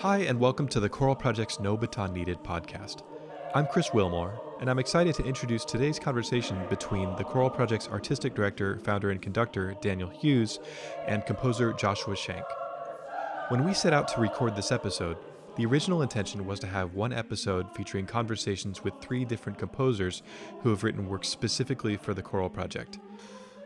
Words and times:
Hi, 0.00 0.24
and 0.26 0.40
welcome 0.40 0.66
to 0.66 0.80
the 0.80 0.88
Choral 0.88 1.14
Project's 1.14 1.60
No 1.60 1.76
Baton 1.76 2.12
Needed 2.12 2.42
podcast. 2.42 3.02
I'm 3.54 3.68
Chris 3.68 3.92
Wilmore, 3.94 4.40
and 4.60 4.68
I'm 4.68 4.80
excited 4.80 5.14
to 5.14 5.24
introduce 5.24 5.64
today's 5.64 6.00
conversation 6.00 6.58
between 6.68 7.14
the 7.14 7.22
Choral 7.22 7.50
Project's 7.50 7.86
artistic 7.86 8.34
director, 8.34 8.80
founder, 8.80 9.12
and 9.12 9.22
conductor, 9.22 9.76
Daniel 9.80 10.10
Hughes, 10.10 10.58
and 11.06 11.24
composer 11.24 11.72
Joshua 11.72 12.16
Shank. 12.16 12.44
When 13.46 13.64
we 13.64 13.74
set 13.74 13.92
out 13.92 14.08
to 14.08 14.20
record 14.20 14.56
this 14.56 14.72
episode, 14.72 15.18
the 15.54 15.66
original 15.66 16.02
intention 16.02 16.46
was 16.46 16.58
to 16.60 16.66
have 16.66 16.94
one 16.94 17.12
episode 17.12 17.72
featuring 17.76 18.06
conversations 18.06 18.82
with 18.82 18.94
three 19.00 19.24
different 19.24 19.58
composers 19.58 20.24
who 20.62 20.70
have 20.70 20.82
written 20.82 21.08
works 21.08 21.28
specifically 21.28 21.96
for 21.96 22.12
the 22.12 22.22
Choral 22.22 22.50
Project. 22.50 22.98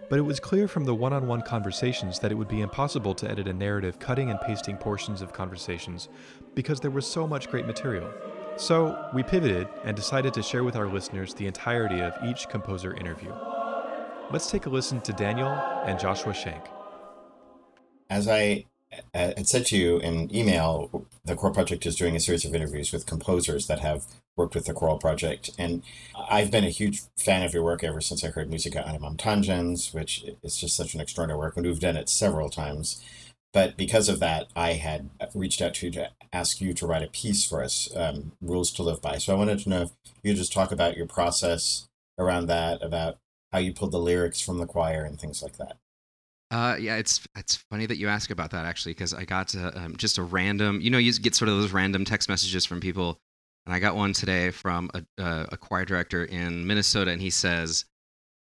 But 0.09 0.19
it 0.19 0.23
was 0.23 0.39
clear 0.39 0.69
from 0.69 0.85
the 0.85 0.95
one 0.95 1.13
on 1.13 1.27
one 1.27 1.43
conversations 1.43 2.21
that 2.21 2.31
it 2.31 2.37
would 2.37 2.49
be 2.49 2.61
impossible 2.61 3.15
to 3.17 3.31
edit 3.31 3.49
a 3.49 3.53
narrative 3.53 3.99
cutting 3.99 4.31
and 4.31 4.41
pasting 4.41 4.77
portions 4.77 5.21
of 5.21 5.33
conversations 5.33 6.09
because 6.55 6.79
there 6.79 6.93
was 6.93 7.07
so 7.07 7.27
much 7.27 7.51
great 7.51 7.67
material. 7.67 8.09
So 8.57 9.11
we 9.13 9.23
pivoted 9.23 9.69
and 9.85 9.97
decided 9.97 10.33
to 10.35 10.43
share 10.43 10.65
with 10.65 10.77
our 10.77 10.87
listeners 10.87 11.35
the 11.35 11.47
entirety 11.47 12.01
of 12.01 12.15
each 12.25 12.49
composer 12.49 12.95
interview. 12.95 13.33
Let's 14.31 14.51
take 14.51 14.67
a 14.67 14.71
listen 14.71 15.01
to 15.03 15.13
Daniel 15.13 15.51
and 15.85 15.99
Joshua 15.99 16.33
Shank. 16.33 16.65
As 18.09 18.29
I 18.29 18.67
uh, 19.13 19.33
had 19.37 19.49
said 19.49 19.67
to 19.67 19.77
you 19.77 19.99
in 19.99 20.35
email, 20.35 21.07
the 21.25 21.35
Choral 21.35 21.55
Project 21.55 21.85
is 21.85 21.97
doing 21.97 22.15
a 22.15 22.21
series 22.21 22.45
of 22.45 22.55
interviews 22.55 22.93
with 22.93 23.07
composers 23.07 23.67
that 23.67 23.81
have 23.81 24.05
worked 24.37 24.55
with 24.55 24.67
the 24.67 24.75
Choral 24.75 24.99
Project. 24.99 25.51
And 25.59 25.83
I've 26.31 26.51
been 26.51 26.65
a 26.65 26.71
huge 26.71 27.03
fan 27.17 27.43
of 27.43 27.55
your 27.55 27.63
work 27.63 27.83
ever 27.83 28.01
since 28.01 28.23
I 28.25 28.29
heard 28.29 28.51
Musica 28.51 28.85
Animam 28.87 29.17
Tangens, 29.17 29.95
which 29.95 30.25
is 30.43 30.57
just 30.57 30.77
such 30.77 30.95
an 30.95 31.01
extraordinary 31.01 31.39
work. 31.39 31.57
And 31.57 31.67
we've 31.67 31.81
done 31.81 31.97
it 31.97 32.09
several 32.09 32.51
times. 32.51 33.03
But 33.53 33.77
because 33.77 34.09
of 34.11 34.21
that, 34.21 34.49
I 34.55 34.75
had 34.75 35.09
reached 35.35 35.63
out 35.63 35.75
to 35.75 35.87
you 35.87 35.93
to 35.93 36.11
ask 36.33 36.61
you 36.61 36.75
to 36.75 36.87
write 36.87 37.03
a 37.03 37.09
piece 37.09 37.47
for 37.47 37.63
us, 37.63 37.89
um, 37.97 38.33
Rules 38.43 38.71
to 38.73 38.83
Live 38.83 39.01
By. 39.01 39.17
So 39.17 39.33
I 39.33 39.39
wanted 39.39 39.61
to 39.61 39.69
know 39.71 39.83
if 39.83 39.91
you 40.23 40.35
just 40.35 40.53
talk 40.53 40.73
about 40.73 40.97
your 40.97 41.07
process 41.07 41.89
around 42.19 42.47
that, 42.47 42.83
about 42.83 43.17
how 43.53 43.59
you 43.59 43.73
pulled 43.73 43.93
the 43.93 43.99
lyrics 43.99 44.41
from 44.41 44.59
the 44.59 44.67
choir 44.67 45.05
and 45.05 45.19
things 45.19 45.43
like 45.43 45.57
that. 45.57 45.79
Uh, 46.51 46.77
yeah, 46.79 46.97
it's 46.97 47.27
it's 47.35 47.57
funny 47.71 47.87
that 47.87 47.97
you 47.97 48.09
ask 48.09 48.31
about 48.31 48.51
that 48.51 48.67
actually, 48.67 48.93
because 48.93 49.13
I 49.13 49.25
got 49.25 49.55
um, 49.57 49.97
just 49.97 50.19
a 50.19 50.23
random, 50.23 50.81
you 50.81 50.91
know, 50.91 50.99
you 50.99 51.13
get 51.15 51.35
sort 51.35 51.49
of 51.49 51.57
those 51.57 51.73
random 51.73 52.05
text 52.05 52.29
messages 52.29 52.65
from 52.65 52.81
people 52.81 53.19
and 53.67 53.75
I 53.75 53.79
got 53.81 53.97
one 53.97 54.13
today 54.13 54.51
from 54.51 54.91
a, 54.95 55.23
uh, 55.23 55.47
a 55.51 55.57
choir 55.57 55.85
director 55.85 56.25
in 56.25 56.67
Minnesota, 56.67 57.11
and 57.11 57.21
he 57.21 57.31
says, 57.31 57.85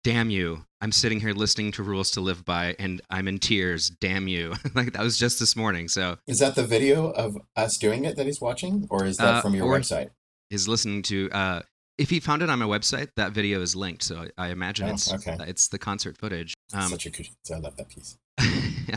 "Damn 0.02 0.28
you! 0.28 0.66
I'm 0.80 0.92
sitting 0.92 1.20
here 1.20 1.32
listening 1.32 1.72
to 1.72 1.82
Rules 1.82 2.10
to 2.12 2.20
Live 2.20 2.44
By, 2.44 2.74
and 2.78 3.00
I'm 3.10 3.28
in 3.28 3.38
tears. 3.38 3.90
Damn 3.90 4.28
you!" 4.28 4.54
like 4.74 4.92
that 4.92 5.02
was 5.02 5.16
just 5.16 5.38
this 5.38 5.56
morning. 5.56 5.88
So 5.88 6.18
is 6.26 6.40
that 6.40 6.56
the 6.56 6.64
video 6.64 7.10
of 7.10 7.38
us 7.56 7.78
doing 7.78 8.04
it 8.04 8.16
that 8.16 8.26
he's 8.26 8.40
watching, 8.40 8.86
or 8.90 9.04
is 9.04 9.16
that 9.18 9.36
uh, 9.36 9.40
from 9.40 9.54
your 9.54 9.68
website? 9.68 10.10
Is 10.50 10.68
listening 10.68 11.02
to. 11.04 11.30
Uh, 11.30 11.62
if 11.96 12.10
he 12.10 12.18
found 12.18 12.42
it 12.42 12.50
on 12.50 12.58
my 12.58 12.64
website, 12.64 13.10
that 13.14 13.30
video 13.30 13.60
is 13.60 13.76
linked. 13.76 14.02
So 14.02 14.26
I, 14.36 14.48
imagine 14.48 14.88
oh, 14.88 14.94
it's 14.94 15.12
okay. 15.12 15.36
it's 15.46 15.68
the 15.68 15.78
concert 15.78 16.18
footage. 16.18 16.54
Um, 16.72 16.88
Such 16.88 17.06
a 17.06 17.10
good. 17.10 17.28
I 17.54 17.58
love 17.58 17.76
that 17.76 17.88
piece. 17.88 18.18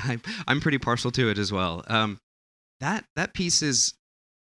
I'm 0.04 0.22
I'm 0.48 0.60
pretty 0.60 0.80
partial 0.80 1.12
to 1.12 1.30
it 1.30 1.38
as 1.38 1.52
well. 1.52 1.84
Um, 1.88 2.20
that 2.80 3.06
that 3.16 3.34
piece 3.34 3.62
is 3.62 3.94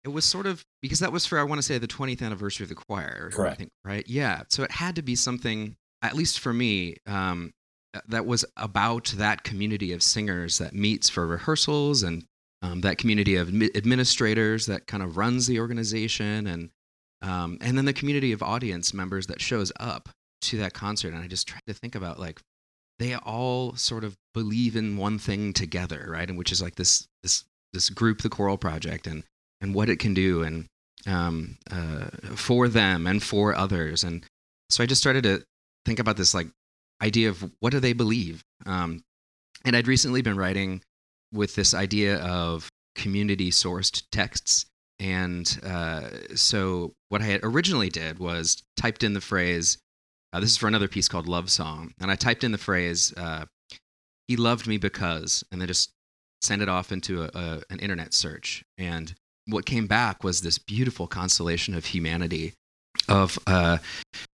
it 0.03 0.09
was 0.09 0.25
sort 0.25 0.45
of 0.45 0.64
because 0.81 1.00
that 1.00 1.11
was 1.11 1.25
for 1.25 1.39
I 1.39 1.44
want 1.44 1.59
to 1.59 1.64
say 1.64 1.78
the 1.78 1.88
20th 1.88 2.22
anniversary 2.22 2.64
of 2.64 2.69
the 2.69 2.75
choir. 2.75 3.30
Correct. 3.33 3.53
I 3.53 3.55
think, 3.55 3.72
right? 3.83 4.08
Yeah. 4.08 4.44
So 4.50 4.64
it 4.64 4.72
had 4.72 4.95
to 4.95 5.02
be 5.02 5.16
something, 5.16 5.75
at 6.02 6.16
least 6.16 6.39
for 6.39 6.53
me, 6.53 6.97
um, 7.06 7.52
that 8.08 8.25
was 8.25 8.45
about 8.56 9.14
that 9.17 9.44
community 9.44 9.91
of 9.94 10.03
singers 10.03 10.58
that 10.59 10.73
meets 10.73 11.09
for 11.09 11.25
rehearsals 11.25 12.03
and 12.03 12.23
um, 12.61 12.81
that 12.81 12.97
community 12.97 13.36
of 13.36 13.50
administrators 13.75 14.66
that 14.68 14.85
kind 14.85 15.01
of 15.01 15.18
runs 15.18 15.47
the 15.47 15.59
organization 15.59 16.47
and 16.47 16.69
um, 17.22 17.57
and 17.62 17.78
then 17.78 17.85
the 17.85 17.94
community 17.94 18.31
of 18.31 18.41
audience 18.41 18.94
members 18.94 19.28
that 19.28 19.41
shows 19.41 19.72
up 19.79 20.09
to 20.41 20.57
that 20.57 20.74
concert. 20.74 21.13
And 21.13 21.22
I 21.22 21.28
just 21.28 21.47
tried 21.47 21.63
to 21.68 21.74
think 21.74 21.95
about 21.95 22.19
like 22.19 22.40
they 22.97 23.16
all 23.16 23.75
sort 23.75 24.03
of 24.03 24.16
believe 24.34 24.75
in 24.75 24.97
one 24.97 25.19
thing 25.19 25.53
together, 25.53 26.07
right? 26.09 26.29
And 26.29 26.38
which 26.38 26.51
is 26.51 26.62
like 26.62 26.75
this 26.75 27.07
this 27.24 27.44
this 27.74 27.90
group, 27.90 28.22
the 28.22 28.29
Choral 28.29 28.57
Project, 28.57 29.07
and 29.07 29.24
and 29.62 29.74
what 29.74 29.90
it 29.90 30.00
can 30.00 30.14
do 30.14 30.44
and 30.44 30.66
um, 31.08 31.58
uh, 31.72 32.06
for 32.36 32.68
them 32.68 33.08
and 33.08 33.22
for 33.24 33.56
others. 33.56 34.03
And 34.03 34.25
so 34.70 34.84
I 34.84 34.88
just 34.88 35.02
started 35.02 35.24
to 35.24 35.44
think 35.86 36.00
about 36.00 36.18
this 36.18 36.34
like 36.34 36.47
idea 37.02 37.30
of 37.30 37.50
what 37.59 37.72
do 37.72 37.80
they 37.80 37.94
believe. 37.94 38.44
Um, 38.66 39.02
and 39.66 39.75
I'd 39.75 39.88
recently 39.88 40.22
been 40.22 40.38
writing 40.38 40.81
with 41.34 41.56
this 41.56 41.74
idea 41.74 42.18
of 42.18 42.69
community 42.96 43.52
sourced 43.52 44.03
texts. 44.12 44.66
And 45.00 45.59
uh, 45.64 46.09
so 46.36 46.94
what 47.09 47.22
I 47.22 47.25
had 47.25 47.42
originally 47.44 47.90
did 47.90 48.19
was 48.19 48.62
typed 48.75 49.03
in 49.03 49.14
the 49.14 49.22
phrase, 49.22 49.78
uh, 50.34 50.40
this 50.40 50.52
is 50.52 50.58
for 50.58 50.68
another 50.68 50.88
piece 50.88 51.08
called 51.08 51.28
Love 51.28 51.50
Song. 51.50 51.94
And 52.02 52.12
I 52.12 52.16
typed 52.16 52.44
in 52.44 52.52
the 52.52 52.58
phrase, 52.58 53.14
uh, 53.16 53.46
he 54.28 54.36
loved 54.36 54.68
me 54.68 54.78
because, 54.78 55.44
and 55.52 55.62
then 55.62 55.68
just 55.68 55.92
send 56.42 56.62
it 56.62 56.69
off 56.69 56.92
into 56.92 57.24
a, 57.24 57.30
a, 57.34 57.62
an 57.69 57.80
internet 57.80 58.14
search. 58.14 58.64
And 58.78 59.14
what 59.47 59.66
came 59.66 59.88
back 59.88 60.23
was 60.23 60.41
this 60.41 60.57
beautiful 60.57 61.07
constellation 61.07 61.73
of 61.73 61.85
humanity 61.85 62.53
of 63.07 63.38
uh, 63.47 63.77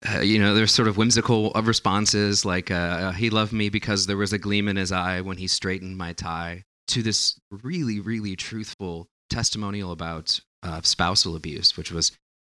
uh, 0.08 0.20
you 0.20 0.40
know 0.40 0.54
there's 0.54 0.74
sort 0.74 0.88
of 0.88 0.98
whimsical 0.98 1.52
responses 1.64 2.46
like 2.46 2.72
uh, 2.72 3.12
he 3.12 3.30
loved 3.30 3.54
me 3.54 3.70
because 3.70 4.06
there 4.06 4.18
was 4.18 4.34
a 4.34 4.38
gleam 4.38 4.68
in 4.68 4.76
his 4.76 4.92
eye 4.92 5.22
when 5.22 5.38
he 5.38 5.48
straightened 5.48 5.98
my 5.98 6.14
tie 6.14 6.64
to 6.88 7.02
this 7.02 7.40
really 7.64 8.00
really 8.00 8.36
truthful 8.36 9.08
testimonial 9.30 9.92
about 9.92 10.40
uh, 10.64 10.82
spousal 10.82 11.36
abuse 11.36 11.78
which 11.78 11.92
was 11.92 12.12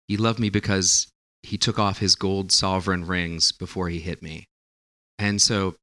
he 0.08 0.16
loved 0.16 0.38
me 0.38 0.50
because 0.50 1.08
he 1.42 1.56
took 1.58 1.78
off 1.78 1.98
his 1.98 2.14
gold 2.14 2.50
sovereign 2.50 3.06
rings 3.06 3.52
before 3.52 3.88
he 3.88 4.00
hit 4.00 4.22
me. 4.22 4.46
And 5.18 5.40
so 5.40 5.76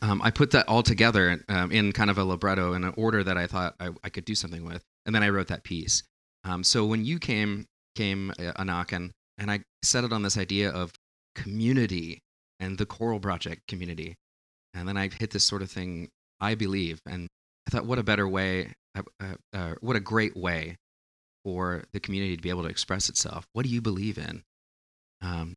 um, 0.00 0.22
i 0.22 0.30
put 0.30 0.52
that 0.52 0.68
all 0.68 0.82
together 0.82 1.44
um, 1.48 1.72
in 1.72 1.92
kind 1.92 2.10
of 2.10 2.18
a 2.18 2.24
libretto 2.24 2.72
in 2.72 2.84
an 2.84 2.94
order 2.96 3.22
that 3.22 3.36
i 3.36 3.46
thought 3.46 3.74
I, 3.80 3.90
I 4.04 4.08
could 4.08 4.24
do 4.24 4.34
something 4.34 4.64
with 4.64 4.82
and 5.06 5.14
then 5.14 5.22
i 5.22 5.28
wrote 5.28 5.48
that 5.48 5.64
piece 5.64 6.02
um, 6.46 6.62
so 6.62 6.86
when 6.86 7.04
you 7.04 7.18
came 7.18 7.66
came 7.96 8.32
uh, 8.38 8.52
a 8.56 8.64
knocking, 8.64 9.10
and 9.38 9.50
I 9.50 9.60
set 9.82 10.04
it 10.04 10.12
on 10.12 10.22
this 10.22 10.38
idea 10.38 10.70
of 10.70 10.92
community 11.34 12.20
and 12.60 12.78
the 12.78 12.86
Choral 12.86 13.20
project 13.20 13.62
community, 13.68 14.14
and 14.72 14.88
then 14.88 14.96
I 14.96 15.08
hit 15.08 15.30
this 15.30 15.44
sort 15.44 15.62
of 15.62 15.70
thing. 15.70 16.08
I 16.38 16.54
believe, 16.54 17.00
and 17.06 17.28
I 17.66 17.70
thought, 17.70 17.86
what 17.86 17.98
a 17.98 18.02
better 18.02 18.28
way, 18.28 18.74
uh, 18.94 19.02
uh, 19.20 19.34
uh, 19.54 19.74
what 19.80 19.96
a 19.96 20.00
great 20.00 20.36
way 20.36 20.76
for 21.44 21.84
the 21.92 22.00
community 22.00 22.36
to 22.36 22.42
be 22.42 22.50
able 22.50 22.62
to 22.64 22.68
express 22.68 23.08
itself. 23.08 23.46
What 23.54 23.64
do 23.64 23.70
you 23.70 23.80
believe 23.80 24.18
in? 24.18 24.42
Um, 25.22 25.54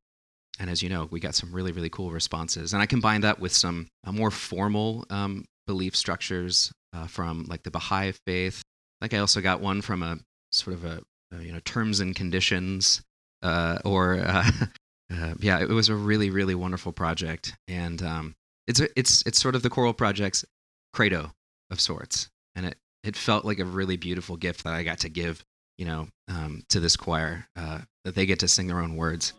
and 0.57 0.69
as 0.69 0.81
you 0.81 0.87
know, 0.87 1.09
we 1.11 1.19
got 1.19 1.35
some 1.35 1.51
really, 1.51 1.73
really 1.73 1.89
cool 1.89 2.11
responses. 2.11 2.71
And 2.71 2.81
I 2.81 2.85
combined 2.85 3.25
that 3.25 3.39
with 3.39 3.51
some 3.51 3.87
uh, 4.05 4.13
more 4.13 4.31
formal 4.31 5.05
um, 5.09 5.43
belief 5.67 5.97
structures 5.97 6.71
uh, 6.93 7.07
from 7.07 7.45
like 7.49 7.63
the 7.63 7.71
Baha'i 7.71 8.13
faith. 8.25 8.61
Like 9.01 9.13
I 9.13 9.19
also 9.19 9.41
got 9.41 9.61
one 9.61 9.81
from 9.81 10.03
a 10.03 10.19
sort 10.51 10.75
of 10.75 10.85
a, 10.85 11.01
a 11.31 11.41
you 11.41 11.51
know 11.51 11.59
terms 11.59 11.99
and 11.99 12.15
conditions 12.15 13.01
uh, 13.41 13.79
or 13.85 14.19
uh, 14.19 14.49
uh, 15.13 15.33
yeah, 15.39 15.61
it 15.61 15.69
was 15.69 15.89
a 15.89 15.95
really 15.95 16.29
really 16.29 16.55
wonderful 16.55 16.91
project, 16.91 17.55
and 17.67 18.01
um, 18.01 18.35
it's 18.67 18.79
a, 18.79 18.87
it's 18.99 19.23
it's 19.25 19.41
sort 19.41 19.55
of 19.55 19.63
the 19.63 19.69
choral 19.69 19.93
project's 19.93 20.45
credo 20.93 21.31
of 21.71 21.79
sorts, 21.79 22.29
and 22.55 22.65
it 22.65 22.77
it 23.03 23.15
felt 23.15 23.45
like 23.45 23.59
a 23.59 23.65
really 23.65 23.97
beautiful 23.97 24.37
gift 24.37 24.63
that 24.63 24.73
I 24.73 24.83
got 24.83 24.99
to 24.99 25.09
give 25.09 25.43
you 25.77 25.85
know 25.85 26.07
um, 26.27 26.63
to 26.69 26.79
this 26.79 26.95
choir 26.95 27.47
uh, 27.55 27.79
that 28.03 28.15
they 28.15 28.25
get 28.25 28.39
to 28.39 28.47
sing 28.47 28.67
their 28.67 28.79
own 28.79 28.95
words. 28.95 29.33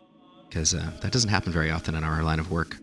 Because 0.49 0.73
uh, 0.73 0.91
that 0.99 1.13
doesn't 1.13 1.29
happen 1.29 1.53
very 1.53 1.71
often 1.71 1.95
in 1.95 2.03
our 2.03 2.21
line 2.23 2.39
of 2.39 2.51
work. 2.51 2.75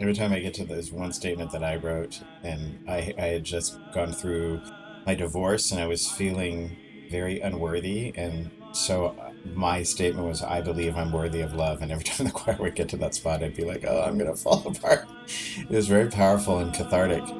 Every 0.00 0.14
time 0.14 0.32
I 0.32 0.40
get 0.40 0.52
to 0.54 0.64
this 0.64 0.90
one 0.90 1.12
statement 1.12 1.52
that 1.52 1.62
I 1.62 1.76
wrote, 1.76 2.20
and 2.42 2.76
I, 2.88 3.14
I 3.16 3.26
had 3.26 3.44
just 3.44 3.78
gone 3.94 4.12
through 4.12 4.60
my 5.06 5.14
divorce, 5.14 5.70
and 5.70 5.80
I 5.80 5.86
was 5.86 6.10
feeling 6.10 6.78
very 7.08 7.40
unworthy. 7.40 8.12
And 8.16 8.52
so 8.72 9.06
uh, 9.18 9.30
my 9.44 9.82
statement 9.82 10.26
was, 10.26 10.42
I 10.42 10.60
believe 10.60 10.96
I'm 10.96 11.10
worthy 11.12 11.40
of 11.40 11.52
love. 11.54 11.80
And 11.82 11.90
every 11.92 12.04
time 12.06 12.26
the 12.26 12.32
choir 12.32 12.56
would 12.60 12.74
get 12.74 12.88
to 12.90 12.96
that 12.98 13.14
spot, 13.14 13.42
I'd 13.42 13.54
be 13.54 13.64
like, 13.64 13.84
oh, 13.86 14.02
I'm 14.02 14.18
going 14.18 14.30
to 14.30 14.36
fall 14.40 14.66
apart. 14.66 15.10
It 15.68 15.74
was 15.74 15.88
very 15.88 16.08
powerful 16.08 16.58
and 16.58 16.72
cathartic. 16.74 17.34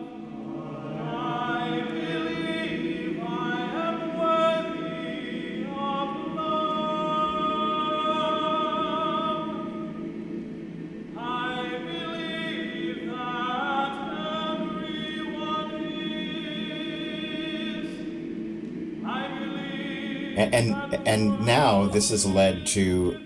And, 21.09 21.47
now 21.47 21.87
this 21.87 22.11
has 22.11 22.27
led 22.27 22.67
to 22.69 23.19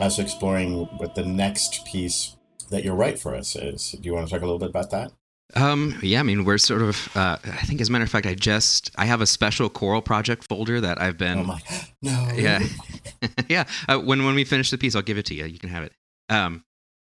us 0.00 0.18
exploring 0.18 0.86
what 0.98 1.14
the 1.14 1.24
next 1.24 1.84
piece 1.84 2.36
that 2.70 2.84
your 2.84 2.94
right 2.94 3.18
for 3.18 3.34
us 3.34 3.56
is. 3.56 3.92
Do 3.92 4.00
you 4.02 4.14
want 4.14 4.28
to 4.28 4.32
talk 4.32 4.42
a 4.42 4.46
little 4.46 4.58
bit 4.58 4.70
about 4.70 4.90
that? 4.90 5.12
Um, 5.54 5.98
yeah, 6.02 6.20
I 6.20 6.22
mean, 6.22 6.44
we're 6.44 6.58
sort 6.58 6.82
of. 6.82 7.08
Uh, 7.14 7.36
I 7.44 7.64
think, 7.66 7.80
as 7.80 7.88
a 7.88 7.92
matter 7.92 8.04
of 8.04 8.10
fact, 8.10 8.26
I 8.26 8.34
just 8.34 8.90
I 8.96 9.04
have 9.04 9.20
a 9.20 9.26
special 9.26 9.68
choral 9.68 10.02
project 10.02 10.44
folder 10.48 10.80
that 10.80 11.00
I've 11.00 11.18
been. 11.18 11.38
Oh 11.38 11.44
my, 11.44 11.62
no. 12.02 12.28
Yeah, 12.34 12.60
yeah. 13.48 13.64
Uh, 13.88 13.98
when 13.98 14.24
when 14.24 14.34
we 14.34 14.44
finish 14.44 14.70
the 14.70 14.78
piece, 14.78 14.96
I'll 14.96 15.02
give 15.02 15.18
it 15.18 15.26
to 15.26 15.34
you. 15.34 15.44
You 15.44 15.58
can 15.58 15.68
have 15.68 15.84
it. 15.84 15.92
Um, 16.28 16.64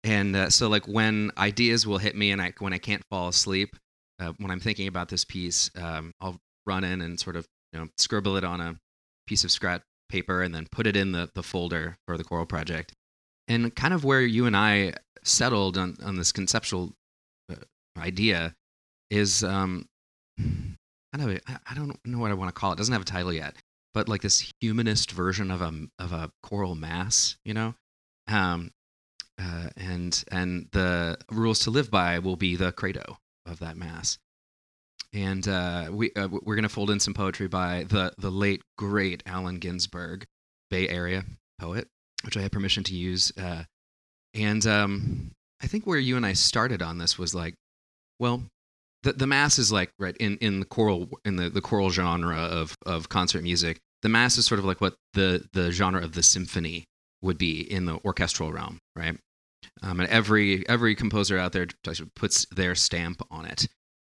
and 0.03 0.35
uh, 0.35 0.51
so 0.51 0.69
like 0.69 0.89
when 0.89 1.31
ideas 1.37 1.87
will 1.87 1.99
hit 1.99 2.17
me, 2.17 2.33
and 2.33 2.41
I 2.41 2.53
when 2.59 2.73
I 2.73 2.79
can't 2.79 3.05
fall 3.11 3.29
asleep, 3.29 3.77
uh, 4.19 4.33
when 4.39 4.51
I'm 4.51 4.61
thinking 4.61 4.89
about 4.89 5.09
this 5.09 5.25
piece, 5.25 5.71
um, 5.77 6.13
I'll 6.21 6.41
run 6.67 6.85
in 6.85 7.01
and 7.03 7.21
sort 7.21 7.37
of 7.37 7.47
you 7.73 7.81
know 7.81 7.89
scribble 7.99 8.37
it 8.37 8.45
on 8.45 8.61
a 8.61 8.77
piece 9.27 9.45
of 9.45 9.51
scrap 9.51 9.83
paper, 10.13 10.43
and 10.43 10.55
then 10.55 10.67
put 10.71 10.87
it 10.87 10.97
in 10.97 11.13
the 11.13 11.31
the 11.35 11.43
folder 11.43 11.97
for 12.07 12.17
the 12.17 12.25
Choral 12.25 12.47
project. 12.47 12.93
And 13.49 13.75
kind 13.75 13.95
of 13.95 14.05
where 14.05 14.21
you 14.21 14.47
and 14.47 14.57
I 14.57 14.95
settled 15.25 15.77
on 15.79 15.97
on 16.05 16.17
this 16.17 16.33
conceptual 16.33 16.93
uh, 17.51 17.57
idea 17.99 18.55
is 19.11 19.43
um, 19.43 19.89
kind 20.39 20.77
of 21.21 21.29
a, 21.31 21.41
I 21.69 21.75
don't 21.75 21.99
know 22.05 22.19
what 22.19 22.31
I 22.31 22.35
want 22.35 22.55
to 22.55 22.61
call 22.61 22.71
it. 22.71 22.75
it. 22.75 22.79
Doesn't 22.79 22.93
have 22.93 23.03
a 23.03 23.17
title 23.17 23.33
yet, 23.33 23.57
but 23.95 24.09
like 24.09 24.23
this 24.23 24.53
humanist 24.61 25.11
version 25.11 25.51
of 25.51 25.61
a 25.61 25.73
of 25.99 26.13
a 26.13 26.31
choral 26.43 26.75
mass, 26.75 27.37
you 27.45 27.55
know. 27.55 27.75
Um, 28.29 28.71
uh, 29.41 29.71
and 29.77 30.25
and 30.31 30.69
the 30.73 31.19
rules 31.31 31.61
to 31.61 31.71
live 31.71 31.91
by 31.91 32.19
will 32.19 32.37
be 32.37 32.55
the 32.57 32.73
credo 32.73 33.19
of 33.47 33.59
that 33.59 33.77
mass. 33.77 34.19
And 35.13 35.47
uh, 35.47 35.89
we 35.91 36.13
uh, 36.15 36.29
we're 36.31 36.55
gonna 36.55 36.69
fold 36.69 36.91
in 36.91 37.01
some 37.01 37.15
poetry 37.15 37.49
by 37.49 37.85
the 37.85 38.13
the 38.19 38.31
late 38.31 38.63
great 38.79 39.23
Allen 39.27 39.59
Ginsberg, 39.59 40.25
Bay 40.71 40.89
Area 40.89 41.25
poet, 41.61 41.89
which 42.25 42.37
I 42.37 42.41
had 42.41 42.53
permission 42.53 42.83
to 42.85 42.95
use. 42.95 43.33
Uh, 43.37 43.65
and 44.35 44.67
um, 44.67 45.31
I 45.63 45.67
think 45.67 45.87
where 45.87 45.99
you 45.99 46.17
and 46.17 46.25
I 46.25 46.33
started 46.33 46.81
on 46.81 46.99
this 46.99 47.19
was 47.19 47.35
like 47.35 47.55
well, 48.23 48.45
the 49.03 49.13
the 49.13 49.27
mass 49.27 49.59
is 49.59 49.73
like 49.73 49.91
right 49.99 50.17
in 50.19 50.37
in 50.39 50.61
the 50.61 50.67
choral 50.67 51.09
in 51.25 51.37
the 51.37 51.51
the 51.51 51.61
choral 51.61 51.91
genre 51.91 52.39
of 52.39 52.77
of 52.87 53.09
concert 53.09 53.43
music. 53.43 53.81
The 54.03 54.09
mass 54.09 54.39
is 54.39 54.47
sort 54.47 54.61
of 54.61 54.65
like 54.65 54.81
what 54.81 54.95
the 55.15 55.45
the 55.53 55.73
genre 55.73 56.03
of 56.03 56.13
the 56.13 56.23
symphony 56.23 56.85
would 57.21 57.37
be 57.37 57.61
in 57.61 57.85
the 57.85 57.99
orchestral 58.05 58.53
realm, 58.53 58.79
right? 58.97 59.17
Um, 59.83 60.01
and 60.01 60.09
every 60.09 60.67
every 60.69 60.95
composer 60.95 61.37
out 61.37 61.53
there 61.53 61.67
puts 62.15 62.47
their 62.47 62.77
stamp 62.77 63.23
on 63.31 63.45
it, 63.45 63.67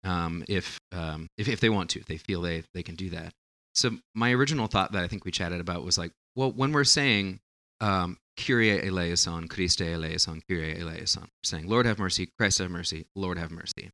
um, 0.08 0.44
if, 0.49 0.78
um, 0.93 1.28
if 1.37 1.49
if 1.49 1.60
they 1.60 1.69
want 1.69 1.90
to, 1.90 2.00
if 2.00 2.06
they 2.06 2.16
feel 2.16 2.40
they 2.43 2.62
they 2.75 2.82
can 2.82 2.94
do 2.94 3.10
that. 3.10 3.32
So 3.75 3.90
my 4.14 4.32
original 4.32 4.66
thought 4.66 4.93
that 4.93 5.05
I 5.05 5.08
think 5.08 5.25
we 5.25 5.31
chatted 5.31 5.60
about 5.60 5.84
was 5.84 5.99
like, 5.99 6.12
well, 6.34 6.50
when 6.50 6.72
we're 6.72 6.84
saying 6.84 7.40
um, 7.81 8.19
Kyrie 8.37 8.87
eleison, 8.87 9.49
Christe 9.49 9.82
eleison, 9.82 10.43
Kyrie 10.49 10.81
eleison, 10.81 11.28
saying, 11.44 11.69
Lord 11.69 11.87
have 11.87 11.99
mercy, 11.99 12.28
Christ 12.38 12.58
have 12.58 12.70
mercy, 12.70 13.06
Lord 13.14 13.38
have 13.38 13.50
mercy. 13.50 13.90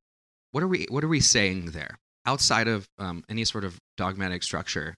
What 0.52 0.62
are 0.62 0.68
we, 0.68 0.86
what 0.88 1.04
are 1.04 1.08
we 1.08 1.20
saying 1.20 1.72
there? 1.72 1.98
Outside 2.26 2.68
of 2.68 2.86
um, 2.98 3.24
any 3.28 3.44
sort 3.44 3.64
of 3.64 3.78
dogmatic 3.96 4.42
structure, 4.42 4.94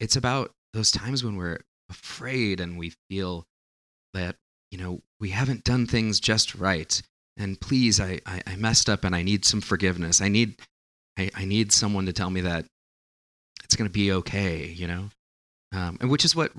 it's 0.00 0.16
about 0.16 0.50
those 0.74 0.90
times 0.90 1.24
when 1.24 1.36
we're 1.36 1.60
afraid 1.88 2.60
and 2.60 2.78
we 2.78 2.92
feel 3.08 3.44
that, 4.12 4.36
you 4.70 4.78
know, 4.78 5.00
we 5.20 5.30
haven't 5.30 5.64
done 5.64 5.86
things 5.86 6.20
just 6.20 6.54
right. 6.54 7.00
And 7.38 7.60
please, 7.60 8.00
I, 8.00 8.20
I, 8.26 8.42
I 8.46 8.56
messed 8.56 8.90
up 8.90 9.04
and 9.04 9.14
I 9.14 9.22
need 9.22 9.44
some 9.44 9.60
forgiveness. 9.60 10.20
I 10.20 10.28
need, 10.28 10.56
I, 11.16 11.30
I 11.34 11.44
need 11.44 11.72
someone 11.72 12.06
to 12.06 12.12
tell 12.12 12.30
me 12.30 12.40
that 12.42 12.66
it's 13.64 13.76
going 13.76 13.88
to 13.88 13.92
be 13.92 14.12
okay, 14.12 14.66
you 14.66 14.86
know? 14.86 15.08
Um, 15.72 15.98
and 16.00 16.10
which 16.10 16.24
is 16.24 16.34
what 16.34 16.52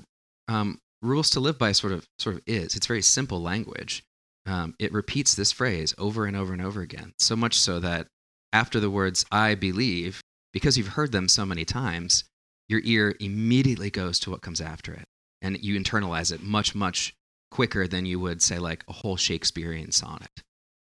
um, 0.48 0.78
rules 1.02 1.30
to 1.30 1.40
live 1.40 1.58
by 1.58 1.72
sort 1.72 1.92
of 1.92 2.06
sort 2.18 2.36
of 2.36 2.42
is. 2.46 2.76
It's 2.76 2.86
very 2.86 3.02
simple 3.02 3.42
language. 3.42 4.02
Um, 4.46 4.74
it 4.78 4.92
repeats 4.92 5.34
this 5.34 5.52
phrase 5.52 5.94
over 5.98 6.26
and 6.26 6.36
over 6.36 6.52
and 6.52 6.62
over 6.62 6.80
again, 6.80 7.12
so 7.18 7.36
much 7.36 7.58
so 7.58 7.78
that 7.80 8.06
after 8.52 8.80
the 8.80 8.90
words 8.90 9.24
"I 9.30 9.54
believe," 9.54 10.20
because 10.52 10.78
you've 10.78 10.88
heard 10.88 11.12
them 11.12 11.28
so 11.28 11.44
many 11.44 11.64
times, 11.64 12.24
your 12.68 12.80
ear 12.84 13.14
immediately 13.20 13.90
goes 13.90 14.18
to 14.20 14.30
what 14.30 14.42
comes 14.42 14.60
after 14.60 14.92
it, 14.94 15.04
and 15.42 15.62
you 15.62 15.78
internalize 15.78 16.32
it 16.32 16.42
much 16.42 16.74
much 16.74 17.14
quicker 17.50 17.86
than 17.86 18.06
you 18.06 18.18
would 18.20 18.42
say 18.42 18.58
like 18.58 18.84
a 18.88 18.92
whole 18.92 19.16
Shakespearean 19.16 19.92
sonnet. 19.92 20.30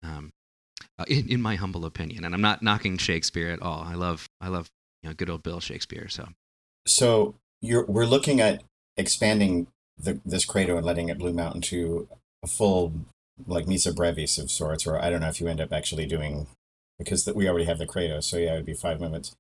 Um, 0.02 0.31
uh, 0.99 1.05
in, 1.08 1.29
in 1.29 1.43
my 1.43 1.56
humble 1.56 1.85
opinion, 1.85 2.25
and 2.25 2.35
I'm 2.35 2.41
not 2.41 2.62
knocking 2.62 2.99
Shakespeare 2.99 3.50
at 3.50 3.62
all. 3.62 3.82
I 3.82 3.94
love 3.94 4.29
I 4.41 4.49
love 4.49 4.70
you 5.02 5.08
know 5.08 5.14
good 5.14 5.31
old 5.31 5.43
Bill 5.43 5.61
Shakespeare. 5.61 6.08
So, 6.08 6.29
so 6.87 7.35
you're 7.61 7.85
we're 7.87 8.06
looking 8.06 8.41
at 8.41 8.62
expanding 8.97 9.67
the, 9.99 10.20
this 10.25 10.44
credo 10.44 10.76
and 10.76 10.87
letting 10.87 11.08
it 11.08 11.19
bloom 11.19 11.38
out 11.38 11.55
into 11.55 12.08
a 12.43 12.47
full 12.47 12.93
like 13.47 13.67
missa 13.67 13.93
brevis 13.93 14.38
of 14.38 14.50
sorts, 14.50 14.87
or 14.87 15.02
I 15.02 15.11
don't 15.11 15.20
know 15.20 15.29
if 15.29 15.41
you 15.41 15.49
end 15.49 15.61
up 15.61 15.73
actually 15.73 16.06
doing 16.06 16.46
because 16.99 17.25
the, 17.25 17.32
we 17.35 17.49
already 17.49 17.64
have 17.64 17.79
the 17.79 17.87
credo, 17.87 18.20
so 18.20 18.37
yeah, 18.37 18.55
it 18.55 18.56
would 18.56 18.67
be 18.67 18.75
five 18.75 19.00
movements. 19.00 19.35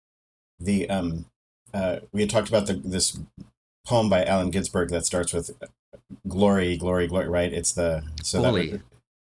The 0.58 0.88
um, 0.88 1.26
uh, 1.72 2.00
we 2.12 2.22
had 2.22 2.30
talked 2.30 2.48
about 2.48 2.66
the 2.66 2.74
this 2.74 3.18
poem 3.86 4.08
by 4.08 4.24
Allen 4.24 4.50
Ginsberg 4.50 4.90
that 4.90 5.06
starts 5.06 5.32
with 5.32 5.50
glory, 6.26 6.76
glory, 6.76 7.06
glory. 7.06 7.28
Right? 7.28 7.52
It's 7.52 7.72
the 7.72 8.04
so 8.22 8.42
holy. 8.42 8.66
that 8.66 8.72
would, 8.72 8.82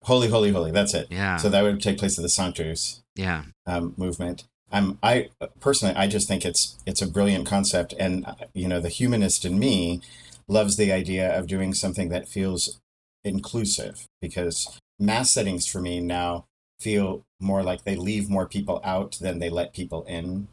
holy, 0.03 0.29
holy, 0.29 0.50
holy. 0.50 0.71
That's 0.71 0.95
it. 0.95 1.09
Yeah. 1.11 1.37
So 1.37 1.49
that 1.49 1.62
would 1.62 1.81
take 1.83 1.99
place 1.99 2.17
in 2.19 2.23
the 2.23 2.29
Sanctus. 2.29 3.03
Yeah. 3.15 3.45
Um, 3.67 3.95
movement. 3.97 4.45
Um, 4.71 4.99
I 5.03 5.29
personally, 5.61 5.95
I 5.95 6.06
just 6.06 6.29
think 6.29 6.45
it's 6.45 6.77
it's 6.87 7.03
a 7.03 7.06
brilliant 7.06 7.47
concept, 7.47 7.95
and 7.99 8.27
you 8.53 8.69
know, 8.69 8.81
the 8.81 8.91
humanist 8.91 9.45
in 9.45 9.59
me 9.59 10.03
loves 10.47 10.77
the 10.77 10.93
idea 10.93 11.37
of 11.37 11.47
doing 11.47 11.75
something 11.75 12.09
that 12.11 12.29
feels 12.29 12.79
inclusive 13.25 14.06
because 14.21 14.79
mass 14.99 15.31
settings 15.31 15.67
for 15.67 15.81
me 15.81 16.00
now 16.00 16.45
feel 16.81 17.25
more 17.41 17.62
like 17.62 17.85
they 17.85 17.97
leave 17.97 18.31
more 18.31 18.47
people 18.47 18.81
out 18.85 19.19
than 19.21 19.39
they 19.39 19.50
let 19.50 19.75
people 19.75 20.05
in 20.05 20.49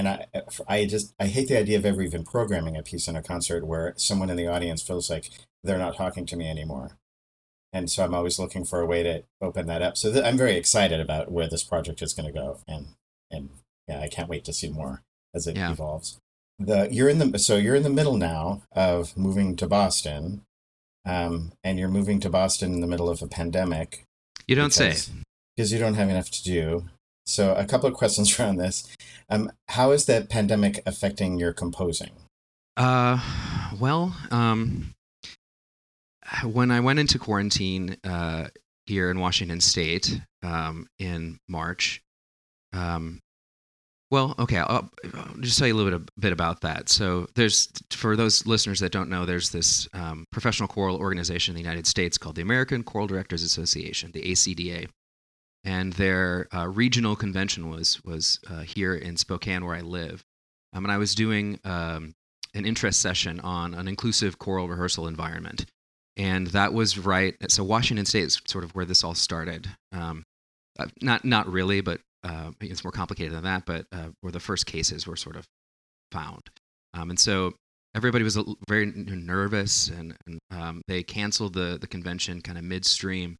and 0.00 0.08
I, 0.08 0.26
I 0.66 0.86
just 0.86 1.14
I 1.20 1.26
hate 1.26 1.48
the 1.48 1.58
idea 1.58 1.76
of 1.76 1.84
ever 1.84 2.00
even 2.00 2.24
programming 2.24 2.74
a 2.74 2.82
piece 2.82 3.06
in 3.06 3.16
a 3.16 3.22
concert 3.22 3.66
where 3.66 3.92
someone 3.96 4.30
in 4.30 4.36
the 4.36 4.46
audience 4.46 4.80
feels 4.80 5.10
like 5.10 5.28
they're 5.62 5.78
not 5.78 5.94
talking 5.94 6.24
to 6.26 6.36
me 6.36 6.48
anymore. 6.48 6.92
And 7.72 7.90
so 7.90 8.04
I'm 8.04 8.14
always 8.14 8.38
looking 8.38 8.64
for 8.64 8.80
a 8.80 8.86
way 8.86 9.02
to 9.02 9.22
open 9.40 9.66
that 9.66 9.82
up. 9.82 9.96
So 9.96 10.12
th- 10.12 10.24
I'm 10.24 10.36
very 10.36 10.56
excited 10.56 11.00
about 11.00 11.30
where 11.30 11.48
this 11.48 11.62
project 11.62 12.02
is 12.02 12.14
going 12.14 12.26
to 12.26 12.32
go, 12.32 12.58
and 12.66 12.88
and 13.30 13.50
yeah, 13.88 14.00
I 14.00 14.08
can't 14.08 14.28
wait 14.28 14.44
to 14.46 14.52
see 14.52 14.68
more 14.68 15.02
as 15.34 15.46
it 15.46 15.56
yeah. 15.56 15.70
evolves 15.70 16.18
the 16.60 16.88
you're 16.92 17.08
in 17.08 17.18
the 17.18 17.38
so 17.38 17.56
you're 17.56 17.74
in 17.74 17.82
the 17.82 17.90
middle 17.90 18.16
now 18.16 18.62
of 18.72 19.16
moving 19.16 19.56
to 19.56 19.66
Boston, 19.66 20.42
um, 21.06 21.52
and 21.64 21.78
you're 21.78 21.88
moving 21.88 22.20
to 22.20 22.28
Boston 22.28 22.74
in 22.74 22.80
the 22.80 22.86
middle 22.86 23.08
of 23.08 23.22
a 23.22 23.26
pandemic. 23.26 24.04
You 24.46 24.54
don't 24.54 24.72
because, 24.74 25.04
say 25.04 25.12
because 25.56 25.72
you 25.72 25.78
don't 25.78 25.94
have 25.94 26.10
enough 26.10 26.30
to 26.30 26.44
do. 26.44 26.84
So 27.26 27.54
a 27.54 27.64
couple 27.64 27.88
of 27.88 27.94
questions 27.94 28.38
around 28.38 28.56
this. 28.56 28.86
Um, 29.28 29.50
how 29.68 29.92
is 29.92 30.04
the 30.04 30.26
pandemic 30.28 30.82
affecting 30.84 31.38
your 31.38 31.52
composing? 31.52 32.10
Uh, 32.76 33.20
well, 33.78 34.16
um, 34.30 34.92
when 36.44 36.70
I 36.70 36.80
went 36.80 36.98
into 36.98 37.18
quarantine 37.18 37.96
uh, 38.04 38.48
here 38.86 39.10
in 39.10 39.20
Washington 39.20 39.60
State 39.60 40.20
um, 40.42 40.86
in 40.98 41.38
March, 41.48 42.02
um, 42.72 43.20
well, 44.10 44.34
okay, 44.40 44.58
I'll, 44.58 44.90
I'll, 45.14 45.34
just 45.40 45.56
tell 45.56 45.68
you 45.68 45.74
a 45.74 45.76
little 45.76 45.98
bit, 45.98 46.08
a 46.16 46.20
bit 46.20 46.32
about 46.32 46.62
that. 46.62 46.88
So, 46.88 47.28
there's 47.36 47.68
for 47.92 48.16
those 48.16 48.44
listeners 48.44 48.80
that 48.80 48.90
don't 48.90 49.08
know, 49.08 49.24
there's 49.24 49.50
this 49.50 49.88
um, 49.94 50.24
professional 50.32 50.68
choral 50.68 50.96
organization 50.96 51.52
in 51.52 51.56
the 51.56 51.68
United 51.68 51.86
States 51.86 52.18
called 52.18 52.34
the 52.34 52.42
American 52.42 52.82
Choral 52.82 53.06
Directors 53.06 53.44
Association, 53.44 54.10
the 54.12 54.22
ACDA, 54.22 54.88
and 55.64 55.92
their 55.92 56.48
uh, 56.52 56.66
regional 56.66 57.14
convention 57.14 57.70
was 57.70 58.02
was 58.04 58.40
uh, 58.50 58.62
here 58.62 58.94
in 58.94 59.16
Spokane, 59.16 59.64
where 59.64 59.76
I 59.76 59.80
live. 59.80 60.24
Um, 60.72 60.84
and 60.84 60.92
I 60.92 60.98
was 60.98 61.14
doing 61.14 61.60
um, 61.64 62.14
an 62.54 62.66
interest 62.66 63.00
session 63.00 63.38
on 63.40 63.74
an 63.74 63.86
inclusive 63.86 64.38
choral 64.38 64.68
rehearsal 64.68 65.06
environment, 65.06 65.66
and 66.20 66.48
that 66.48 66.74
was 66.74 66.98
right. 66.98 67.34
So, 67.48 67.64
Washington 67.64 68.04
State 68.04 68.24
is 68.24 68.42
sort 68.46 68.62
of 68.62 68.74
where 68.74 68.84
this 68.84 69.02
all 69.02 69.14
started. 69.14 69.68
Um, 69.90 70.22
uh, 70.78 70.86
not 71.00 71.24
not 71.24 71.50
really, 71.50 71.80
but 71.80 72.00
uh, 72.22 72.50
it's 72.60 72.84
more 72.84 72.92
complicated 72.92 73.32
than 73.32 73.44
that, 73.44 73.64
but 73.64 73.86
uh, 73.90 74.08
where 74.20 74.30
the 74.30 74.38
first 74.38 74.66
cases 74.66 75.06
were 75.06 75.16
sort 75.16 75.36
of 75.36 75.46
found. 76.12 76.42
Um, 76.92 77.08
and 77.08 77.18
so 77.18 77.54
everybody 77.94 78.22
was 78.22 78.38
very 78.68 78.86
nervous 78.86 79.88
and, 79.88 80.14
and 80.26 80.38
um, 80.50 80.82
they 80.86 81.02
canceled 81.02 81.54
the, 81.54 81.78
the 81.80 81.86
convention 81.86 82.40
kind 82.42 82.58
of 82.58 82.64
midstream. 82.64 83.36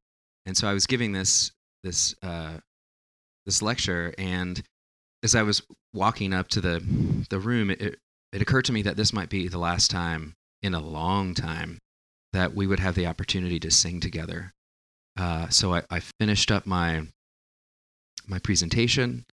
And 0.47 0.57
so 0.57 0.69
I 0.69 0.73
was 0.73 0.87
giving 0.87 1.13
this, 1.13 1.51
this, 1.85 2.15
uh, 2.23 2.55
this 3.47 3.63
lecture 3.63 4.15
and 4.19 4.63
as 5.23 5.35
I 5.35 5.43
was 5.43 5.63
walking 5.93 6.33
up 6.33 6.49
to 6.49 6.61
the, 6.61 6.83
the 7.29 7.39
room, 7.39 7.71
it, 7.71 7.99
it 8.33 8.43
occurred 8.43 8.65
to 8.67 8.73
me 8.73 8.83
that 8.83 8.97
this 8.97 9.13
might 9.13 9.29
be 9.29 9.49
the 9.49 9.59
last 9.59 9.91
time 9.91 10.33
in 10.63 10.75
a 10.75 10.81
long 10.81 11.35
time 11.35 11.79
that 12.33 12.55
we 12.55 12.67
would 12.67 12.81
have 12.81 12.95
the 12.95 13.07
opportunity 13.07 13.59
to 13.61 13.71
sing 13.71 14.01
together. 14.01 14.53
Uh, 15.19 15.49
so 15.49 15.75
I, 15.75 15.83
I, 15.91 16.01
finished 16.21 16.51
up 16.51 16.67
my 16.67 17.03
my 18.29 18.39
presentation, 18.39 19.25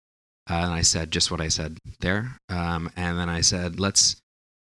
uh, 0.48 0.54
and 0.54 0.72
I 0.72 0.80
said 0.80 1.10
just 1.10 1.30
what 1.30 1.40
I 1.40 1.48
said 1.48 1.78
there. 2.00 2.38
Um, 2.48 2.90
and 2.96 3.18
then 3.18 3.28
I 3.28 3.42
said, 3.42 3.78
let's 3.78 4.16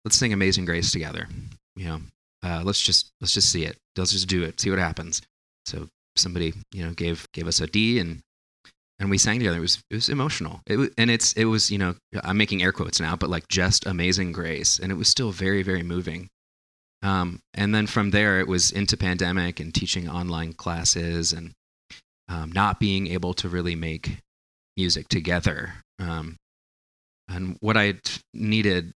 let's 0.05 0.17
sing 0.17 0.33
Amazing 0.33 0.65
Grace 0.65 0.91
together. 0.91 1.27
You 1.75 1.85
know, 1.85 1.99
uh, 2.43 2.61
let's 2.63 2.81
just 2.81 3.11
let's 3.21 3.33
just 3.33 3.51
see 3.51 3.65
it. 3.65 3.77
Let's 3.97 4.11
just 4.11 4.27
do 4.27 4.43
it. 4.43 4.59
See 4.59 4.69
what 4.69 4.79
happens. 4.79 5.21
So 5.65 5.87
somebody 6.15 6.53
you 6.71 6.85
know 6.85 6.93
gave 6.93 7.27
gave 7.33 7.47
us 7.47 7.59
a 7.59 7.67
D 7.67 7.99
and 7.99 8.21
and 8.99 9.09
we 9.09 9.17
sang 9.17 9.39
together. 9.39 9.57
It 9.57 9.61
was 9.61 9.83
it 9.89 9.95
was 9.95 10.09
emotional. 10.09 10.61
It 10.67 10.77
was, 10.77 10.89
and 10.97 11.09
it's 11.09 11.33
it 11.33 11.45
was 11.45 11.71
you 11.71 11.77
know 11.77 11.95
I'm 12.23 12.37
making 12.37 12.61
air 12.61 12.71
quotes 12.71 12.99
now, 12.99 13.15
but 13.15 13.29
like 13.29 13.47
just 13.47 13.85
amazing 13.85 14.31
grace, 14.31 14.79
and 14.79 14.91
it 14.91 14.95
was 14.95 15.07
still 15.07 15.31
very 15.31 15.63
very 15.63 15.83
moving. 15.83 16.29
Um, 17.01 17.39
and 17.53 17.73
then 17.73 17.87
from 17.87 18.11
there, 18.11 18.39
it 18.39 18.47
was 18.47 18.71
into 18.71 18.97
pandemic 18.97 19.59
and 19.59 19.73
teaching 19.73 20.09
online 20.09 20.53
classes 20.53 21.31
and 21.31 21.53
um, 22.27 22.51
not 22.51 22.79
being 22.79 23.07
able 23.07 23.33
to 23.35 23.49
really 23.49 23.75
make 23.75 24.17
music 24.75 25.07
together. 25.07 25.73
Um, 25.99 26.37
and 27.29 27.57
what 27.61 27.77
I 27.77 27.95
needed 28.33 28.93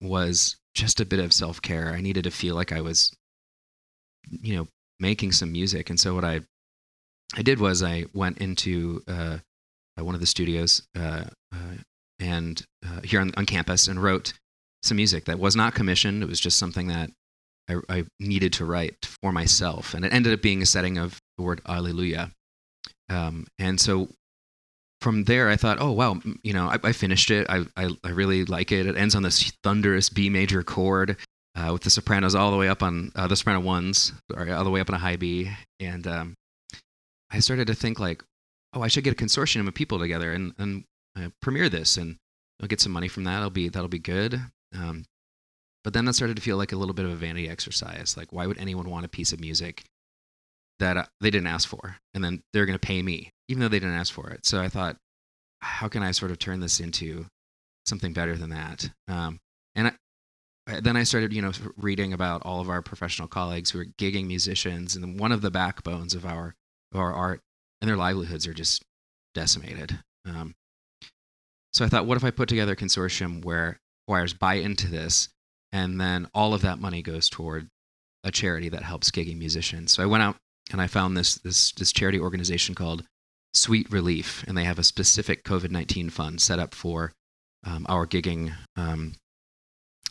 was 0.00 0.56
just 0.74 1.00
a 1.00 1.04
bit 1.04 1.20
of 1.20 1.32
self 1.32 1.60
care. 1.62 1.92
I 1.92 2.00
needed 2.00 2.24
to 2.24 2.30
feel 2.30 2.54
like 2.54 2.72
I 2.72 2.80
was, 2.80 3.12
you 4.30 4.56
know, 4.56 4.68
making 4.98 5.32
some 5.32 5.52
music. 5.52 5.90
And 5.90 5.98
so 5.98 6.14
what 6.14 6.24
I 6.24 6.40
I 7.34 7.42
did 7.42 7.60
was 7.60 7.82
I 7.82 8.06
went 8.12 8.38
into 8.38 9.02
uh, 9.08 9.38
uh 9.98 10.04
one 10.04 10.14
of 10.14 10.20
the 10.20 10.26
studios 10.26 10.82
uh, 10.98 11.24
uh, 11.54 11.74
and 12.18 12.62
uh, 12.86 13.00
here 13.02 13.20
on, 13.20 13.32
on 13.36 13.46
campus 13.46 13.88
and 13.88 14.02
wrote 14.02 14.32
some 14.82 14.96
music 14.96 15.26
that 15.26 15.38
was 15.38 15.56
not 15.56 15.74
commissioned. 15.74 16.22
It 16.22 16.28
was 16.28 16.40
just 16.40 16.58
something 16.58 16.88
that 16.88 17.10
I, 17.68 17.76
I, 17.88 18.04
needed 18.18 18.52
to 18.54 18.64
write 18.64 18.96
for 19.22 19.32
myself, 19.32 19.94
and 19.94 20.04
it 20.04 20.12
ended 20.12 20.32
up 20.32 20.42
being 20.42 20.62
a 20.62 20.66
setting 20.66 20.98
of 20.98 21.20
the 21.36 21.44
word 21.44 21.60
Alleluia. 21.68 22.30
Um, 23.08 23.46
and 23.58 23.80
so 23.80 24.08
from 25.00 25.24
there, 25.24 25.48
I 25.48 25.56
thought, 25.56 25.78
oh 25.80 25.92
wow, 25.92 26.20
you 26.42 26.52
know, 26.52 26.68
I, 26.68 26.78
I 26.82 26.92
finished 26.92 27.30
it. 27.30 27.46
I, 27.48 27.64
I, 27.76 27.90
I 28.04 28.10
really 28.10 28.44
like 28.44 28.72
it. 28.72 28.86
It 28.86 28.96
ends 28.96 29.14
on 29.14 29.22
this 29.22 29.52
thunderous 29.62 30.08
B 30.08 30.28
major 30.28 30.62
chord. 30.62 31.16
Uh, 31.56 31.70
with 31.72 31.82
the 31.82 31.90
sopranos 31.90 32.36
all 32.36 32.52
the 32.52 32.56
way 32.56 32.68
up 32.68 32.80
on 32.80 33.10
uh, 33.16 33.26
the 33.26 33.34
soprano 33.34 33.58
ones, 33.58 34.12
or 34.32 34.48
all 34.52 34.62
the 34.62 34.70
way 34.70 34.80
up 34.80 34.88
on 34.88 34.94
a 34.94 34.98
high 34.98 35.16
B, 35.16 35.50
and 35.80 36.06
um, 36.06 36.34
I 37.28 37.40
started 37.40 37.66
to 37.66 37.74
think 37.74 37.98
like, 37.98 38.22
oh, 38.72 38.82
I 38.82 38.88
should 38.88 39.02
get 39.02 39.20
a 39.20 39.24
consortium 39.24 39.66
of 39.66 39.74
people 39.74 39.98
together 39.98 40.32
and 40.32 40.54
and 40.58 40.84
uh, 41.18 41.30
premiere 41.42 41.68
this, 41.68 41.96
and 41.96 42.16
I'll 42.60 42.68
get 42.68 42.80
some 42.80 42.92
money 42.92 43.08
from 43.08 43.24
that. 43.24 43.38
It'll 43.38 43.50
be 43.50 43.68
that'll 43.68 43.88
be 43.88 43.98
good. 43.98 44.40
Um, 44.74 45.04
but 45.84 45.92
then 45.92 46.04
that 46.04 46.14
started 46.14 46.36
to 46.36 46.42
feel 46.42 46.56
like 46.56 46.72
a 46.72 46.76
little 46.76 46.94
bit 46.94 47.04
of 47.04 47.12
a 47.12 47.16
vanity 47.16 47.48
exercise. 47.48 48.16
Like, 48.16 48.32
why 48.32 48.46
would 48.46 48.58
anyone 48.58 48.90
want 48.90 49.06
a 49.06 49.08
piece 49.08 49.32
of 49.32 49.40
music 49.40 49.84
that 50.78 50.96
uh, 50.96 51.06
they 51.20 51.30
didn't 51.30 51.46
ask 51.46 51.68
for, 51.68 51.96
and 52.14 52.22
then 52.22 52.42
they're 52.52 52.66
going 52.66 52.78
to 52.78 52.86
pay 52.86 53.02
me, 53.02 53.30
even 53.48 53.60
though 53.60 53.68
they 53.68 53.80
didn't 53.80 53.94
ask 53.94 54.12
for 54.12 54.30
it? 54.30 54.44
So 54.46 54.60
I 54.60 54.68
thought, 54.68 54.96
how 55.60 55.88
can 55.88 56.02
I 56.02 56.10
sort 56.10 56.30
of 56.30 56.38
turn 56.38 56.60
this 56.60 56.80
into 56.80 57.26
something 57.86 58.12
better 58.12 58.36
than 58.36 58.50
that? 58.50 58.90
Um, 59.08 59.40
and 59.74 59.88
I, 60.66 60.80
then 60.80 60.96
I 60.96 61.02
started, 61.02 61.32
you 61.32 61.42
know, 61.42 61.52
reading 61.76 62.12
about 62.12 62.42
all 62.44 62.60
of 62.60 62.68
our 62.68 62.82
professional 62.82 63.28
colleagues 63.28 63.70
who 63.70 63.80
are 63.80 63.86
gigging 63.98 64.26
musicians, 64.26 64.96
and 64.96 65.18
one 65.18 65.32
of 65.32 65.42
the 65.42 65.50
backbones 65.50 66.14
of 66.14 66.24
our 66.24 66.54
of 66.92 67.00
our 67.00 67.12
art, 67.12 67.40
and 67.80 67.88
their 67.88 67.96
livelihoods 67.96 68.46
are 68.46 68.54
just 68.54 68.82
decimated. 69.34 69.98
Um, 70.26 70.54
so 71.72 71.84
I 71.84 71.88
thought, 71.88 72.06
what 72.06 72.16
if 72.16 72.24
I 72.24 72.30
put 72.30 72.48
together 72.48 72.72
a 72.72 72.76
consortium 72.76 73.44
where 73.44 73.78
choirs 74.08 74.32
buy 74.34 74.54
into 74.54 74.88
this, 74.88 75.28
and 75.72 76.00
then 76.00 76.28
all 76.34 76.54
of 76.54 76.62
that 76.62 76.78
money 76.78 77.02
goes 77.02 77.28
toward 77.28 77.68
a 78.24 78.30
charity 78.30 78.68
that 78.68 78.82
helps 78.82 79.10
gigging 79.10 79.38
musicians. 79.38 79.92
So 79.92 80.02
I 80.02 80.06
went 80.06 80.22
out 80.22 80.36
and 80.72 80.80
I 80.80 80.86
found 80.86 81.16
this 81.16 81.36
this 81.36 81.72
this 81.72 81.92
charity 81.92 82.18
organization 82.18 82.74
called 82.74 83.04
Sweet 83.54 83.90
Relief, 83.90 84.44
and 84.46 84.56
they 84.56 84.64
have 84.64 84.78
a 84.78 84.84
specific 84.84 85.44
COVID 85.44 85.70
nineteen 85.70 86.10
fund 86.10 86.40
set 86.40 86.58
up 86.58 86.74
for 86.74 87.12
um, 87.64 87.86
our 87.88 88.06
gigging 88.06 88.52
um, 88.76 89.14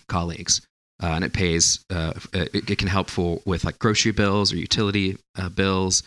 colleagues. 0.08 0.62
Uh, 1.02 1.14
and 1.14 1.24
it 1.24 1.32
pays 1.32 1.86
uh, 1.90 2.12
it, 2.34 2.70
it, 2.70 2.78
can 2.78 2.90
help 2.90 3.10
for 3.10 3.40
with 3.46 3.64
like 3.64 3.80
grocery 3.80 4.12
bills 4.12 4.52
or 4.52 4.58
utility 4.58 5.18
uh, 5.38 5.48
bills 5.48 6.04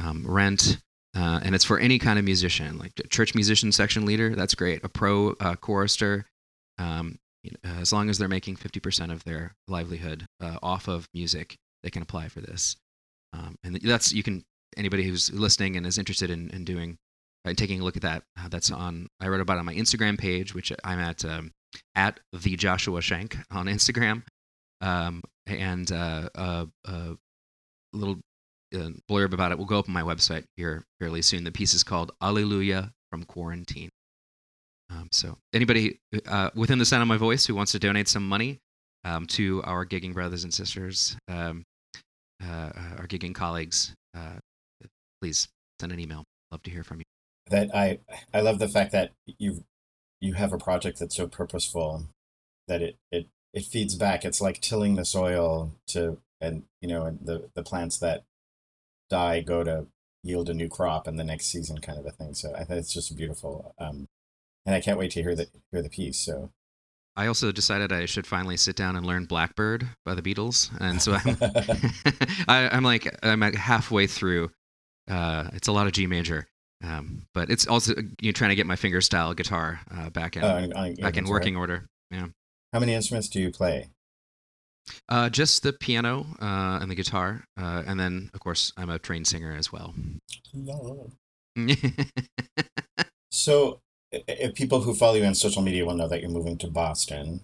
um, 0.00 0.24
rent 0.24 0.78
uh, 1.16 1.40
and 1.42 1.56
it's 1.56 1.64
for 1.64 1.76
any 1.80 1.98
kind 1.98 2.20
of 2.20 2.24
musician 2.24 2.78
like 2.78 2.92
church 3.10 3.34
musician 3.34 3.72
section 3.72 4.06
leader 4.06 4.36
that's 4.36 4.54
great 4.54 4.84
a 4.84 4.88
pro 4.88 5.30
uh, 5.40 5.56
chorister 7.44 7.58
um, 7.64 7.78
as 7.80 7.92
long 7.92 8.10
as 8.10 8.18
they're 8.18 8.28
making 8.28 8.56
50% 8.56 9.12
of 9.12 9.24
their 9.24 9.54
livelihood 9.66 10.26
uh, 10.40 10.58
off 10.62 10.88
of 10.88 11.06
music, 11.14 11.56
they 11.82 11.90
can 11.90 12.02
apply 12.02 12.28
for 12.28 12.40
this. 12.40 12.76
Um, 13.32 13.56
and 13.62 13.76
that's, 13.82 14.12
you 14.12 14.22
can, 14.22 14.42
anybody 14.76 15.04
who's 15.04 15.32
listening 15.32 15.76
and 15.76 15.86
is 15.86 15.98
interested 15.98 16.30
in, 16.30 16.50
in 16.50 16.64
doing, 16.64 16.96
uh, 17.44 17.52
taking 17.54 17.80
a 17.80 17.84
look 17.84 17.96
at 17.96 18.02
that, 18.02 18.22
uh, 18.38 18.48
that's 18.48 18.70
on, 18.70 19.08
I 19.20 19.28
wrote 19.28 19.40
about 19.40 19.58
on 19.58 19.66
my 19.66 19.74
Instagram 19.74 20.18
page, 20.18 20.54
which 20.54 20.72
I'm 20.84 20.98
at, 20.98 21.24
um, 21.24 21.52
at 21.94 22.20
the 22.32 22.56
Joshua 22.56 23.00
Shank 23.00 23.36
on 23.50 23.66
Instagram. 23.68 24.22
Um, 24.80 25.22
and 25.46 25.90
uh, 25.90 26.28
a, 26.34 26.68
a 26.84 27.16
little 27.92 28.18
uh, 28.74 28.90
blurb 29.10 29.32
about 29.32 29.52
it 29.52 29.58
will 29.58 29.64
go 29.64 29.78
up 29.78 29.88
on 29.88 29.94
my 29.94 30.02
website 30.02 30.44
here 30.56 30.84
fairly 31.00 31.22
soon. 31.22 31.44
The 31.44 31.52
piece 31.52 31.74
is 31.74 31.82
called 31.82 32.12
Alleluia 32.22 32.92
from 33.10 33.24
Quarantine. 33.24 33.90
Um, 34.90 35.08
so, 35.12 35.36
anybody 35.52 36.00
uh, 36.26 36.50
within 36.54 36.78
the 36.78 36.84
sound 36.84 37.02
of 37.02 37.08
my 37.08 37.16
voice 37.16 37.46
who 37.46 37.54
wants 37.54 37.72
to 37.72 37.78
donate 37.78 38.08
some 38.08 38.26
money 38.26 38.58
um, 39.04 39.26
to 39.28 39.62
our 39.64 39.84
gigging 39.84 40.14
brothers 40.14 40.44
and 40.44 40.52
sisters, 40.52 41.16
um, 41.28 41.64
uh, 42.42 42.70
our 42.98 43.06
gigging 43.06 43.34
colleagues, 43.34 43.94
uh, 44.16 44.38
please 45.20 45.48
send 45.80 45.92
an 45.92 46.00
email. 46.00 46.24
Love 46.50 46.62
to 46.62 46.70
hear 46.70 46.84
from 46.84 46.98
you. 46.98 47.04
That 47.50 47.74
I 47.74 47.98
I 48.32 48.40
love 48.40 48.58
the 48.58 48.68
fact 48.68 48.92
that 48.92 49.12
you 49.26 49.64
you 50.20 50.34
have 50.34 50.52
a 50.52 50.58
project 50.58 50.98
that's 50.98 51.16
so 51.16 51.26
purposeful 51.26 52.04
that 52.66 52.82
it 52.82 52.96
it 53.10 53.28
it 53.52 53.64
feeds 53.64 53.94
back. 53.94 54.24
It's 54.24 54.40
like 54.40 54.60
tilling 54.60 54.96
the 54.96 55.04
soil 55.04 55.72
to 55.88 56.18
and 56.40 56.64
you 56.80 56.88
know 56.88 57.04
and 57.04 57.18
the 57.24 57.50
the 57.54 57.62
plants 57.62 57.98
that 57.98 58.24
die 59.10 59.40
go 59.40 59.64
to 59.64 59.86
yield 60.22 60.50
a 60.50 60.54
new 60.54 60.68
crop 60.68 61.08
in 61.08 61.16
the 61.16 61.24
next 61.24 61.46
season 61.46 61.78
kind 61.78 61.98
of 61.98 62.06
a 62.06 62.10
thing. 62.10 62.34
So 62.34 62.54
I 62.54 62.64
think 62.64 62.80
it's 62.80 62.92
just 62.92 63.16
beautiful. 63.16 63.74
Um, 63.78 64.06
and 64.68 64.74
I 64.74 64.80
can't 64.82 64.98
wait 64.98 65.10
to 65.12 65.22
hear 65.22 65.34
the 65.34 65.48
hear 65.72 65.80
the 65.80 65.88
piece. 65.88 66.18
So 66.18 66.50
I 67.16 67.26
also 67.26 67.50
decided 67.50 67.90
I 67.90 68.04
should 68.04 68.26
finally 68.26 68.58
sit 68.58 68.76
down 68.76 68.96
and 68.96 69.06
learn 69.06 69.24
Blackbird 69.24 69.88
by 70.04 70.14
the 70.14 70.20
Beatles, 70.20 70.70
and 70.78 71.00
so 71.00 71.14
I'm 71.14 71.36
I, 72.48 72.76
am 72.76 72.84
like 72.84 73.08
I'm 73.22 73.40
halfway 73.40 74.06
through. 74.06 74.50
Uh, 75.10 75.48
it's 75.54 75.68
a 75.68 75.72
lot 75.72 75.86
of 75.86 75.94
G 75.94 76.06
major, 76.06 76.46
um, 76.84 77.22
but 77.32 77.48
it's 77.48 77.66
also 77.66 77.94
you 78.20 78.28
know, 78.28 78.32
trying 78.32 78.50
to 78.50 78.56
get 78.56 78.66
my 78.66 78.76
fingerstyle 78.76 79.34
guitar 79.34 79.80
uh, 79.90 80.10
back 80.10 80.36
in 80.36 80.44
oh, 80.44 80.94
back 81.00 81.16
in 81.16 81.24
working 81.24 81.54
right. 81.54 81.60
order. 81.60 81.86
Yeah. 82.10 82.26
How 82.74 82.80
many 82.80 82.92
instruments 82.92 83.30
do 83.30 83.40
you 83.40 83.50
play? 83.50 83.88
Uh, 85.08 85.30
just 85.30 85.62
the 85.62 85.72
piano 85.72 86.26
uh, 86.42 86.78
and 86.82 86.90
the 86.90 86.94
guitar, 86.94 87.42
uh, 87.58 87.84
and 87.86 87.98
then 87.98 88.28
of 88.34 88.40
course 88.40 88.70
I'm 88.76 88.90
a 88.90 88.98
trained 88.98 89.26
singer 89.26 89.56
as 89.56 89.72
well. 89.72 89.94
so 93.30 93.80
if 94.12 94.54
people 94.54 94.82
who 94.82 94.94
follow 94.94 95.14
you 95.14 95.24
on 95.24 95.34
social 95.34 95.62
media 95.62 95.84
will 95.84 95.94
know 95.94 96.08
that 96.08 96.20
you're 96.20 96.30
moving 96.30 96.58
to 96.58 96.68
Boston. 96.68 97.42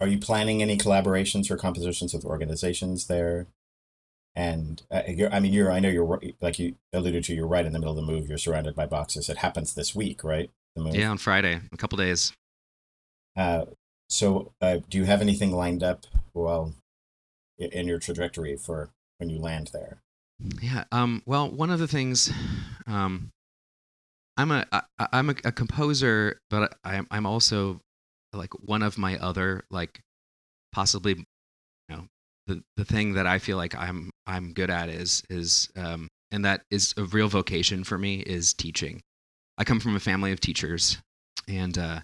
Are 0.00 0.08
you 0.08 0.18
planning 0.18 0.60
any 0.60 0.76
collaborations 0.76 1.50
or 1.50 1.56
compositions 1.56 2.12
with 2.12 2.24
organizations 2.24 3.06
there? 3.06 3.46
And 4.36 4.82
uh, 4.90 5.02
I 5.30 5.40
mean, 5.40 5.52
you're 5.52 5.70
I 5.70 5.78
know 5.78 5.88
you're 5.88 6.20
like 6.40 6.58
you 6.58 6.74
alluded 6.92 7.24
to. 7.24 7.34
You're 7.34 7.46
right 7.46 7.64
in 7.64 7.72
the 7.72 7.78
middle 7.78 7.96
of 7.96 8.04
the 8.04 8.12
move. 8.12 8.28
You're 8.28 8.38
surrounded 8.38 8.74
by 8.74 8.86
boxes. 8.86 9.28
It 9.28 9.38
happens 9.38 9.74
this 9.74 9.94
week, 9.94 10.24
right? 10.24 10.50
Yeah, 10.76 11.10
on 11.10 11.18
Friday, 11.18 11.60
a 11.72 11.76
couple 11.76 11.96
days. 11.98 12.32
Uh, 13.36 13.66
so, 14.08 14.52
uh, 14.60 14.78
do 14.88 14.98
you 14.98 15.04
have 15.04 15.20
anything 15.20 15.52
lined 15.52 15.84
up? 15.84 16.06
Well, 16.34 16.74
in 17.58 17.86
your 17.86 18.00
trajectory 18.00 18.56
for 18.56 18.90
when 19.18 19.30
you 19.30 19.38
land 19.38 19.70
there. 19.72 19.98
Yeah. 20.60 20.84
Um. 20.90 21.22
Well, 21.26 21.48
one 21.48 21.70
of 21.70 21.78
the 21.78 21.86
things, 21.86 22.32
um, 22.88 23.30
I'm 24.36 24.50
a 24.50 24.66
I, 24.72 24.82
I'm 25.12 25.30
a, 25.30 25.34
a 25.44 25.52
composer, 25.52 26.40
but 26.50 26.76
I'm 26.84 27.06
I'm 27.10 27.26
also 27.26 27.80
like 28.32 28.52
one 28.54 28.82
of 28.82 28.98
my 28.98 29.16
other 29.18 29.64
like 29.70 30.00
possibly 30.72 31.24
you 31.88 31.96
know 31.96 32.06
the 32.46 32.62
the 32.76 32.84
thing 32.84 33.14
that 33.14 33.26
I 33.26 33.38
feel 33.38 33.56
like 33.56 33.74
I'm 33.74 34.10
I'm 34.26 34.52
good 34.52 34.70
at 34.70 34.88
is 34.88 35.22
is 35.30 35.70
um 35.76 36.08
and 36.30 36.44
that 36.44 36.62
is 36.70 36.94
a 36.96 37.04
real 37.04 37.28
vocation 37.28 37.84
for 37.84 37.96
me 37.96 38.16
is 38.20 38.52
teaching. 38.54 39.00
I 39.56 39.62
come 39.62 39.78
from 39.78 39.94
a 39.94 40.00
family 40.00 40.32
of 40.32 40.40
teachers, 40.40 40.98
and 41.46 41.78
uh, 41.78 42.00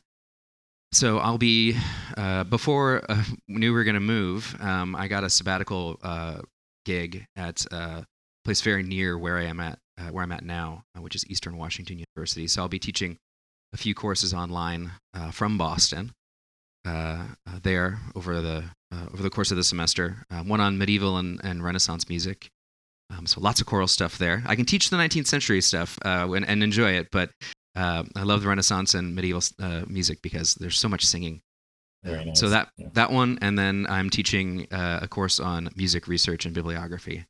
so 0.92 1.18
I'll 1.18 1.38
be 1.38 1.76
uh, 2.16 2.44
before 2.44 3.02
uh, 3.08 3.24
knew 3.48 3.72
we 3.72 3.78
were 3.78 3.84
to 3.84 4.00
move. 4.00 4.56
Um, 4.60 4.94
I 4.94 5.08
got 5.08 5.24
a 5.24 5.30
sabbatical 5.30 5.98
uh, 6.02 6.42
gig 6.84 7.24
at 7.34 7.64
a 7.72 8.06
place 8.44 8.60
very 8.60 8.84
near 8.84 9.18
where 9.18 9.36
I 9.36 9.44
am 9.44 9.58
at 9.58 9.80
uh, 10.00 10.10
where 10.10 10.24
I'm 10.24 10.32
at 10.32 10.44
now, 10.44 10.84
uh, 10.96 11.02
which 11.02 11.14
is 11.14 11.28
Eastern 11.28 11.56
Washington 11.56 11.98
University. 11.98 12.46
So 12.46 12.62
I'll 12.62 12.68
be 12.68 12.78
teaching 12.78 13.16
a 13.72 13.76
few 13.76 13.94
courses 13.94 14.34
online 14.34 14.92
uh, 15.14 15.30
from 15.30 15.58
Boston 15.58 16.12
uh, 16.86 17.26
uh, 17.46 17.60
there 17.62 17.98
over 18.14 18.40
the 18.40 18.64
uh, 18.92 19.06
over 19.12 19.22
the 19.22 19.30
course 19.30 19.50
of 19.50 19.56
the 19.56 19.64
semester. 19.64 20.24
one 20.44 20.60
on 20.60 20.78
medieval 20.78 21.16
and, 21.16 21.40
and 21.44 21.62
Renaissance 21.62 22.08
music. 22.08 22.48
Um, 23.16 23.26
so 23.26 23.40
lots 23.40 23.60
of 23.60 23.66
choral 23.66 23.88
stuff 23.88 24.18
there. 24.18 24.42
I 24.46 24.56
can 24.56 24.64
teach 24.64 24.90
the 24.90 24.96
19th 24.96 25.26
century 25.26 25.60
stuff 25.60 25.98
and, 26.02 26.48
and, 26.48 26.62
enjoy 26.62 26.92
it, 26.92 27.08
but 27.10 27.30
I 27.74 28.04
love 28.16 28.42
the 28.42 28.48
Renaissance 28.48 28.94
and 28.94 29.14
medieval 29.14 29.42
music 29.88 30.22
because 30.22 30.54
there's 30.54 30.78
so 30.78 30.88
much 30.88 31.04
singing. 31.04 31.40
Nice. 32.02 32.40
So 32.40 32.48
that 32.48 32.70
yeah. 32.78 32.88
that 32.94 33.12
one, 33.12 33.38
and 33.42 33.58
then 33.58 33.86
I'm 33.88 34.10
teaching 34.10 34.66
a 34.70 35.06
course 35.08 35.38
on 35.38 35.68
music 35.76 36.08
research 36.08 36.46
and 36.46 36.54
bibliography. 36.54 37.26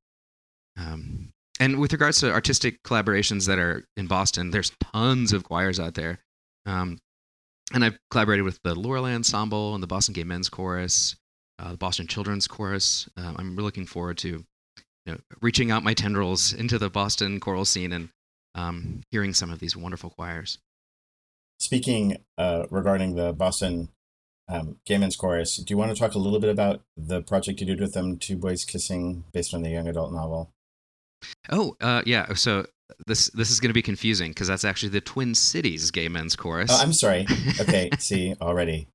Um, 0.79 1.33
and 1.61 1.79
with 1.79 1.93
regards 1.93 2.19
to 2.21 2.33
artistic 2.33 2.83
collaborations 2.83 3.47
that 3.47 3.59
are 3.59 3.85
in 3.97 4.07
Boston, 4.07 4.51
there's 4.51 4.73
tons 4.93 5.33
of 5.35 5.45
choirs 5.45 5.79
out 5.79 5.95
there. 5.95 6.19
Um, 6.65 6.99
and 7.73 7.85
I've 7.85 7.99
collaborated 8.11 8.45
with 8.45 8.59
the 8.65 8.75
Lorelei 8.75 9.15
Ensemble 9.15 9.75
and 9.75 9.83
the 9.83 9.87
Boston 9.87 10.15
Gay 10.15 10.25
Men's 10.25 10.49
Chorus, 10.49 11.17
uh, 11.59 11.73
the 11.73 11.77
Boston 11.77 12.07
Children's 12.07 12.49
Chorus. 12.49 13.09
Um, 13.17 13.37
I'm 13.39 13.51
really 13.51 13.67
looking 13.67 13.87
forward 13.87 14.17
to 14.19 14.29
you 15.07 15.13
know, 15.13 15.19
reaching 15.43 15.71
out 15.71 15.85
my 15.85 15.93
tendrils 15.93 16.53
into 16.55 16.79
the 16.79 16.91
Boston 16.91 17.39
choral 17.41 17.67
scene 17.67 17.93
and 17.93 18.09
um, 18.55 19.03
hearing 19.11 19.35
some 19.35 19.51
of 19.51 19.59
these 19.59 19.77
wonderful 19.77 20.11
choirs. 20.11 20.59
Speaking 21.59 22.17
uh, 22.39 22.65
regarding 22.71 23.17
the 23.17 23.35
Boston 23.35 23.91
um, 24.49 24.79
Gay 24.87 24.97
Men's 24.97 25.15
Chorus, 25.15 25.57
do 25.57 25.67
you 25.73 25.77
want 25.77 25.93
to 25.93 25.99
talk 25.99 26.15
a 26.15 26.19
little 26.19 26.41
bit 26.41 26.51
about 26.51 26.81
the 26.97 27.21
project 27.21 27.61
you 27.61 27.67
did 27.67 27.81
with 27.81 27.93
them, 27.93 28.17
Two 28.17 28.37
Boys 28.37 28.65
Kissing, 28.65 29.25
based 29.33 29.53
on 29.53 29.63
the 29.63 29.71
young 29.71 29.87
adult 29.87 30.11
novel? 30.13 30.51
Oh, 31.51 31.77
uh, 31.81 32.03
yeah. 32.07 32.35
So 32.35 32.67
this 33.07 33.29
this 33.31 33.51
is 33.51 33.61
going 33.61 33.71
to 33.71 33.75
be 33.75 33.83
confusing 33.83 34.31
because 34.31 34.49
that's 34.49 34.65
actually 34.65 34.91
the 34.91 35.01
Twin 35.01 35.35
Cities 35.35 35.91
Gay 35.91 36.09
Men's 36.09 36.37
Chorus. 36.37 36.71
Oh, 36.73 36.81
I'm 36.81 36.93
sorry. 36.93 37.27
Okay, 37.61 37.91
see 37.99 38.35
already. 38.41 38.89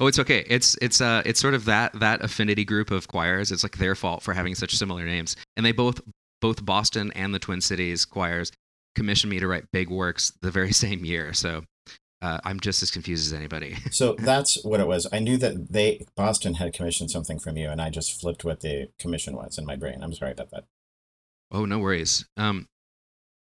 Oh, 0.00 0.06
it's 0.06 0.18
okay. 0.18 0.44
It's 0.48 0.76
it's 0.82 1.00
uh 1.00 1.22
it's 1.24 1.40
sort 1.40 1.54
of 1.54 1.64
that 1.66 1.98
that 2.00 2.22
affinity 2.24 2.64
group 2.64 2.90
of 2.90 3.08
choirs. 3.08 3.52
It's 3.52 3.62
like 3.62 3.78
their 3.78 3.94
fault 3.94 4.22
for 4.22 4.34
having 4.34 4.54
such 4.54 4.74
similar 4.74 5.04
names, 5.04 5.36
and 5.56 5.64
they 5.64 5.72
both 5.72 6.00
both 6.40 6.64
Boston 6.64 7.12
and 7.14 7.34
the 7.34 7.38
Twin 7.38 7.60
Cities 7.60 8.04
choirs 8.04 8.52
commissioned 8.94 9.30
me 9.30 9.38
to 9.38 9.46
write 9.46 9.70
big 9.72 9.88
works 9.88 10.32
the 10.42 10.50
very 10.50 10.72
same 10.84 11.04
year. 11.04 11.32
So 11.32 11.64
uh, 12.22 12.38
I'm 12.44 12.60
just 12.60 12.82
as 12.82 12.90
confused 12.90 13.26
as 13.26 13.38
anybody. 13.38 13.76
so 13.90 14.14
that's 14.18 14.62
what 14.64 14.80
it 14.80 14.86
was. 14.86 15.06
I 15.12 15.20
knew 15.20 15.36
that 15.38 15.72
they 15.72 16.04
Boston 16.16 16.54
had 16.54 16.72
commissioned 16.72 17.10
something 17.10 17.38
from 17.38 17.56
you, 17.56 17.68
and 17.68 17.80
I 17.80 17.90
just 17.90 18.20
flipped 18.20 18.44
what 18.44 18.60
the 18.60 18.88
commission 18.98 19.36
was 19.36 19.58
in 19.58 19.64
my 19.66 19.76
brain. 19.76 20.02
I'm 20.02 20.14
sorry 20.14 20.32
about 20.32 20.50
that. 20.50 20.64
Oh, 21.50 21.64
no 21.64 21.78
worries. 21.78 22.26
Um, 22.36 22.66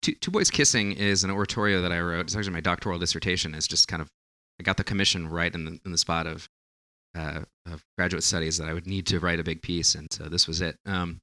Two, 0.03 0.13
Two 0.13 0.31
Boys 0.31 0.51
Kissing 0.51 0.93
is 0.93 1.25
an 1.25 1.31
oratorio 1.31 1.83
that 1.83 1.93
I 1.93 2.01
wrote. 2.01 2.27
It's 2.27 2.37
actually 2.37 2.53
my 2.53 2.61
doctoral 2.61 2.99
dissertation. 2.99 3.55
It's 3.55 3.67
just 3.67 3.89
kind 3.89 4.01
of 4.03 4.09
I 4.61 4.63
got 4.63 4.77
the 4.77 4.85
commission 4.85 5.29
right 5.29 5.53
in 5.53 5.65
the 5.65 5.81
in 5.85 5.93
the 5.93 5.99
spot 5.99 6.27
of 6.27 6.49
uh, 7.17 7.41
of 7.67 7.83
graduate 7.97 8.23
studies 8.23 8.59
that 8.59 8.69
I 8.69 8.73
would 8.73 8.87
need 8.87 9.07
to 9.09 9.21
write 9.21 9.41
a 9.41 9.45
big 9.45 9.63
piece, 9.63 9.95
and 9.95 10.13
so 10.13 10.25
this 10.25 10.47
was 10.47 10.61
it. 10.61 10.77
Um, 10.87 11.21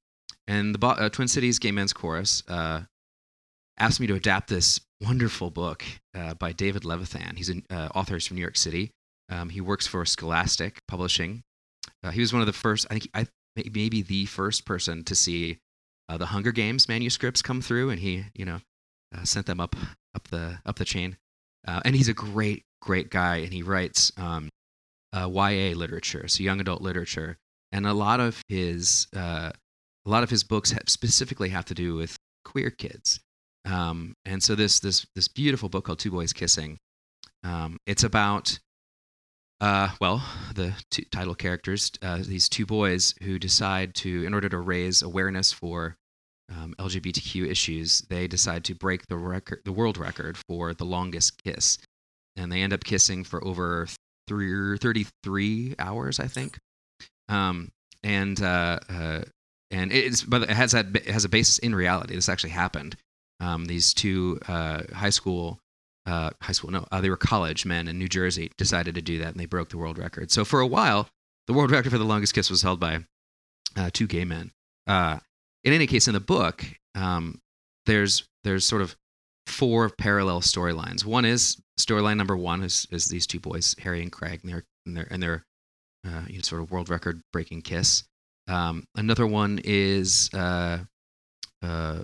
and 0.47 0.75
the 0.75 0.85
uh, 0.85 1.09
Twin 1.09 1.27
Cities 1.27 1.59
Gay 1.59 1.71
Men's 1.71 1.93
Chorus 1.93 2.43
uh, 2.47 2.81
asked 3.77 3.99
me 3.99 4.07
to 4.07 4.15
adapt 4.15 4.49
this 4.49 4.81
wonderful 5.01 5.49
book 5.49 5.83
uh, 6.15 6.33
by 6.33 6.51
David 6.51 6.83
Levithan. 6.83 7.37
He's 7.37 7.49
an 7.49 7.63
uh, 7.69 7.89
author 7.95 8.19
from 8.19 8.35
New 8.35 8.41
York 8.41 8.57
City. 8.57 8.91
Um, 9.29 9.49
he 9.49 9.61
works 9.61 9.87
for 9.87 10.03
Scholastic 10.05 10.79
Publishing. 10.87 11.43
Uh, 12.03 12.11
he 12.11 12.19
was 12.19 12.33
one 12.33 12.41
of 12.41 12.45
the 12.45 12.53
first, 12.53 12.85
I 12.89 12.95
think, 12.95 13.09
I 13.13 13.27
maybe 13.55 14.01
the 14.01 14.25
first 14.25 14.65
person 14.65 15.03
to 15.03 15.15
see 15.15 15.59
the 16.09 16.27
Hunger 16.27 16.51
Games 16.51 16.87
manuscripts 16.87 17.41
come 17.41 17.61
through, 17.61 17.89
and 17.89 17.99
he, 17.99 18.25
you 18.33 18.45
know, 18.45 18.59
sent 19.23 19.45
them 19.45 19.59
up 19.59 19.75
up 20.15 20.27
the 20.29 20.59
up 20.65 20.77
the 20.77 20.85
chain. 20.85 21.17
and 21.65 21.95
he's 21.95 22.09
a 22.09 22.13
great 22.13 22.63
great 22.81 23.09
guy, 23.09 23.37
and 23.37 23.53
he 23.53 23.63
writes 23.63 24.11
um, 24.17 24.49
uh, 25.13 25.29
YA 25.31 25.73
literature, 25.75 26.27
so 26.27 26.43
young 26.43 26.59
adult 26.59 26.81
literature, 26.81 27.37
and 27.71 27.87
a 27.87 27.93
lot 27.93 28.19
of 28.19 28.41
his 28.47 29.07
uh, 29.15 29.51
a 30.05 30.09
lot 30.09 30.23
of 30.23 30.29
his 30.29 30.43
books 30.43 30.71
have 30.71 30.89
specifically 30.89 31.49
have 31.49 31.65
to 31.65 31.73
do 31.73 31.95
with 31.95 32.15
queer 32.43 32.69
kids. 32.69 33.19
Um, 33.65 34.15
and 34.25 34.43
so 34.43 34.55
this 34.55 34.79
this 34.79 35.05
this 35.15 35.27
beautiful 35.27 35.69
book 35.69 35.85
called 35.85 35.99
Two 35.99 36.11
Boys 36.11 36.33
Kissing, 36.33 36.77
um, 37.43 37.77
it's 37.85 38.03
about 38.03 38.59
uh, 39.63 39.89
well 40.01 40.23
the 40.53 40.73
two 40.91 41.03
title 41.11 41.35
characters, 41.35 41.91
uh, 42.01 42.17
these 42.17 42.49
two 42.49 42.65
boys 42.65 43.15
who 43.23 43.39
decide 43.39 43.95
to, 43.95 44.25
in 44.25 44.33
order 44.33 44.49
to 44.49 44.59
raise 44.59 45.01
awareness 45.01 45.51
for 45.51 45.95
um, 46.51 46.75
LGBTQ 46.77 47.49
issues, 47.49 48.01
they 48.09 48.27
decide 48.27 48.63
to 48.65 48.75
break 48.75 49.07
the 49.07 49.17
record, 49.17 49.61
the 49.65 49.71
world 49.71 49.97
record 49.97 50.37
for 50.47 50.73
the 50.73 50.85
longest 50.85 51.41
kiss 51.43 51.77
and 52.35 52.51
they 52.51 52.61
end 52.61 52.73
up 52.73 52.83
kissing 52.83 53.23
for 53.23 53.43
over 53.43 53.87
three, 54.27 54.77
33 54.77 55.75
hours, 55.79 56.19
I 56.19 56.27
think. 56.27 56.57
Um, 57.29 57.69
and 58.03 58.41
uh, 58.41 58.79
uh, 58.89 59.21
and 59.71 59.91
it's 59.91 60.23
but 60.23 60.43
it 60.43 60.49
has 60.49 60.73
that 60.73 60.95
it 60.95 61.07
has 61.07 61.25
a 61.25 61.29
basis 61.29 61.57
in 61.59 61.73
reality. 61.73 62.15
This 62.15 62.29
actually 62.29 62.51
happened. 62.51 62.95
Um, 63.39 63.65
these 63.65 63.93
two 63.93 64.39
uh, 64.47 64.83
high 64.93 65.09
school 65.09 65.59
uh, 66.05 66.31
high 66.41 66.51
school 66.51 66.71
no 66.71 66.85
uh, 66.91 67.01
they 67.01 67.09
were 67.09 67.17
college 67.17 67.65
men 67.65 67.87
in 67.87 67.97
New 67.97 68.09
Jersey 68.09 68.51
decided 68.57 68.95
to 68.95 69.01
do 69.01 69.19
that 69.19 69.29
and 69.29 69.39
they 69.39 69.45
broke 69.45 69.69
the 69.69 69.77
world 69.77 69.97
record. 69.97 70.31
So 70.31 70.43
for 70.43 70.59
a 70.59 70.67
while, 70.67 71.09
the 71.47 71.53
world 71.53 71.71
record 71.77 71.91
for 71.91 71.97
the 71.97 72.03
longest 72.03 72.33
kiss 72.33 72.49
was 72.49 72.61
held 72.61 72.79
by 72.79 72.99
uh, 73.75 73.89
two 73.93 74.07
gay 74.07 74.25
men. 74.25 74.51
in 74.87 75.73
any 75.73 75.87
case, 75.87 76.07
in 76.07 76.13
the 76.13 76.19
book, 76.19 76.65
um, 76.95 77.39
there's 77.85 78.23
there's 78.43 78.65
sort 78.65 78.81
of 78.81 78.95
four 79.47 79.89
parallel 79.89 80.41
storylines. 80.41 81.05
One 81.05 81.25
is 81.25 81.61
storyline 81.79 82.17
number 82.17 82.37
one 82.37 82.63
is, 82.63 82.87
is 82.91 83.07
these 83.07 83.27
two 83.27 83.39
boys, 83.39 83.75
Harry 83.79 84.01
and 84.01 84.11
Craig, 84.11 84.41
and 84.43 84.51
their 84.51 84.63
and 84.85 84.97
their, 84.97 85.07
and 85.09 85.23
their 85.23 85.45
uh, 86.05 86.23
you 86.27 86.35
know, 86.35 86.41
sort 86.41 86.61
of 86.61 86.71
world 86.71 86.89
record 86.89 87.21
breaking 87.31 87.61
kiss. 87.61 88.03
Um, 88.47 88.85
another 88.95 89.25
one 89.25 89.61
is 89.63 90.29
uh, 90.33 90.79
uh, 91.61 92.03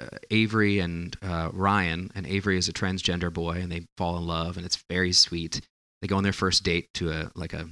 uh, 0.00 0.18
Avery 0.30 0.78
and 0.78 1.16
uh, 1.22 1.50
Ryan, 1.52 2.10
and 2.14 2.26
Avery 2.26 2.58
is 2.58 2.68
a 2.68 2.72
transgender 2.72 3.32
boy, 3.32 3.58
and 3.60 3.70
they 3.70 3.86
fall 3.96 4.16
in 4.18 4.26
love, 4.26 4.56
and 4.56 4.66
it's 4.66 4.82
very 4.90 5.12
sweet. 5.12 5.60
They 6.02 6.08
go 6.08 6.16
on 6.16 6.22
their 6.22 6.32
first 6.32 6.62
date 6.62 6.88
to 6.94 7.10
a 7.10 7.30
like 7.34 7.54
a, 7.54 7.68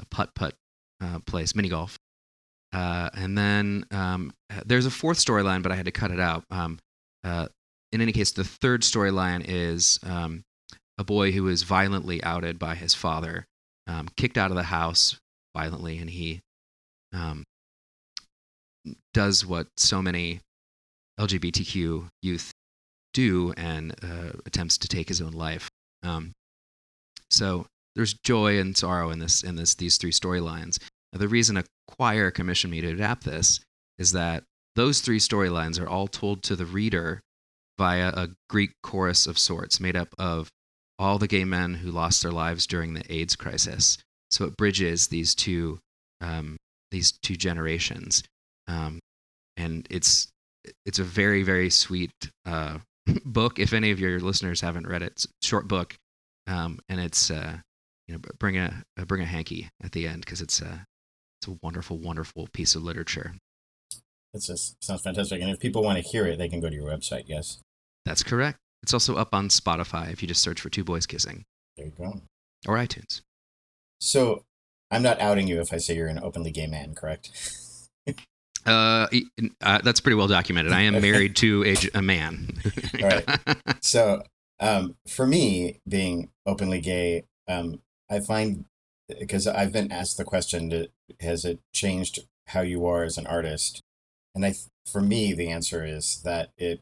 a 0.00 0.04
putt 0.10 0.34
putt 0.34 0.54
uh, 1.00 1.20
place, 1.20 1.54
mini 1.54 1.68
golf, 1.68 1.98
and 2.72 3.38
then 3.38 3.84
um, 3.90 4.32
there's 4.66 4.86
a 4.86 4.90
fourth 4.90 5.18
storyline, 5.18 5.62
but 5.62 5.72
I 5.72 5.76
had 5.76 5.86
to 5.86 5.92
cut 5.92 6.10
it 6.10 6.20
out. 6.20 6.44
Um, 6.50 6.78
in 7.92 8.00
any 8.00 8.12
case, 8.12 8.32
the 8.32 8.44
third 8.44 8.82
storyline 8.82 9.44
is 9.46 9.98
um, 10.02 10.42
a 10.98 11.04
boy 11.04 11.32
who 11.32 11.48
is 11.48 11.62
violently 11.62 12.22
outed 12.22 12.58
by 12.58 12.74
his 12.74 12.94
father, 12.94 13.46
um, 13.86 14.08
kicked 14.16 14.36
out 14.36 14.50
of 14.50 14.56
the 14.56 14.64
house 14.64 15.18
violently, 15.56 15.98
and 15.98 16.10
he 16.10 16.40
um, 17.14 17.44
does 19.14 19.46
what 19.46 19.68
so 19.76 20.02
many 20.02 20.40
LGBTQ 21.18 22.08
youth 22.22 22.52
do 23.14 23.52
and 23.56 23.94
uh, 24.02 24.32
attempts 24.46 24.78
to 24.78 24.88
take 24.88 25.08
his 25.08 25.20
own 25.20 25.32
life. 25.32 25.68
Um, 26.02 26.32
so 27.30 27.66
there's 27.96 28.14
joy 28.14 28.58
and 28.58 28.76
sorrow 28.76 29.10
in 29.10 29.18
this 29.18 29.42
in 29.42 29.56
this 29.56 29.74
these 29.74 29.96
three 29.96 30.12
storylines. 30.12 30.78
The 31.12 31.28
reason 31.28 31.56
a 31.56 31.64
choir 31.88 32.30
commissioned 32.30 32.70
me 32.70 32.80
to 32.80 32.92
adapt 32.92 33.24
this 33.24 33.60
is 33.98 34.12
that 34.12 34.44
those 34.76 35.00
three 35.00 35.18
storylines 35.18 35.80
are 35.80 35.88
all 35.88 36.06
told 36.06 36.42
to 36.44 36.54
the 36.54 36.66
reader 36.66 37.20
via 37.78 38.08
a 38.10 38.28
Greek 38.48 38.70
chorus 38.82 39.26
of 39.26 39.38
sorts, 39.38 39.80
made 39.80 39.96
up 39.96 40.14
of 40.18 40.48
all 40.98 41.18
the 41.18 41.28
gay 41.28 41.44
men 41.44 41.74
who 41.74 41.90
lost 41.90 42.22
their 42.22 42.32
lives 42.32 42.66
during 42.66 42.94
the 42.94 43.12
AIDS 43.12 43.36
crisis. 43.36 43.98
So 44.30 44.44
it 44.44 44.56
bridges 44.56 45.08
these 45.08 45.34
two 45.34 45.78
um, 46.20 46.56
these 46.90 47.12
two 47.12 47.36
generations, 47.36 48.22
um, 48.66 48.98
and 49.56 49.86
it's 49.90 50.28
it's 50.86 50.98
a 50.98 51.04
very 51.04 51.42
very 51.42 51.70
sweet 51.70 52.12
uh, 52.46 52.78
book. 53.24 53.58
If 53.58 53.72
any 53.72 53.90
of 53.90 54.00
your 54.00 54.20
listeners 54.20 54.60
haven't 54.60 54.86
read 54.86 55.02
it, 55.02 55.12
it's 55.12 55.24
a 55.24 55.46
short 55.46 55.68
book, 55.68 55.96
um, 56.46 56.78
and 56.88 57.00
it's 57.00 57.30
uh, 57.30 57.58
you 58.06 58.14
know 58.14 58.20
bring 58.38 58.58
a 58.58 58.84
bring 59.06 59.22
a 59.22 59.26
hanky 59.26 59.68
at 59.82 59.92
the 59.92 60.06
end 60.06 60.24
because 60.24 60.40
it's 60.40 60.60
a 60.60 60.86
it's 61.40 61.48
a 61.48 61.58
wonderful 61.62 61.98
wonderful 61.98 62.48
piece 62.52 62.74
of 62.74 62.82
literature. 62.82 63.34
It 64.34 64.42
just 64.42 64.82
sounds 64.84 65.02
fantastic. 65.02 65.40
And 65.40 65.50
if 65.50 65.58
people 65.58 65.82
want 65.82 65.96
to 66.02 66.08
hear 66.08 66.26
it, 66.26 66.38
they 66.38 66.48
can 66.48 66.60
go 66.60 66.68
to 66.68 66.74
your 66.74 66.84
website. 66.84 67.24
Yes. 67.26 67.60
That's 68.04 68.22
correct. 68.22 68.58
It's 68.82 68.92
also 68.92 69.16
up 69.16 69.34
on 69.34 69.48
Spotify 69.48 70.12
if 70.12 70.22
you 70.22 70.28
just 70.28 70.42
search 70.42 70.60
for 70.60 70.70
Two 70.70 70.84
Boys 70.84 71.06
Kissing. 71.06 71.44
There 71.76 71.86
you 71.86 71.92
go. 71.96 72.20
Or 72.66 72.76
iTunes. 72.76 73.22
So 74.00 74.44
I'm 74.90 75.02
not 75.02 75.20
outing 75.20 75.48
you 75.48 75.60
if 75.60 75.72
I 75.72 75.78
say 75.78 75.96
you're 75.96 76.08
an 76.08 76.20
openly 76.22 76.50
gay 76.50 76.66
man, 76.66 76.94
correct? 76.94 77.30
uh, 78.68 79.08
uh, 79.60 79.80
that's 79.82 80.00
pretty 80.00 80.16
well 80.16 80.28
documented. 80.28 80.72
I 80.72 80.82
am 80.82 81.00
married 81.00 81.36
to 81.36 81.64
a, 81.64 81.98
a 81.98 82.02
man. 82.02 82.48
Right. 83.00 83.24
So 83.80 84.22
um, 84.60 84.96
for 85.06 85.26
me, 85.26 85.80
being 85.88 86.30
openly 86.46 86.80
gay, 86.80 87.24
um, 87.46 87.80
I 88.10 88.20
find 88.20 88.64
because 89.18 89.46
I've 89.46 89.72
been 89.72 89.90
asked 89.90 90.18
the 90.18 90.24
question, 90.24 90.88
has 91.20 91.44
it 91.44 91.60
changed 91.72 92.20
how 92.48 92.60
you 92.60 92.86
are 92.86 93.04
as 93.04 93.16
an 93.16 93.26
artist? 93.26 93.82
And 94.34 94.44
I, 94.44 94.54
for 94.86 95.00
me, 95.00 95.32
the 95.32 95.48
answer 95.48 95.84
is 95.84 96.20
that 96.24 96.50
it 96.56 96.80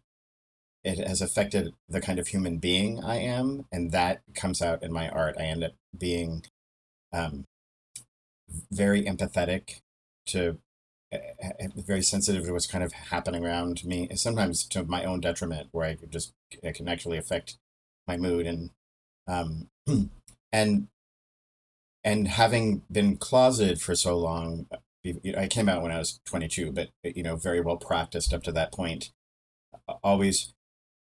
it 0.83 0.99
has 0.99 1.21
affected 1.21 1.75
the 1.89 2.01
kind 2.01 2.19
of 2.19 2.29
human 2.29 2.59
being 2.59 3.03
I 3.03 3.17
am, 3.17 3.67
and 3.73 3.91
that 3.91 4.23
comes 4.35 4.63
out 4.63 4.83
in 4.83 4.93
my 4.93 5.09
art. 5.09 5.37
I 5.39 5.45
end 5.45 5.65
up 5.65 5.73
being 5.97 6.45
um, 7.13 7.45
very 8.71 9.03
empathetic 9.03 9.81
to 10.27 10.59
very 11.77 12.03
sensitive 12.03 12.45
to 12.45 12.53
what's 12.53 12.67
kind 12.67 12.83
of 12.83 12.93
happening 12.93 13.45
around 13.45 13.85
me 13.85 14.09
sometimes 14.15 14.65
to 14.65 14.85
my 14.85 15.05
own 15.05 15.21
detriment 15.21 15.69
where 15.71 15.87
i 15.87 15.97
just 16.11 16.33
it 16.63 16.75
can 16.75 16.89
actually 16.89 17.17
affect 17.17 17.57
my 18.09 18.17
mood 18.17 18.47
and 18.47 18.71
um 19.29 19.69
and 20.53 20.89
and 22.03 22.29
having 22.29 22.83
been 22.91 23.17
closeted 23.17 23.81
for 23.81 23.95
so 23.95 24.19
long 24.19 24.67
i 25.37 25.47
came 25.47 25.69
out 25.69 25.83
when 25.83 25.93
i 25.93 25.99
was 25.99 26.21
22 26.27 26.73
but 26.73 26.89
you 27.05 27.23
know 27.23 27.37
very 27.37 27.61
well 27.61 27.77
practiced 27.77 28.35
up 28.35 28.43
to 28.43 28.53
that 28.53 28.73
point 28.73 29.11
always 30.03 30.53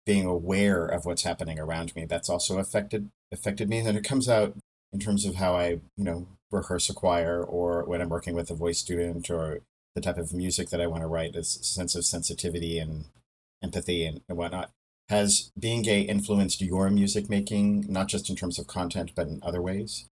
being 0.06 0.26
aware 0.26 0.86
of 0.86 1.06
what's 1.06 1.22
happening 1.22 1.58
around 1.58 1.94
me. 1.96 2.04
That's 2.04 2.28
also 2.28 2.58
affected 2.58 3.10
affected 3.32 3.68
me, 3.68 3.78
and 3.78 3.96
it 3.96 4.04
comes 4.04 4.28
out 4.28 4.54
in 4.92 5.00
terms 5.00 5.24
of 5.24 5.36
how 5.36 5.56
I, 5.56 5.80
you 5.96 6.04
know, 6.04 6.28
rehearse 6.50 6.88
a 6.88 6.94
choir 6.94 7.42
or 7.42 7.84
when 7.84 8.00
I'm 8.00 8.08
working 8.08 8.34
with 8.34 8.50
a 8.50 8.54
voice 8.54 8.78
student 8.78 9.28
or 9.30 9.60
the 9.94 10.00
type 10.00 10.18
of 10.18 10.32
music 10.34 10.70
that 10.70 10.80
I 10.80 10.86
want 10.86 11.02
to 11.02 11.06
write. 11.06 11.36
Is 11.36 11.58
sense 11.62 11.94
of 11.94 12.04
sensitivity 12.04 12.78
and 12.78 13.06
empathy 13.62 14.04
and, 14.04 14.20
and 14.28 14.38
whatnot. 14.38 14.70
Has 15.08 15.50
being 15.58 15.82
gay 15.82 16.00
influenced 16.00 16.62
your 16.62 16.88
music 16.90 17.28
making, 17.28 17.86
not 17.88 18.08
just 18.08 18.30
in 18.30 18.36
terms 18.36 18.58
of 18.58 18.66
content, 18.66 19.12
but 19.14 19.26
in 19.26 19.40
other 19.42 19.60
ways? 19.60 20.08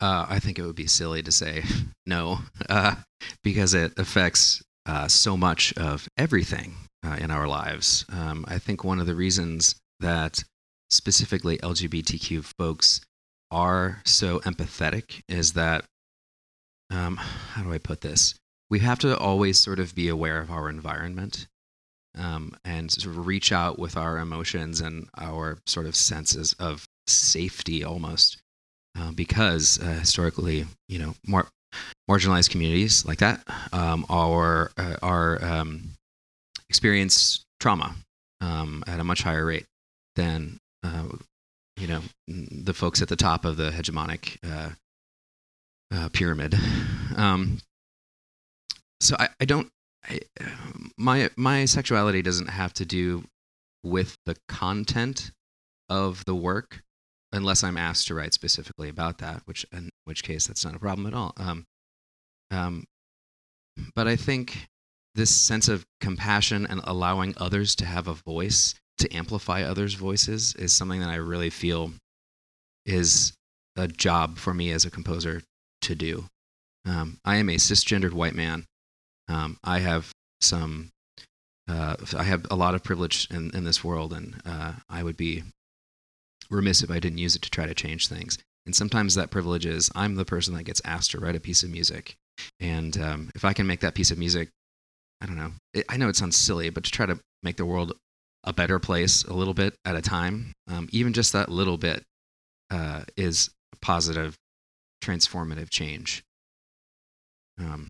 Uh, 0.00 0.26
I 0.28 0.38
think 0.38 0.58
it 0.58 0.66
would 0.66 0.76
be 0.76 0.86
silly 0.86 1.22
to 1.22 1.32
say 1.32 1.62
no, 2.06 2.40
uh, 2.68 2.96
because 3.42 3.74
it 3.74 3.98
affects 3.98 4.62
uh, 4.86 5.08
so 5.08 5.36
much 5.36 5.72
of 5.78 6.08
everything 6.18 6.74
uh, 7.04 7.16
in 7.20 7.30
our 7.30 7.48
lives. 7.48 8.04
Um, 8.12 8.44
I 8.48 8.58
think 8.58 8.84
one 8.84 9.00
of 9.00 9.06
the 9.06 9.14
reasons 9.14 9.76
that 10.00 10.44
specifically 10.90 11.58
LGBTQ 11.58 12.52
folks 12.58 13.00
are 13.50 14.02
so 14.04 14.40
empathetic 14.40 15.22
is 15.28 15.52
that, 15.54 15.84
um, 16.90 17.16
how 17.16 17.62
do 17.62 17.72
I 17.72 17.78
put 17.78 18.00
this? 18.00 18.34
We 18.74 18.80
have 18.80 18.98
to 18.98 19.16
always 19.16 19.60
sort 19.60 19.78
of 19.78 19.94
be 19.94 20.08
aware 20.08 20.40
of 20.40 20.50
our 20.50 20.68
environment 20.68 21.46
um, 22.18 22.56
and 22.64 22.90
sort 22.90 23.14
of 23.14 23.24
reach 23.24 23.52
out 23.52 23.78
with 23.78 23.96
our 23.96 24.18
emotions 24.18 24.80
and 24.80 25.08
our 25.16 25.58
sort 25.64 25.86
of 25.86 25.94
senses 25.94 26.56
of 26.58 26.84
safety 27.06 27.84
almost. 27.84 28.38
Uh, 28.98 29.12
because 29.12 29.78
uh, 29.80 30.00
historically, 30.00 30.66
you 30.88 30.98
know, 30.98 31.14
more 31.24 31.46
marginalized 32.10 32.50
communities 32.50 33.04
like 33.06 33.18
that 33.18 33.46
um, 33.72 34.04
are 34.08 34.72
uh, 34.76 34.96
are 35.02 35.44
um, 35.44 35.90
experience 36.68 37.44
trauma 37.60 37.94
um, 38.40 38.82
at 38.88 38.98
a 38.98 39.04
much 39.04 39.22
higher 39.22 39.46
rate 39.46 39.66
than 40.16 40.58
uh, 40.82 41.04
you 41.76 41.86
know 41.86 42.00
the 42.26 42.74
folks 42.74 43.00
at 43.00 43.06
the 43.06 43.14
top 43.14 43.44
of 43.44 43.56
the 43.56 43.70
hegemonic 43.70 44.38
uh, 44.42 44.70
uh, 45.94 46.08
pyramid. 46.08 46.56
So 49.04 49.16
I, 49.18 49.28
I 49.38 49.44
don't 49.44 49.70
I, 50.08 50.20
my 50.96 51.30
my 51.36 51.66
sexuality 51.66 52.22
doesn't 52.22 52.48
have 52.48 52.72
to 52.74 52.84
do 52.84 53.24
with 53.82 54.16
the 54.24 54.36
content 54.48 55.30
of 55.90 56.24
the 56.24 56.34
work 56.34 56.82
unless 57.32 57.62
I'm 57.62 57.76
asked 57.76 58.06
to 58.08 58.14
write 58.14 58.32
specifically 58.32 58.88
about 58.88 59.18
that, 59.18 59.42
which 59.44 59.66
in 59.72 59.90
which 60.04 60.22
case 60.22 60.46
that's 60.46 60.64
not 60.64 60.74
a 60.74 60.78
problem 60.78 61.06
at 61.06 61.14
all. 61.14 61.34
Um, 61.36 61.66
um, 62.50 62.84
but 63.94 64.08
I 64.08 64.16
think 64.16 64.68
this 65.14 65.34
sense 65.34 65.68
of 65.68 65.84
compassion 66.00 66.66
and 66.66 66.80
allowing 66.84 67.34
others 67.36 67.74
to 67.76 67.84
have 67.84 68.08
a 68.08 68.14
voice, 68.14 68.74
to 68.98 69.14
amplify 69.14 69.62
others' 69.62 69.94
voices, 69.94 70.54
is 70.54 70.72
something 70.72 71.00
that 71.00 71.10
I 71.10 71.16
really 71.16 71.50
feel 71.50 71.92
is 72.86 73.32
a 73.76 73.86
job 73.86 74.38
for 74.38 74.54
me 74.54 74.70
as 74.70 74.84
a 74.84 74.90
composer 74.90 75.42
to 75.82 75.94
do. 75.94 76.24
Um, 76.86 77.18
I 77.24 77.36
am 77.36 77.48
a 77.48 77.56
cisgendered 77.56 78.12
white 78.12 78.34
man. 78.34 78.66
Um, 79.28 79.56
I 79.64 79.78
have 79.78 80.12
some, 80.40 80.90
uh, 81.68 81.96
I 82.16 82.24
have 82.24 82.46
a 82.50 82.56
lot 82.56 82.74
of 82.74 82.82
privilege 82.82 83.28
in, 83.30 83.50
in 83.54 83.64
this 83.64 83.82
world, 83.82 84.12
and 84.12 84.40
uh, 84.44 84.74
I 84.88 85.02
would 85.02 85.16
be 85.16 85.44
remiss 86.50 86.82
if 86.82 86.90
I 86.90 87.00
didn't 87.00 87.18
use 87.18 87.34
it 87.34 87.42
to 87.42 87.50
try 87.50 87.66
to 87.66 87.74
change 87.74 88.08
things. 88.08 88.38
And 88.66 88.74
sometimes 88.74 89.14
that 89.14 89.30
privilege 89.30 89.66
is 89.66 89.90
I'm 89.94 90.14
the 90.14 90.24
person 90.24 90.54
that 90.54 90.64
gets 90.64 90.80
asked 90.84 91.10
to 91.12 91.20
write 91.20 91.36
a 91.36 91.40
piece 91.40 91.62
of 91.62 91.70
music. 91.70 92.16
And 92.60 92.96
um, 92.98 93.30
if 93.34 93.44
I 93.44 93.52
can 93.52 93.66
make 93.66 93.80
that 93.80 93.94
piece 93.94 94.10
of 94.10 94.18
music, 94.18 94.48
I 95.20 95.26
don't 95.26 95.36
know, 95.36 95.52
it, 95.72 95.84
I 95.88 95.96
know 95.96 96.08
it 96.08 96.16
sounds 96.16 96.36
silly, 96.36 96.70
but 96.70 96.84
to 96.84 96.90
try 96.90 97.06
to 97.06 97.18
make 97.42 97.56
the 97.56 97.66
world 97.66 97.92
a 98.44 98.52
better 98.52 98.78
place 98.78 99.24
a 99.24 99.32
little 99.32 99.54
bit 99.54 99.74
at 99.84 99.96
a 99.96 100.02
time, 100.02 100.52
um, 100.68 100.88
even 100.92 101.12
just 101.12 101.32
that 101.32 101.48
little 101.48 101.78
bit 101.78 102.02
uh, 102.70 103.02
is 103.16 103.50
positive, 103.80 104.34
transformative 105.02 105.70
change. 105.70 106.22
Um, 107.58 107.88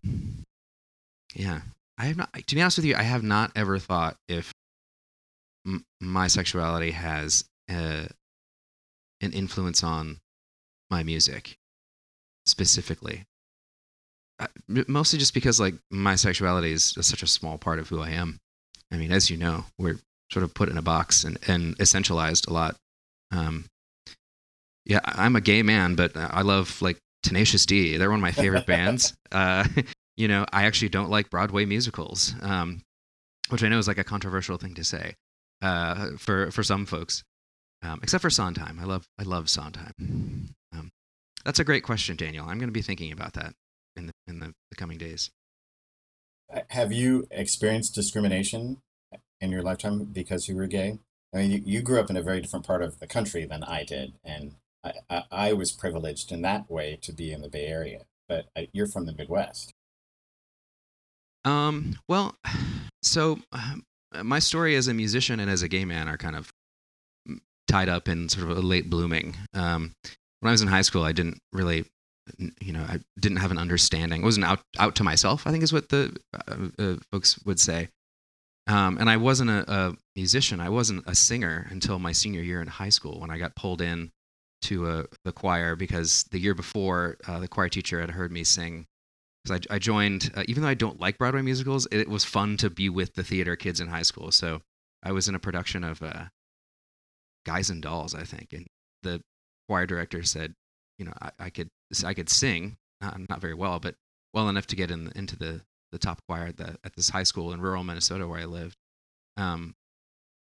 yeah, 1.35 1.61
I 1.97 2.05
have 2.05 2.17
not, 2.17 2.33
to 2.33 2.55
be 2.55 2.61
honest 2.61 2.77
with 2.77 2.85
you, 2.85 2.95
I 2.95 3.03
have 3.03 3.23
not 3.23 3.51
ever 3.55 3.77
thought 3.77 4.15
if 4.27 4.51
m- 5.65 5.83
my 6.01 6.27
sexuality 6.27 6.91
has 6.91 7.43
uh, 7.69 8.05
an 9.21 9.33
influence 9.33 9.83
on 9.83 10.17
my 10.89 11.03
music 11.03 11.55
specifically. 12.45 13.23
mostly 14.67 15.19
just 15.19 15.33
because 15.33 15.59
like 15.59 15.75
my 15.91 16.15
sexuality 16.15 16.71
is 16.71 16.95
such 17.01 17.23
a 17.23 17.27
small 17.27 17.57
part 17.57 17.79
of 17.79 17.89
who 17.89 18.01
I 18.01 18.11
am. 18.11 18.37
I 18.91 18.97
mean, 18.97 19.11
as 19.11 19.29
you 19.29 19.37
know, 19.37 19.65
we're 19.77 19.99
sort 20.31 20.43
of 20.43 20.53
put 20.53 20.69
in 20.69 20.77
a 20.77 20.81
box 20.81 21.23
and, 21.23 21.37
and 21.47 21.77
essentialized 21.77 22.47
a 22.47 22.53
lot. 22.53 22.75
Um, 23.31 23.65
yeah, 24.85 24.99
I'm 25.03 25.35
a 25.35 25.41
gay 25.41 25.63
man, 25.63 25.95
but 25.95 26.15
I 26.15 26.41
love 26.41 26.81
like 26.81 26.97
Tenacious 27.23 27.65
D. 27.65 27.97
They're 27.97 28.09
one 28.09 28.19
of 28.19 28.23
my 28.23 28.31
favorite 28.31 28.65
bands. 28.67 29.15
Uh, 29.31 29.65
you 30.17 30.27
know, 30.27 30.45
I 30.51 30.65
actually 30.65 30.89
don't 30.89 31.09
like 31.09 31.29
Broadway 31.29 31.65
musicals, 31.65 32.33
um, 32.41 32.81
which 33.49 33.63
I 33.63 33.69
know 33.69 33.77
is 33.77 33.87
like 33.87 33.97
a 33.97 34.03
controversial 34.03 34.57
thing 34.57 34.75
to 34.75 34.83
say 34.83 35.15
uh, 35.61 36.11
for 36.17 36.51
for 36.51 36.63
some 36.63 36.85
folks 36.85 37.23
um, 37.85 37.99
except 38.01 38.21
for 38.21 38.29
Sondheim. 38.29 38.79
I 38.79 38.85
love 38.85 39.07
I 39.19 39.23
love 39.23 39.49
Sondheim. 39.49 40.55
Um, 40.73 40.91
that's 41.43 41.59
a 41.59 41.63
great 41.63 41.83
question, 41.83 42.15
Daniel. 42.15 42.45
I'm 42.45 42.57
going 42.57 42.69
to 42.69 42.73
be 42.73 42.81
thinking 42.81 43.11
about 43.11 43.33
that 43.33 43.53
in 43.95 44.07
the 44.07 44.13
in 44.27 44.39
the, 44.39 44.53
the 44.69 44.75
coming 44.75 44.97
days. 44.97 45.31
Uh, 46.53 46.61
have 46.69 46.91
you 46.91 47.27
experienced 47.31 47.95
discrimination 47.95 48.81
in 49.41 49.51
your 49.51 49.61
lifetime 49.61 50.05
because 50.05 50.47
you 50.47 50.55
were 50.55 50.67
gay? 50.67 50.99
I 51.33 51.37
mean, 51.37 51.51
you, 51.51 51.61
you 51.65 51.81
grew 51.81 51.99
up 51.99 52.09
in 52.09 52.17
a 52.17 52.23
very 52.23 52.41
different 52.41 52.65
part 52.65 52.81
of 52.81 52.99
the 52.99 53.07
country 53.07 53.45
than 53.45 53.63
I 53.63 53.83
did, 53.83 54.13
and 54.23 54.55
I, 54.83 54.93
I, 55.09 55.23
I 55.31 55.53
was 55.53 55.71
privileged 55.71 56.31
in 56.31 56.41
that 56.43 56.69
way 56.69 56.97
to 57.01 57.11
be 57.11 57.31
in 57.31 57.41
the 57.41 57.49
Bay 57.49 57.65
Area. 57.65 58.01
But 58.27 58.45
I, 58.55 58.69
you're 58.73 58.87
from 58.87 59.05
the 59.05 59.13
Midwest. 59.13 59.73
Um. 61.45 61.95
Well, 62.09 62.35
so 63.01 63.39
uh, 63.51 63.75
my 64.23 64.39
story 64.39 64.75
as 64.75 64.87
a 64.87 64.93
musician 64.93 65.39
and 65.39 65.49
as 65.49 65.61
a 65.61 65.67
gay 65.67 65.85
man 65.85 66.07
are 66.07 66.17
kind 66.17 66.35
of 66.35 66.51
tied 67.67 67.89
up 67.89 68.07
in 68.07 68.29
sort 68.29 68.49
of 68.49 68.57
a 68.57 68.61
late 68.61 68.89
blooming. 68.89 69.35
Um, 69.53 69.93
when 70.39 70.49
I 70.49 70.51
was 70.51 70.61
in 70.61 70.67
high 70.67 70.81
school, 70.81 71.03
I 71.03 71.11
didn't 71.11 71.39
really, 71.53 71.85
you 72.61 72.73
know, 72.73 72.85
I 72.87 72.99
didn't 73.19 73.37
have 73.37 73.51
an 73.51 73.57
understanding. 73.57 74.21
I 74.21 74.25
wasn't 74.25 74.45
out 74.45 74.61
out 74.79 74.95
to 74.95 75.03
myself. 75.03 75.47
I 75.47 75.51
think 75.51 75.63
is 75.63 75.73
what 75.73 75.89
the 75.89 76.15
uh, 76.33 76.67
uh, 76.79 76.95
folks 77.11 77.39
would 77.45 77.59
say. 77.59 77.89
Um, 78.67 78.97
and 78.97 79.09
I 79.09 79.17
wasn't 79.17 79.51
a, 79.51 79.71
a, 79.71 79.95
musician. 80.15 80.59
I 80.59 80.69
wasn't 80.69 81.03
a 81.05 81.13
singer 81.13 81.67
until 81.69 81.99
my 81.99 82.11
senior 82.11 82.41
year 82.41 82.61
in 82.61 82.67
high 82.67 82.89
school 82.89 83.19
when 83.19 83.29
I 83.29 83.37
got 83.37 83.55
pulled 83.55 83.79
in 83.79 84.11
to 84.63 84.87
a, 84.87 84.99
uh, 84.99 85.03
the 85.23 85.31
choir 85.31 85.75
because 85.75 86.23
the 86.31 86.39
year 86.39 86.55
before 86.55 87.17
uh, 87.27 87.39
the 87.39 87.47
choir 87.47 87.69
teacher 87.69 88.01
had 88.01 88.11
heard 88.11 88.31
me 88.31 88.43
sing. 88.43 88.87
Because 89.45 89.61
I, 89.69 89.75
I, 89.75 89.79
joined, 89.79 90.31
uh, 90.35 90.43
even 90.47 90.63
though 90.63 90.69
I 90.69 90.73
don't 90.73 90.99
like 90.99 91.19
Broadway 91.19 91.43
musicals, 91.43 91.85
it, 91.91 91.99
it, 91.99 92.09
was 92.09 92.25
fun 92.25 92.57
to 92.57 92.69
be 92.69 92.89
with 92.89 93.13
the 93.13 93.23
theater 93.23 93.55
kids 93.55 93.79
in 93.79 93.87
high 93.87 94.01
school. 94.01 94.31
So 94.31 94.61
I 95.03 95.11
was 95.11 95.27
in 95.27 95.35
a 95.35 95.39
production 95.39 95.83
of 95.83 96.01
uh, 96.01 96.25
Guys 97.45 97.69
and 97.69 97.81
Dolls, 97.81 98.15
I 98.15 98.23
think. 98.23 98.53
And 98.53 98.65
the 99.03 99.21
choir 99.69 99.85
director 99.85 100.23
said, 100.23 100.55
you 100.97 101.05
know, 101.05 101.13
I, 101.21 101.31
I 101.39 101.49
could 101.51 101.69
I 102.03 102.13
could 102.13 102.29
sing, 102.29 102.77
not, 103.01 103.17
not 103.29 103.41
very 103.41 103.53
well, 103.53 103.79
but 103.79 103.95
well 104.33 104.49
enough 104.49 104.67
to 104.67 104.75
get 104.75 104.89
in, 104.89 105.11
into 105.15 105.37
the 105.37 105.61
the 105.91 105.99
top 105.99 106.19
choir 106.27 106.47
at, 106.47 106.57
the, 106.57 106.77
at 106.83 106.95
this 106.95 107.09
high 107.09 107.23
school 107.23 107.53
in 107.53 107.61
rural 107.61 107.83
Minnesota 107.83 108.27
where 108.27 108.41
I 108.41 108.45
lived. 108.45 108.75
Um, 109.37 109.75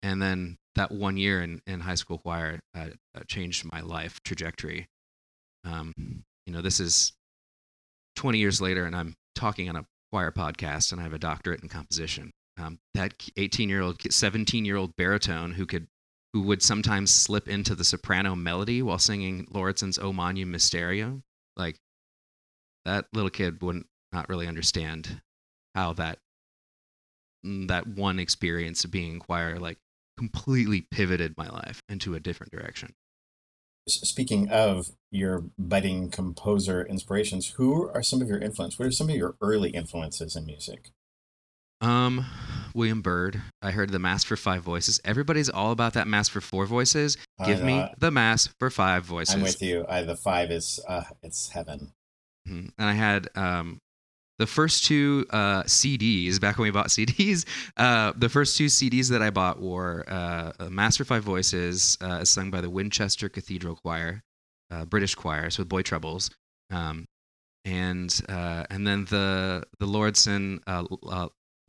and 0.03 0.23
then 0.23 0.57
that 0.77 0.93
one 0.93 1.17
year 1.17 1.43
in, 1.43 1.61
in 1.67 1.81
high 1.81 1.95
school 1.97 2.19
choir 2.19 2.61
uh, 2.75 2.89
uh, 3.15 3.21
changed 3.27 3.65
my 3.71 3.81
life 3.81 4.21
trajectory. 4.25 4.87
Um, 5.65 5.93
you 6.47 6.53
know, 6.53 6.63
this 6.63 6.81
is 6.81 7.13
20 8.17 8.39
years 8.39 8.61
later, 8.61 8.85
and 8.85 8.97
I'm 8.97 9.15
talking 9.35 9.69
on 9.69 9.77
a 9.77 9.87
choir 10.11 10.33
podcast, 10.33 10.93
and 10.93 11.01
I 11.01 11.05
have 11.05 11.13
a 11.13 11.19
doctorate 11.19 11.63
in 11.63 11.69
composition. 11.69 12.33
Um, 12.59 12.79
that 12.95 13.13
18 13.37 13.69
year 13.69 13.83
old, 13.83 14.01
17 14.11 14.65
year 14.65 14.77
old 14.77 14.97
baritone 14.97 15.53
who 15.53 15.67
could 15.67 15.87
who 16.33 16.43
would 16.43 16.63
sometimes 16.63 17.15
slip 17.15 17.49
into 17.49 17.75
the 17.75 17.85
soprano 17.85 18.35
melody 18.35 18.83
while 18.83 18.99
singing 18.99 19.47
Lauridsen's 19.47 19.99
O 19.99 20.13
Magnum 20.13 20.51
Mysterium. 20.51 21.23
Like 21.57 21.77
that 22.85 23.07
little 23.13 23.31
kid 23.31 23.63
wouldn't 23.63 23.87
not 24.13 24.29
really 24.29 24.47
understand 24.47 25.21
how 25.75 25.93
that 25.95 26.19
mm, 27.45 27.69
that 27.69 27.87
one 27.87 28.19
experience 28.19 28.85
of 28.85 28.91
being 28.91 29.15
in 29.15 29.19
choir 29.21 29.59
like 29.59 29.79
completely 30.19 30.81
pivoted 30.81 31.35
my 31.37 31.49
life 31.49 31.83
into 31.89 32.15
a 32.15 32.21
different 32.21 32.53
direction. 32.53 32.95
Speaking 33.89 34.49
of 34.51 34.91
your 35.13 35.45
budding 35.59 36.11
composer 36.11 36.85
inspirations, 36.85 37.51
who 37.51 37.89
are 37.91 38.03
some 38.03 38.21
of 38.21 38.29
your 38.29 38.39
influences? 38.39 38.79
What 38.79 38.89
are 38.89 38.93
some 38.93 39.09
of 39.09 39.15
your 39.15 39.37
early 39.41 39.71
influences 39.71 40.35
in 40.35 40.45
music? 40.45 40.91
Um, 41.81 42.27
William 42.75 43.01
Byrd. 43.01 43.43
I 43.63 43.71
heard 43.71 43.91
the 43.91 43.99
Mass 43.99 44.25
for 44.25 44.37
Five 44.37 44.63
Voices. 44.63 45.01
Everybody's 45.05 45.49
all 45.49 45.71
about 45.71 45.93
that 45.93 46.09
Mass 46.09 46.29
for 46.29 46.41
Four 46.41 46.67
Voices. 46.67 47.17
Give 47.45 47.63
me 47.63 47.87
the 47.99 48.11
Mass 48.11 48.49
for 48.59 48.71
Five 48.71 49.05
Voices. 49.05 49.35
I'm 49.35 49.43
with 49.43 49.63
you. 49.63 49.85
I, 49.89 50.03
the 50.03 50.17
five 50.17 50.51
is 50.51 50.81
uh, 50.89 51.05
it's 51.23 51.51
heaven. 51.51 51.93
Mm-hmm. 52.49 52.69
And 52.79 52.89
I 52.89 52.93
had 52.93 53.29
um, 53.35 53.79
the 54.39 54.47
first 54.47 54.85
two 54.85 55.27
uh, 55.31 55.63
CDs, 55.65 56.41
back 56.41 56.59
when 56.59 56.65
we 56.65 56.71
bought 56.71 56.89
CDs, 56.89 57.45
uh, 57.77 58.13
the 58.17 58.29
first 58.29 58.57
two 58.57 58.67
CDs 58.67 59.11
that 59.11 59.23
I 59.23 59.31
bought 59.31 59.61
were 59.61 60.05
uh, 60.09 60.53
Mass 60.71 60.97
for 60.97 61.05
Five 61.05 61.25
Voices, 61.25 61.97
uh, 62.01 62.25
sung 62.25 62.51
by 62.51 62.61
the 62.61 62.71
Winchester 62.71 63.29
Cathedral 63.29 63.77
Choir, 63.77 64.23
uh, 64.71 64.85
British 64.85 65.15
choir, 65.15 65.49
so 65.51 65.63
with 65.63 65.69
boy 65.69 65.83
trebles, 65.83 66.31
um, 66.71 67.05
and 67.65 68.21
uh, 68.29 68.65
and 68.71 68.87
then 68.87 69.05
the 69.07 69.65
the 69.81 69.87
Lauridsen 69.87 70.61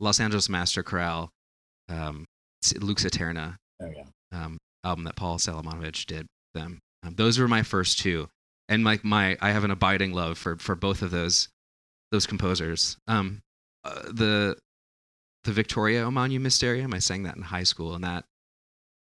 Los 0.00 0.20
Angeles 0.20 0.48
Master 0.48 0.82
Chorale, 0.82 1.30
um, 1.88 2.24
Lux 2.80 3.04
Aeterna 3.04 3.56
Oh 3.80 3.90
yeah. 3.94 4.04
um, 4.32 4.58
album 4.84 5.04
that 5.04 5.16
Paul 5.16 5.38
Salamunovich 5.38 6.06
did 6.06 6.26
them. 6.54 6.80
Um, 7.04 7.14
those 7.14 7.38
were 7.38 7.48
my 7.48 7.62
first 7.62 7.98
two, 8.00 8.28
and 8.68 8.84
like 8.84 9.04
my, 9.04 9.36
I 9.40 9.50
have 9.52 9.64
an 9.64 9.70
abiding 9.70 10.12
love 10.12 10.36
for 10.38 10.56
for 10.56 10.74
both 10.74 11.02
of 11.02 11.10
those 11.10 11.48
those 12.10 12.26
composers. 12.26 12.96
Um, 13.06 13.40
uh, 13.84 14.02
the 14.12 14.56
the 15.44 15.52
Victoria 15.52 16.04
O 16.04 16.10
Magnum 16.10 16.42
Mysterium, 16.42 16.92
I 16.92 16.98
sang 16.98 17.22
that 17.22 17.36
in 17.36 17.42
high 17.42 17.62
school, 17.62 17.94
and 17.94 18.04
that 18.04 18.24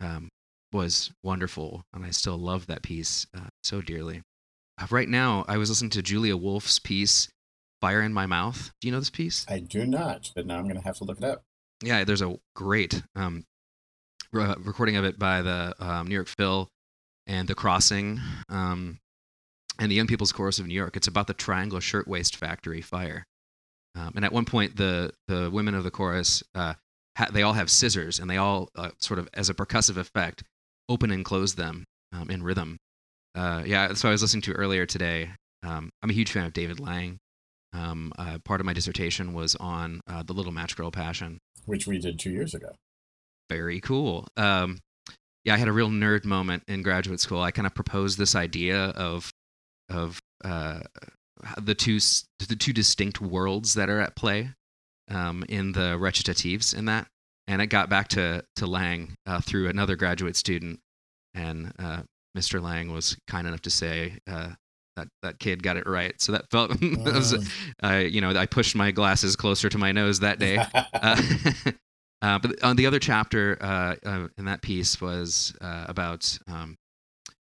um, 0.02 0.30
was 0.72 1.12
wonderful, 1.24 1.84
and 1.94 2.04
I 2.04 2.10
still 2.10 2.38
love 2.38 2.68
that 2.68 2.82
piece 2.82 3.26
uh, 3.36 3.48
so 3.64 3.82
dearly. 3.82 4.22
Uh, 4.82 4.88
right 4.90 5.08
now, 5.08 5.46
I 5.48 5.58
was 5.58 5.70
listening 5.70 5.92
to 5.92 6.02
Julia 6.02 6.36
Wolfe's 6.36 6.80
piece, 6.80 7.30
"Fire 7.82 8.02
in 8.02 8.14
My 8.14 8.26
Mouth." 8.26 8.72
Do 8.82 8.88
you 8.88 8.92
know 8.92 9.00
this 9.00 9.10
piece? 9.10 9.46
I 9.48 9.60
do 9.60 9.86
not, 9.86 10.32
but 10.36 10.46
now 10.46 10.58
I'm 10.58 10.64
going 10.64 10.76
to 10.76 10.84
have 10.84 10.98
to 10.98 11.04
look 11.04 11.20
it 11.20 11.24
up. 11.24 11.44
Yeah, 11.84 12.04
there's 12.04 12.22
a 12.22 12.38
great 12.56 13.04
um, 13.16 13.46
re- 14.32 14.56
recording 14.60 14.96
of 14.96 15.06
it 15.06 15.20
by 15.20 15.42
the 15.42 15.76
um, 15.80 16.08
New 16.08 16.16
York 16.16 16.30
Phil 16.38 16.68
and 17.28 17.48
the 17.48 17.56
Crossing 17.56 18.20
um, 18.50 19.00
and 19.80 19.92
the 19.92 19.96
Young 19.96 20.08
People's 20.08 20.32
Chorus 20.32 20.60
of 20.60 20.68
New 20.68 20.74
York. 20.74 20.96
It's 20.96 21.08
about 21.08 21.28
the 21.28 21.34
Triangle 21.34 21.80
Shirtwaist 21.80 22.36
Factory 22.36 22.82
fire. 22.82 23.26
Um, 23.96 24.14
and 24.16 24.26
at 24.26 24.32
one 24.32 24.46
point, 24.46 24.76
the 24.76 25.12
the 25.28 25.50
women 25.52 25.76
of 25.76 25.84
the 25.84 25.92
chorus 25.92 26.44
uh, 26.56 26.74
ha- 27.18 27.30
they 27.32 27.44
all 27.44 27.54
have 27.54 27.70
scissors, 27.70 28.20
and 28.20 28.30
they 28.30 28.38
all 28.38 28.70
uh, 28.76 28.90
sort 29.00 29.20
of 29.20 29.30
as 29.34 29.50
a 29.50 29.54
percussive 29.54 29.98
effect 29.98 30.44
open 30.90 31.12
and 31.12 31.24
close 31.24 31.56
them 31.56 31.86
um, 32.12 32.30
in 32.30 32.44
rhythm. 32.44 32.78
Uh, 33.36 33.64
yeah, 33.66 33.88
that's 33.88 34.04
what 34.04 34.10
I 34.10 34.14
was 34.14 34.22
listening 34.22 34.42
to 34.44 34.54
earlier 34.54 34.86
today. 34.86 35.30
Um, 35.64 35.90
I'm 36.02 36.10
a 36.10 36.14
huge 36.14 36.32
fan 36.32 36.46
of 36.46 36.54
David 36.54 36.80
Lang. 36.80 37.18
Um, 37.74 38.14
uh, 38.18 38.38
part 38.46 38.60
of 38.60 38.66
my 38.66 38.74
dissertation 38.74 39.34
was 39.34 39.56
on 39.56 40.02
uh, 40.08 40.22
the 40.24 40.34
Little 40.34 40.52
Match 40.52 40.76
Girl 40.76 40.92
Passion, 40.92 41.40
which 41.66 41.88
we 41.88 41.98
did 41.98 42.20
two 42.20 42.30
years 42.30 42.54
ago. 42.54 42.70
Very 43.50 43.80
cool. 43.80 44.28
Um, 44.38 44.80
yeah, 45.44 45.56
I 45.56 45.58
had 45.58 45.68
a 45.68 45.74
real 45.74 45.90
nerd 45.90 46.26
moment 46.26 46.64
in 46.68 46.84
graduate 46.84 47.20
school. 47.20 47.42
I 47.42 47.52
kind 47.52 47.66
of 47.66 47.74
proposed 47.74 48.18
this 48.18 48.36
idea 48.36 48.86
of 48.90 49.32
of 49.90 50.22
uh, 50.44 50.82
the 51.62 51.76
two 51.76 52.00
the 52.48 52.56
two 52.58 52.74
distinct 52.74 53.22
worlds 53.22 53.74
that 53.76 53.90
are 53.90 54.00
at 54.00 54.16
play 54.16 54.50
um, 55.10 55.44
in 55.50 55.74
the 55.74 55.98
recitatives 55.98 56.76
in 56.76 56.86
that, 56.86 57.08
and 57.48 57.62
it 57.62 57.68
got 57.68 57.90
back 57.90 58.08
to 58.10 58.44
to 58.56 58.66
Lang 58.66 59.16
uh, 59.26 59.42
through 59.42 59.70
another 59.70 59.96
graduate 59.96 60.36
student, 60.36 60.80
and 61.34 61.74
uh, 61.80 62.04
Mr. 62.38 62.62
Lang 62.62 62.92
was 62.92 63.18
kind 63.28 63.48
enough 63.48 63.62
to 63.62 63.70
say 63.70 64.20
uh, 64.28 64.52
that 64.96 65.08
that 65.22 65.40
kid 65.40 65.64
got 65.64 65.78
it 65.78 65.88
right. 65.88 66.20
So 66.22 66.32
that 66.32 66.50
felt, 66.50 66.72
that 66.80 67.14
was, 67.14 67.50
uh, 67.84 67.98
you 67.98 68.22
know, 68.22 68.30
I 68.32 68.46
pushed 68.46 68.76
my 68.76 68.92
glasses 68.92 69.36
closer 69.36 69.70
to 69.70 69.78
my 69.78 69.92
nose 69.92 70.20
that 70.20 70.40
day. 70.40 70.64
Uh, 70.94 71.22
uh, 72.22 72.40
but 72.40 72.64
on 72.64 72.76
the 72.78 72.86
other 72.86 73.00
chapter 73.00 73.58
uh, 73.60 73.96
uh, 74.06 74.28
in 74.38 74.46
that 74.46 74.62
piece 74.62 75.02
was 75.02 75.54
uh, 75.60 75.86
about 75.88 76.38
um, 76.48 76.78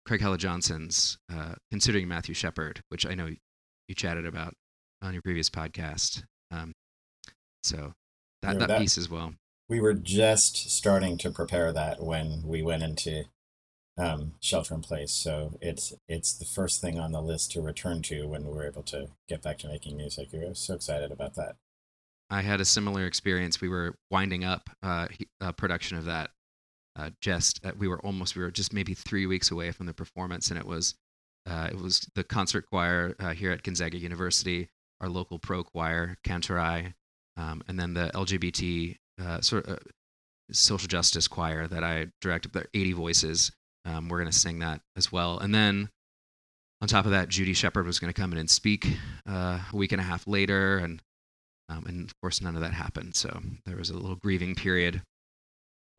Craig 0.09 0.21
Hella-Johnson's 0.21 1.19
considering 1.69 2.07
Matthew 2.07 2.33
Shepard, 2.33 2.81
which 2.89 3.05
I 3.05 3.13
know 3.13 3.29
you 3.87 3.93
chatted 3.95 4.25
about 4.25 4.55
on 5.03 5.13
your 5.13 5.21
previous 5.21 5.51
podcast. 5.51 6.23
Um, 6.49 6.73
so 7.61 7.93
that, 8.41 8.57
that, 8.57 8.69
that 8.69 8.79
piece 8.79 8.97
as 8.97 9.07
well. 9.07 9.35
We 9.67 9.79
were 9.79 9.93
just 9.93 10.71
starting 10.71 11.19
to 11.19 11.29
prepare 11.29 11.71
that 11.73 12.01
when 12.01 12.41
we 12.43 12.63
went 12.63 12.81
into 12.81 13.25
um, 13.99 14.31
shelter 14.39 14.73
in 14.73 14.81
place. 14.81 15.11
So 15.11 15.59
it's 15.61 15.93
it's 16.07 16.33
the 16.33 16.45
first 16.45 16.81
thing 16.81 16.97
on 16.97 17.11
the 17.11 17.21
list 17.21 17.51
to 17.51 17.61
return 17.61 18.01
to 18.03 18.27
when 18.27 18.45
we're 18.45 18.65
able 18.65 18.81
to 18.85 19.09
get 19.27 19.43
back 19.43 19.59
to 19.59 19.67
making 19.67 19.95
music. 19.95 20.29
We're 20.33 20.55
so 20.55 20.73
excited 20.73 21.11
about 21.11 21.35
that. 21.35 21.57
I 22.31 22.41
had 22.41 22.59
a 22.59 22.65
similar 22.65 23.05
experience. 23.05 23.61
We 23.61 23.69
were 23.69 23.93
winding 24.09 24.43
up 24.43 24.71
uh, 24.81 25.07
a 25.39 25.53
production 25.53 25.99
of 25.99 26.05
that. 26.05 26.31
Uh, 26.99 27.09
just 27.21 27.65
uh, 27.65 27.71
we 27.77 27.87
were 27.87 27.99
almost 28.01 28.35
we 28.35 28.41
were 28.41 28.51
just 28.51 28.73
maybe 28.73 28.93
three 28.93 29.25
weeks 29.25 29.51
away 29.51 29.71
from 29.71 29.85
the 29.85 29.93
performance, 29.93 30.49
and 30.49 30.59
it 30.59 30.65
was 30.65 30.95
uh, 31.49 31.69
it 31.71 31.77
was 31.77 32.07
the 32.15 32.23
concert 32.23 32.65
choir 32.69 33.15
uh, 33.19 33.33
here 33.33 33.51
at 33.51 33.63
Gonzaga 33.63 33.97
University, 33.97 34.69
our 34.99 35.09
local 35.09 35.39
pro 35.39 35.63
choir, 35.63 36.17
Cantorai, 36.25 36.93
um, 37.37 37.63
and 37.67 37.79
then 37.79 37.93
the 37.93 38.11
LGBT 38.13 38.97
uh, 39.21 39.41
sort 39.41 39.67
of 39.67 39.79
social 40.51 40.87
justice 40.87 41.27
choir 41.27 41.67
that 41.67 41.83
I 41.83 42.07
directed. 42.21 42.53
There 42.53 42.65
80 42.73 42.93
voices 42.93 43.51
um, 43.85 44.09
we're 44.09 44.19
going 44.19 44.31
to 44.31 44.37
sing 44.37 44.59
that 44.59 44.81
as 44.95 45.11
well. 45.11 45.39
And 45.39 45.53
then 45.53 45.89
on 46.81 46.87
top 46.87 47.05
of 47.05 47.11
that, 47.11 47.29
Judy 47.29 47.53
Shepard 47.53 47.85
was 47.85 47.99
going 47.99 48.11
to 48.11 48.19
come 48.19 48.31
in 48.31 48.37
and 48.37 48.49
speak 48.49 48.87
uh, 49.27 49.59
a 49.71 49.75
week 49.75 49.91
and 49.91 50.01
a 50.01 50.03
half 50.03 50.27
later, 50.27 50.77
and 50.77 51.01
um, 51.69 51.85
and 51.87 52.05
of 52.05 52.19
course 52.21 52.41
none 52.41 52.55
of 52.55 52.61
that 52.61 52.73
happened. 52.73 53.15
So 53.15 53.41
there 53.65 53.77
was 53.77 53.89
a 53.89 53.97
little 53.97 54.15
grieving 54.15 54.55
period. 54.55 55.01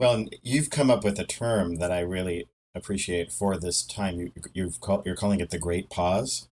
Well, 0.00 0.24
you've 0.42 0.70
come 0.70 0.90
up 0.90 1.04
with 1.04 1.18
a 1.18 1.26
term 1.26 1.76
that 1.76 1.92
I 1.92 2.00
really 2.00 2.48
appreciate 2.74 3.30
for 3.30 3.58
this 3.58 3.82
time. 3.82 4.18
You, 4.18 4.32
you've 4.54 4.80
call, 4.80 5.02
you're 5.04 5.14
calling 5.14 5.40
it 5.40 5.50
the 5.50 5.58
Great 5.58 5.90
Pause. 5.90 6.48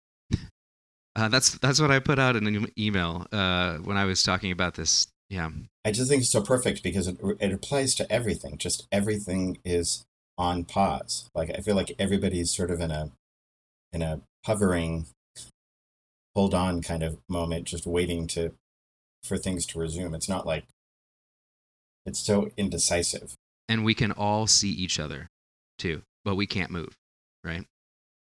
Uh, 1.16 1.28
that's 1.28 1.52
that's 1.58 1.80
what 1.80 1.90
I 1.90 1.98
put 1.98 2.18
out 2.18 2.36
in 2.36 2.46
an 2.46 2.66
email 2.78 3.26
uh, 3.32 3.78
when 3.78 3.96
I 3.96 4.04
was 4.04 4.22
talking 4.22 4.52
about 4.52 4.74
this. 4.74 5.06
Yeah, 5.30 5.48
I 5.82 5.92
just 5.92 6.10
think 6.10 6.20
it's 6.20 6.30
so 6.30 6.42
perfect 6.42 6.82
because 6.82 7.08
it, 7.08 7.18
it 7.40 7.52
applies 7.52 7.94
to 7.96 8.12
everything. 8.12 8.58
Just 8.58 8.86
everything 8.92 9.58
is 9.64 10.04
on 10.36 10.64
pause. 10.64 11.30
Like 11.34 11.50
I 11.56 11.62
feel 11.62 11.74
like 11.74 11.94
everybody's 11.98 12.54
sort 12.54 12.70
of 12.70 12.80
in 12.80 12.90
a 12.90 13.12
in 13.94 14.02
a 14.02 14.20
hovering 14.44 15.06
hold 16.36 16.54
on 16.54 16.82
kind 16.82 17.02
of 17.02 17.18
moment, 17.28 17.64
just 17.64 17.86
waiting 17.86 18.26
to 18.28 18.52
for 19.24 19.38
things 19.38 19.64
to 19.66 19.78
resume. 19.78 20.14
It's 20.14 20.28
not 20.28 20.46
like 20.46 20.64
it's 22.08 22.20
so 22.20 22.50
indecisive. 22.56 23.36
And 23.68 23.84
we 23.84 23.94
can 23.94 24.12
all 24.12 24.46
see 24.46 24.70
each 24.70 24.98
other 24.98 25.28
too, 25.78 26.02
but 26.24 26.36
we 26.36 26.46
can't 26.46 26.70
move, 26.70 26.96
right? 27.44 27.64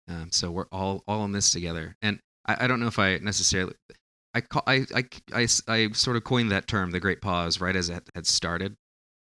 Um, 0.09 0.31
so 0.33 0.51
we're 0.51 0.66
all 0.72 1.05
all 1.07 1.24
in 1.24 1.33
this 1.33 1.51
together. 1.51 1.96
And 2.03 2.18
I, 2.46 2.64
I 2.64 2.66
don't 2.66 2.81
know 2.81 2.87
if 2.87 2.98
I 2.98 3.18
necessarily 3.18 3.74
I, 4.35 4.40
call, 4.40 4.62
I, 4.66 4.85
I, 4.94 5.05
I, 5.33 5.48
I 5.68 5.90
sort 5.92 6.16
of 6.16 6.24
coined 6.24 6.51
that 6.51 6.66
term, 6.66 6.90
the 6.90 7.01
great 7.01 7.20
pause, 7.20 7.61
right 7.61 7.74
as 7.74 7.88
it 7.88 8.09
had 8.14 8.27
started. 8.27 8.77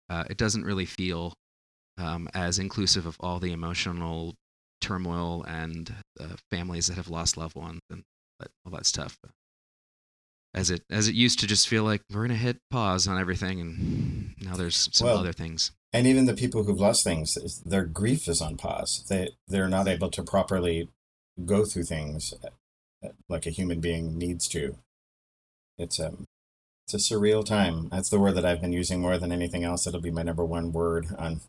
Uh, 0.08 0.24
it 0.30 0.36
doesn't 0.36 0.64
really 0.64 0.86
feel 0.86 1.34
um, 1.98 2.28
as 2.34 2.58
inclusive 2.58 3.06
of 3.06 3.16
all 3.20 3.38
the 3.38 3.52
emotional 3.52 4.34
turmoil 4.80 5.44
and 5.46 5.94
uh, 6.20 6.36
families 6.50 6.86
that 6.86 6.96
have 6.96 7.08
lost 7.08 7.36
loved 7.36 7.56
ones 7.56 7.80
and 7.90 8.02
all 8.64 8.72
that 8.72 8.86
stuff. 8.86 9.18
As 10.54 10.70
it 10.70 10.82
as 10.90 11.08
it 11.08 11.14
used 11.14 11.38
to 11.40 11.46
just 11.46 11.66
feel 11.66 11.84
like 11.84 12.02
we're 12.12 12.22
gonna 12.22 12.34
hit 12.34 12.58
pause 12.70 13.08
on 13.08 13.18
everything, 13.18 13.60
and 13.60 14.34
now 14.42 14.54
there's 14.54 14.90
some 14.92 15.06
well, 15.06 15.18
other 15.18 15.32
things. 15.32 15.72
And 15.92 16.06
even 16.06 16.24
the 16.24 16.34
people 16.34 16.64
who've 16.64 16.80
lost 16.80 17.04
things, 17.04 17.62
their 17.66 17.84
grief 17.84 18.26
is 18.26 18.40
on 18.40 18.56
pause. 18.56 19.04
They 19.08 19.30
they're 19.46 19.68
not 19.68 19.88
able 19.88 20.10
to 20.10 20.22
properly 20.22 20.88
go 21.44 21.64
through 21.64 21.84
things 21.84 22.32
like 23.28 23.46
a 23.46 23.50
human 23.50 23.80
being 23.80 24.16
needs 24.16 24.48
to. 24.48 24.76
It's 25.78 26.00
um 26.00 26.26
it's 26.84 26.94
a 26.94 27.14
surreal 27.14 27.44
time. 27.44 27.88
That's 27.90 28.10
the 28.10 28.18
word 28.18 28.34
that 28.36 28.44
I've 28.44 28.60
been 28.60 28.72
using 28.72 29.00
more 29.00 29.18
than 29.18 29.32
anything 29.32 29.64
else. 29.64 29.86
It'll 29.86 30.00
be 30.00 30.10
my 30.10 30.22
number 30.22 30.44
one 30.44 30.72
word 30.72 31.08
on 31.18 31.40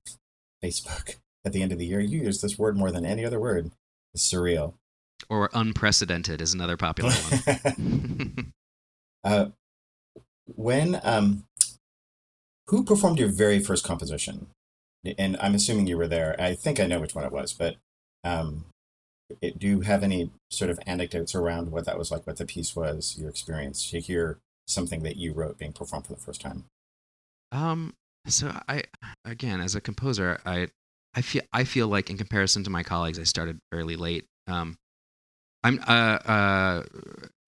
Facebook 0.64 1.16
at 1.46 1.54
the 1.54 1.62
end 1.62 1.72
of 1.72 1.80
the 1.80 1.86
year. 1.86 2.00
You 2.00 2.22
use 2.22 2.42
this 2.42 2.58
word 2.60 2.78
more 2.78 2.92
than 2.92 3.06
any 3.06 3.26
other 3.26 3.40
word. 3.40 3.72
It's 4.14 4.32
surreal. 4.32 4.74
Or 5.30 5.50
unprecedented 5.54 6.42
is 6.42 6.54
another 6.54 6.78
popular 6.78 7.12
one. 7.12 8.54
uh, 9.24 9.46
when 10.46 11.00
um, 11.04 11.46
who 12.68 12.84
performed 12.84 13.20
your 13.20 13.30
very 13.30 13.60
first 13.60 13.84
composition? 13.84 14.48
And 15.18 15.38
I'm 15.42 15.56
assuming 15.56 15.88
you 15.88 15.98
were 15.98 16.08
there. 16.08 16.36
I 16.40 16.56
think 16.56 16.80
I 16.80 16.88
know 16.88 17.00
which 17.00 17.16
one 17.16 17.26
it 17.26 17.32
was, 17.32 17.52
but 17.54 17.76
um, 18.24 18.66
it, 19.42 19.60
do 19.60 19.68
you 19.68 19.82
have 19.82 20.04
any 20.04 20.32
sort 20.50 20.70
of 20.70 20.80
anecdotes 20.86 21.36
around 21.36 21.72
what 21.72 21.86
that 21.86 21.98
was 21.98 22.12
like, 22.12 22.26
what 22.26 22.38
the 22.38 22.46
piece 22.46 22.76
was, 22.76 23.18
your 23.18 23.30
experience 23.30 23.90
to 23.92 24.00
hear 24.00 24.40
something 24.68 25.04
that 25.04 25.18
you 25.18 25.34
wrote 25.34 25.58
being 25.58 25.74
performed 25.74 26.08
for 26.08 26.14
the 26.14 26.22
first 26.22 26.42
time? 26.42 26.66
Um, 27.52 27.94
so 28.28 28.52
I 28.68 28.84
again 29.26 29.60
as 29.60 29.76
a 29.76 29.82
composer, 29.82 30.40
I 30.46 30.70
I 31.14 31.22
feel 31.22 31.44
I 31.52 31.66
feel 31.66 31.88
like 31.88 32.10
in 32.10 32.18
comparison 32.18 32.64
to 32.64 32.70
my 32.70 32.84
colleagues, 32.84 33.20
I 33.20 33.24
started 33.24 33.60
fairly 33.72 33.96
late. 33.96 34.26
Um, 34.48 34.78
I'm 35.64 35.80
uh 35.88 36.20
uh 36.26 36.84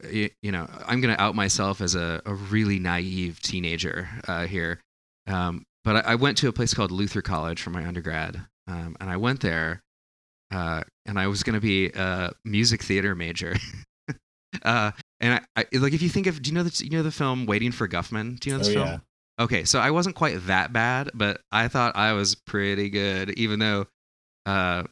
you, 0.10 0.30
you 0.42 0.52
know 0.52 0.68
I'm 0.86 1.02
gonna 1.02 1.16
out 1.18 1.36
myself 1.36 1.82
as 1.82 1.96
a, 1.96 2.22
a 2.26 2.34
really 2.34 2.80
naive 2.80 3.42
teenager 3.42 4.10
uh, 4.28 4.46
here. 4.46 4.80
Um, 5.28 5.64
but 5.84 5.98
I, 5.98 6.12
I, 6.12 6.16
went 6.16 6.38
to 6.40 6.48
a 6.48 6.54
place 6.54 6.74
called 6.74 6.92
Luther 6.92 7.22
College 7.22 7.62
for 7.62 7.70
my 7.70 7.86
undergrad, 7.86 8.46
um, 8.68 8.96
and 9.00 9.10
I 9.10 9.18
went 9.18 9.42
there, 9.42 9.82
uh, 10.52 10.84
and 11.06 11.20
I 11.20 11.28
was 11.28 11.44
gonna 11.44 11.60
be 11.60 11.90
a 11.90 12.32
music 12.44 12.84
theater 12.84 13.16
major. 13.16 13.56
uh, 14.64 14.92
and 15.20 15.42
I, 15.56 15.62
I 15.62 15.78
like 15.78 15.94
if 15.94 16.02
you 16.02 16.10
think 16.10 16.28
of 16.28 16.42
do 16.42 16.50
you 16.50 16.56
know 16.56 16.64
the 16.64 16.84
you 16.84 16.92
know 16.92 17.04
the 17.04 17.12
film 17.12 17.46
Waiting 17.46 17.72
for 17.72 17.88
Guffman? 17.88 18.40
Do 18.40 18.50
you 18.50 18.56
know 18.56 18.60
this 18.60 18.70
oh 18.70 18.74
film? 18.74 18.88
yeah. 18.88 18.98
Okay, 19.38 19.66
so 19.66 19.80
I 19.80 19.92
wasn't 19.92 20.16
quite 20.16 20.48
that 20.48 20.72
bad, 20.72 21.12
but 21.14 21.42
I 21.52 21.68
thought 21.68 21.96
I 21.96 22.14
was 22.14 22.36
pretty 22.36 22.90
good, 22.90 23.32
even 23.32 23.60
though 23.60 23.86
uh, 24.46 24.84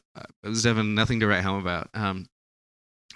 it 0.42 0.48
was 0.48 0.62
definitely 0.62 0.92
nothing 0.92 1.20
to 1.20 1.26
write 1.26 1.44
home 1.44 1.60
about. 1.60 1.88
Um, 1.94 2.26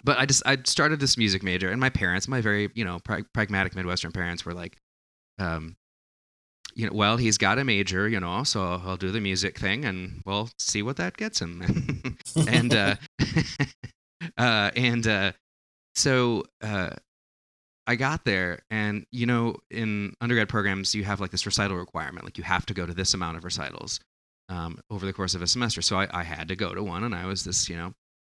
but 0.04 0.18
I 0.18 0.26
just 0.26 0.42
I 0.46 0.58
started 0.64 1.00
this 1.00 1.18
music 1.18 1.42
major, 1.42 1.70
and 1.70 1.80
my 1.80 1.90
parents, 1.90 2.28
my 2.28 2.40
very 2.40 2.70
you 2.74 2.84
know 2.84 2.98
pra- 3.04 3.24
pragmatic 3.34 3.74
Midwestern 3.74 4.12
parents, 4.12 4.44
were 4.44 4.54
like, 4.54 4.76
um, 5.38 5.76
you 6.78 6.86
know, 6.86 6.92
well, 6.94 7.16
he's 7.16 7.38
got 7.38 7.58
a 7.58 7.64
major, 7.64 8.08
you 8.08 8.20
know, 8.20 8.44
so 8.44 8.62
I'll 8.62 8.96
do 8.96 9.10
the 9.10 9.20
music 9.20 9.58
thing, 9.58 9.84
and 9.84 10.22
we'll 10.24 10.48
see 10.60 10.80
what 10.80 10.96
that 10.98 11.16
gets 11.16 11.40
him. 11.42 12.16
and 12.48 12.72
uh, 12.72 12.94
uh, 14.38 14.70
and 14.76 15.04
uh, 15.04 15.32
so 15.96 16.44
uh, 16.62 16.90
I 17.88 17.96
got 17.96 18.24
there, 18.24 18.60
and 18.70 19.04
you 19.10 19.26
know, 19.26 19.56
in 19.72 20.14
undergrad 20.20 20.48
programs, 20.48 20.94
you 20.94 21.02
have 21.02 21.20
like 21.20 21.32
this 21.32 21.46
recital 21.46 21.76
requirement, 21.76 22.24
like 22.24 22.38
you 22.38 22.44
have 22.44 22.64
to 22.66 22.74
go 22.74 22.86
to 22.86 22.94
this 22.94 23.12
amount 23.12 23.36
of 23.36 23.42
recitals 23.42 23.98
um, 24.48 24.78
over 24.88 25.04
the 25.04 25.12
course 25.12 25.34
of 25.34 25.42
a 25.42 25.48
semester. 25.48 25.82
So 25.82 25.98
I, 25.98 26.06
I 26.12 26.22
had 26.22 26.46
to 26.46 26.54
go 26.54 26.74
to 26.74 26.82
one, 26.84 27.02
and 27.02 27.12
I 27.12 27.26
was 27.26 27.42
this, 27.42 27.68
you 27.68 27.76
know, 27.76 27.92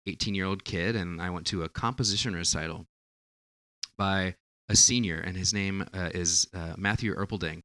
18 0.07 0.37
year 0.37 0.47
old 0.47 0.63
kid, 0.63 0.95
and 0.95 1.21
I 1.21 1.31
went 1.31 1.49
to 1.49 1.65
a 1.65 1.69
composition 1.69 2.37
recital 2.37 2.87
by 3.97 4.37
a 4.69 4.77
senior, 4.77 5.19
and 5.19 5.37
his 5.37 5.53
name 5.53 5.85
uh, 5.93 6.11
is 6.15 6.47
uh, 6.55 6.75
Matthew 6.77 7.17
Erpelding. 7.17 7.63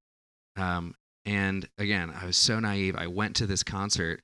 Um, 0.56 0.94
and 1.26 1.68
again, 1.78 2.14
I 2.16 2.26
was 2.26 2.38
so 2.38 2.60
naive. 2.60 2.96
I 2.96 3.08
went 3.08 3.36
to 3.38 3.48
this 3.48 3.64
concert, 3.64 4.22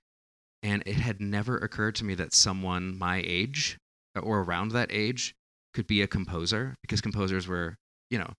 and 0.63 0.83
it 0.85 0.95
had 0.95 1.21
never 1.21 1.57
occurred 1.57 1.95
to 1.95 2.05
me 2.05 2.15
that 2.15 2.33
someone 2.33 2.97
my 2.97 3.23
age 3.25 3.77
or 4.21 4.41
around 4.41 4.71
that 4.71 4.89
age 4.91 5.33
could 5.73 5.87
be 5.87 6.01
a 6.01 6.07
composer 6.07 6.75
because 6.81 7.01
composers 7.01 7.47
were, 7.47 7.75
you 8.09 8.17
know, 8.17 8.33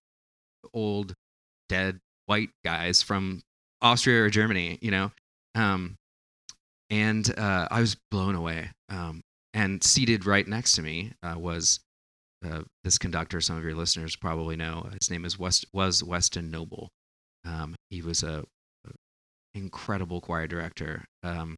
old, 0.75 1.15
dead 1.69 2.01
white 2.27 2.51
guys 2.65 3.03
from 3.03 3.41
Austria 3.81 4.23
or 4.23 4.31
Germany, 4.31 4.79
you 4.83 4.91
know. 4.91 5.11
Um, 5.55 5.97
and 6.91 7.33
uh, 7.39 7.69
I 7.71 7.81
was 7.81 7.97
blown 8.11 8.35
away. 8.35 8.71
Um, 8.89 9.23
and 9.55 9.83
seated 9.83 10.27
right 10.27 10.47
next 10.47 10.73
to 10.73 10.83
me 10.83 11.13
uh, 11.23 11.35
was 11.39 11.81
uh, 12.45 12.63
this 12.85 12.99
conductor. 12.99 13.41
Some 13.41 13.57
of 13.57 13.65
your 13.65 13.75
listeners 13.75 14.17
probably 14.17 14.57
know. 14.57 14.89
His 15.01 15.11
name 15.11 15.25
is 15.25 15.39
West 15.39 15.67
was 15.73 16.05
Weston 16.05 16.51
Noble. 16.51 16.89
Um, 17.45 17.75
he 17.91 18.03
was 18.03 18.23
a, 18.23 18.45
incredible 19.55 20.21
choir 20.21 20.47
director, 20.47 21.05
um, 21.23 21.57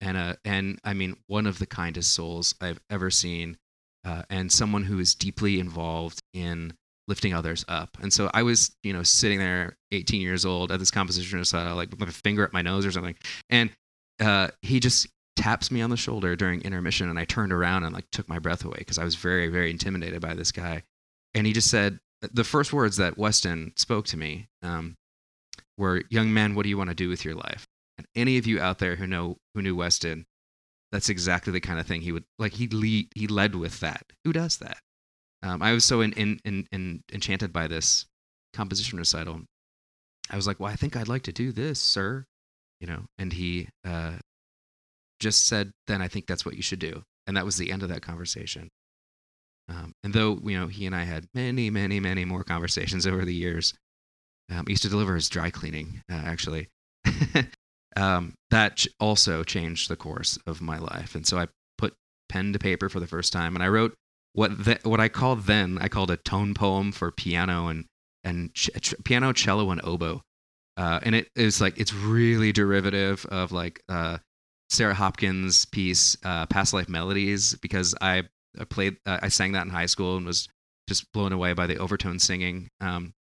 and 0.00 0.16
a 0.16 0.36
and 0.44 0.78
I 0.84 0.94
mean 0.94 1.16
one 1.26 1.46
of 1.46 1.58
the 1.58 1.66
kindest 1.66 2.12
souls 2.12 2.54
I've 2.60 2.80
ever 2.90 3.10
seen, 3.10 3.56
uh, 4.04 4.22
and 4.28 4.52
someone 4.52 4.84
who 4.84 4.98
is 4.98 5.14
deeply 5.14 5.58
involved 5.58 6.20
in 6.34 6.74
lifting 7.08 7.34
others 7.34 7.64
up. 7.66 7.96
And 8.00 8.12
so 8.12 8.30
I 8.32 8.42
was, 8.42 8.70
you 8.82 8.92
know, 8.92 9.02
sitting 9.02 9.38
there, 9.38 9.76
18 9.90 10.20
years 10.20 10.44
old, 10.44 10.70
at 10.70 10.78
this 10.78 10.90
composition 10.90 11.38
recital, 11.38 11.74
like 11.74 11.90
with 11.90 11.98
my 11.98 12.06
finger 12.06 12.44
at 12.44 12.52
my 12.52 12.62
nose 12.62 12.86
or 12.86 12.92
something, 12.92 13.16
and 13.48 13.70
uh, 14.20 14.48
he 14.62 14.80
just 14.80 15.08
taps 15.36 15.70
me 15.70 15.80
on 15.80 15.90
the 15.90 15.96
shoulder 15.96 16.36
during 16.36 16.60
intermission 16.62 17.08
and 17.08 17.18
I 17.18 17.24
turned 17.24 17.52
around 17.52 17.84
and 17.84 17.94
like 17.94 18.04
took 18.12 18.28
my 18.28 18.38
breath 18.38 18.64
away 18.64 18.76
because 18.78 18.98
I 18.98 19.04
was 19.04 19.14
very, 19.14 19.48
very 19.48 19.70
intimidated 19.70 20.20
by 20.20 20.34
this 20.34 20.52
guy. 20.52 20.82
And 21.34 21.46
he 21.46 21.52
just 21.52 21.70
said 21.70 21.98
the 22.20 22.44
first 22.44 22.72
words 22.72 22.98
that 22.98 23.16
Weston 23.16 23.72
spoke 23.76 24.04
to 24.06 24.18
me 24.18 24.48
um, 24.62 24.96
were, 25.80 26.02
"Young 26.10 26.32
man, 26.32 26.54
what 26.54 26.62
do 26.64 26.68
you 26.68 26.78
want 26.78 26.90
to 26.90 26.94
do 26.94 27.08
with 27.08 27.24
your 27.24 27.34
life?" 27.34 27.66
And 27.98 28.06
any 28.14 28.38
of 28.38 28.46
you 28.46 28.60
out 28.60 28.78
there 28.78 28.96
who 28.96 29.06
know 29.06 29.38
who 29.54 29.62
knew 29.62 29.76
Weston, 29.76 30.26
that's 30.92 31.08
exactly 31.08 31.52
the 31.52 31.60
kind 31.60 31.80
of 31.80 31.86
thing 31.86 32.02
he 32.02 32.12
would 32.12 32.24
like. 32.38 32.54
He 32.54 32.68
lead, 32.68 33.08
he 33.14 33.26
led 33.26 33.54
with 33.54 33.80
that. 33.80 34.04
Who 34.24 34.32
does 34.32 34.58
that? 34.58 34.78
Um, 35.42 35.62
I 35.62 35.72
was 35.72 35.84
so 35.84 36.00
in, 36.02 36.12
in, 36.12 36.38
in, 36.44 36.66
in, 36.70 37.02
enchanted 37.12 37.52
by 37.52 37.66
this 37.66 38.06
composition 38.52 38.98
recital. 38.98 39.42
I 40.30 40.36
was 40.36 40.46
like, 40.46 40.60
"Well, 40.60 40.72
I 40.72 40.76
think 40.76 40.96
I'd 40.96 41.08
like 41.08 41.22
to 41.22 41.32
do 41.32 41.52
this, 41.52 41.80
sir." 41.80 42.26
You 42.80 42.86
know, 42.86 43.04
and 43.18 43.32
he 43.32 43.68
uh, 43.84 44.16
just 45.20 45.46
said, 45.46 45.70
then 45.86 46.02
I 46.02 46.08
think 46.08 46.26
that's 46.26 46.44
what 46.44 46.56
you 46.56 46.62
should 46.62 46.78
do. 46.78 47.02
And 47.26 47.36
that 47.36 47.44
was 47.44 47.58
the 47.58 47.70
end 47.70 47.82
of 47.82 47.90
that 47.90 48.02
conversation. 48.02 48.68
Um, 49.68 49.92
and 50.02 50.12
though, 50.12 50.40
you 50.42 50.58
know, 50.58 50.66
he 50.66 50.86
and 50.86 50.96
I 50.96 51.04
had 51.04 51.26
many, 51.34 51.70
many, 51.70 52.00
many 52.00 52.24
more 52.24 52.42
conversations 52.42 53.06
over 53.06 53.24
the 53.24 53.34
years, 53.34 53.74
um, 54.50 54.64
used 54.68 54.82
to 54.82 54.88
deliver 54.88 55.14
his 55.14 55.28
dry 55.28 55.50
cleaning, 55.50 56.02
uh, 56.10 56.14
actually. 56.14 56.68
um, 57.96 58.34
that 58.50 58.84
also 58.98 59.44
changed 59.44 59.88
the 59.88 59.96
course 59.96 60.38
of 60.46 60.60
my 60.60 60.78
life. 60.78 61.14
And 61.14 61.26
so 61.26 61.38
I 61.38 61.48
put 61.78 61.94
pen 62.28 62.52
to 62.52 62.58
paper 62.58 62.88
for 62.88 63.00
the 63.00 63.06
first 63.06 63.32
time 63.32 63.54
and 63.54 63.62
I 63.62 63.68
wrote 63.68 63.94
what 64.32 64.64
the, 64.64 64.78
what 64.84 65.00
I 65.00 65.08
called 65.08 65.44
then, 65.44 65.78
I 65.80 65.88
called 65.88 66.10
a 66.10 66.16
tone 66.16 66.54
poem 66.54 66.92
for 66.92 67.10
piano 67.10 67.68
and, 67.68 67.86
and 68.22 68.54
ch- 68.54 68.70
ch- 68.80 68.94
piano, 69.04 69.32
cello, 69.32 69.70
and 69.70 69.80
oboe. 69.82 70.22
Uh, 70.76 71.00
and 71.02 71.14
it 71.14 71.28
is 71.34 71.60
like, 71.60 71.78
it's 71.78 71.92
really 71.92 72.52
derivative 72.52 73.26
of 73.26 73.52
like, 73.52 73.82
uh, 73.88 74.18
Sarah 74.70 74.94
Hopkins' 74.94 75.64
piece, 75.64 76.16
uh, 76.24 76.46
"Past 76.46 76.72
Life 76.72 76.88
Melodies," 76.88 77.54
because 77.56 77.92
I, 78.00 78.22
I 78.56 78.64
played, 78.64 78.98
uh, 79.04 79.18
I 79.20 79.26
sang 79.28 79.50
that 79.52 79.66
in 79.66 79.70
high 79.70 79.86
school 79.86 80.16
and 80.16 80.24
was 80.24 80.48
just 80.88 81.10
blown 81.12 81.32
away 81.32 81.54
by 81.54 81.66
the 81.66 81.78
overtone 81.78 82.20
singing. 82.20 82.68
Um, 82.80 83.12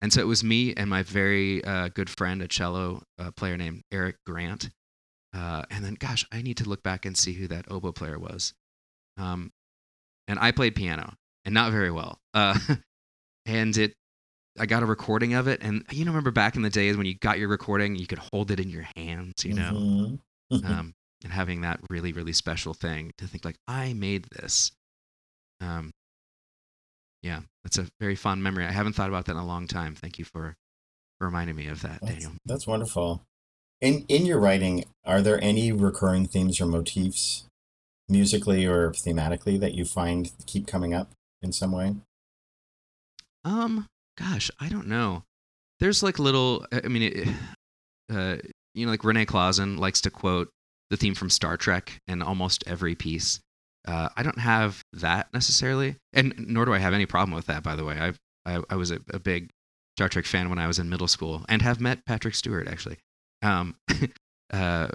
and 0.00 0.12
so 0.12 0.20
it 0.20 0.26
was 0.26 0.44
me 0.44 0.74
and 0.74 0.88
my 0.88 1.02
very 1.02 1.64
uh, 1.64 1.88
good 1.88 2.08
friend, 2.08 2.40
a 2.42 2.48
cello 2.48 3.02
uh, 3.18 3.30
player 3.32 3.56
named 3.56 3.82
Eric 3.92 4.16
Grant. 4.26 4.70
Uh, 5.34 5.62
and 5.70 5.84
then, 5.84 5.94
gosh, 5.94 6.24
I 6.32 6.40
need 6.42 6.56
to 6.58 6.68
look 6.68 6.82
back 6.82 7.04
and 7.04 7.16
see 7.16 7.32
who 7.34 7.48
that 7.48 7.66
oboe 7.70 7.92
player 7.92 8.18
was. 8.18 8.54
Um, 9.18 9.50
and 10.26 10.38
I 10.38 10.52
played 10.52 10.74
piano, 10.74 11.14
and 11.44 11.52
not 11.54 11.72
very 11.72 11.90
well. 11.90 12.18
Uh, 12.34 12.58
and 13.46 13.76
it, 13.76 13.92
I 14.58 14.66
got 14.66 14.82
a 14.82 14.86
recording 14.86 15.34
of 15.34 15.48
it, 15.48 15.62
and 15.62 15.84
you 15.90 16.04
know, 16.04 16.10
remember 16.10 16.30
back 16.30 16.56
in 16.56 16.62
the 16.62 16.70
days 16.70 16.96
when 16.96 17.06
you 17.06 17.14
got 17.20 17.38
your 17.38 17.48
recording, 17.48 17.96
you 17.96 18.06
could 18.06 18.20
hold 18.32 18.50
it 18.50 18.60
in 18.60 18.70
your 18.70 18.86
hands, 18.96 19.44
you 19.44 19.54
know. 19.54 20.18
Mhm. 20.52 20.64
um, 20.64 20.94
and 21.24 21.32
having 21.32 21.62
that 21.62 21.80
really 21.90 22.12
really 22.12 22.32
special 22.32 22.72
thing 22.74 23.10
to 23.18 23.26
think 23.26 23.44
like 23.44 23.56
I 23.66 23.92
made 23.92 24.26
this. 24.30 24.70
Um, 25.60 25.90
yeah, 27.22 27.40
that's 27.64 27.78
a 27.78 27.86
very 28.00 28.14
fond 28.14 28.42
memory. 28.42 28.64
I 28.64 28.72
haven't 28.72 28.94
thought 28.94 29.08
about 29.08 29.26
that 29.26 29.32
in 29.32 29.38
a 29.38 29.46
long 29.46 29.66
time. 29.66 29.94
Thank 29.94 30.18
you 30.18 30.24
for, 30.24 30.56
reminding 31.20 31.56
me 31.56 31.66
of 31.66 31.82
that, 31.82 32.00
That's, 32.00 32.12
Daniel. 32.12 32.32
that's 32.46 32.66
wonderful. 32.66 33.22
In 33.80 34.04
in 34.08 34.26
your 34.26 34.38
writing, 34.38 34.84
are 35.04 35.20
there 35.20 35.42
any 35.42 35.72
recurring 35.72 36.26
themes 36.26 36.60
or 36.60 36.66
motifs, 36.66 37.44
musically 38.08 38.66
or 38.66 38.90
thematically, 38.92 39.58
that 39.60 39.74
you 39.74 39.84
find 39.84 40.30
keep 40.46 40.66
coming 40.66 40.94
up 40.94 41.10
in 41.42 41.52
some 41.52 41.72
way? 41.72 41.96
Um, 43.44 43.86
gosh, 44.16 44.50
I 44.60 44.68
don't 44.68 44.88
know. 44.88 45.24
There's 45.80 46.02
like 46.02 46.18
little. 46.18 46.66
I 46.72 46.88
mean, 46.88 47.02
it, 47.02 47.28
uh, 48.12 48.36
you 48.74 48.86
know, 48.86 48.90
like 48.90 49.04
Rene 49.04 49.24
Clausen 49.24 49.76
likes 49.76 50.00
to 50.02 50.10
quote 50.10 50.50
the 50.90 50.96
theme 50.96 51.14
from 51.14 51.30
Star 51.30 51.56
Trek 51.56 52.00
in 52.08 52.22
almost 52.22 52.64
every 52.66 52.94
piece. 52.94 53.40
Uh, 53.88 54.10
I 54.16 54.22
don't 54.22 54.38
have 54.38 54.84
that 54.92 55.32
necessarily, 55.32 55.96
and 56.12 56.34
nor 56.38 56.66
do 56.66 56.74
I 56.74 56.78
have 56.78 56.92
any 56.92 57.06
problem 57.06 57.34
with 57.34 57.46
that. 57.46 57.62
By 57.62 57.74
the 57.74 57.84
way, 57.84 57.98
I've, 57.98 58.18
I 58.44 58.62
I 58.68 58.76
was 58.76 58.90
a, 58.90 59.00
a 59.12 59.18
big 59.18 59.48
Star 59.96 60.10
Trek 60.10 60.26
fan 60.26 60.50
when 60.50 60.58
I 60.58 60.66
was 60.66 60.78
in 60.78 60.90
middle 60.90 61.08
school, 61.08 61.44
and 61.48 61.62
have 61.62 61.80
met 61.80 62.04
Patrick 62.04 62.34
Stewart 62.34 62.68
actually. 62.68 62.98
Um, 63.42 63.76
uh, 64.52 64.88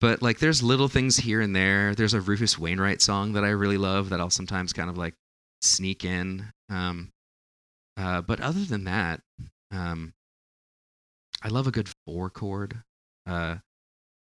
but 0.00 0.22
like, 0.22 0.38
there's 0.38 0.62
little 0.62 0.88
things 0.88 1.16
here 1.16 1.40
and 1.40 1.56
there. 1.56 1.94
There's 1.94 2.14
a 2.14 2.20
Rufus 2.20 2.58
Wainwright 2.58 3.02
song 3.02 3.32
that 3.32 3.44
I 3.44 3.48
really 3.48 3.78
love 3.78 4.10
that 4.10 4.20
I'll 4.20 4.30
sometimes 4.30 4.72
kind 4.72 4.90
of 4.90 4.96
like 4.96 5.14
sneak 5.62 6.04
in. 6.04 6.52
Um, 6.68 7.10
uh, 7.96 8.20
but 8.20 8.40
other 8.40 8.64
than 8.64 8.84
that, 8.84 9.20
um, 9.72 10.12
I 11.42 11.48
love 11.48 11.66
a 11.66 11.72
good 11.72 11.88
four 12.06 12.30
chord. 12.30 12.82
Uh, 13.26 13.56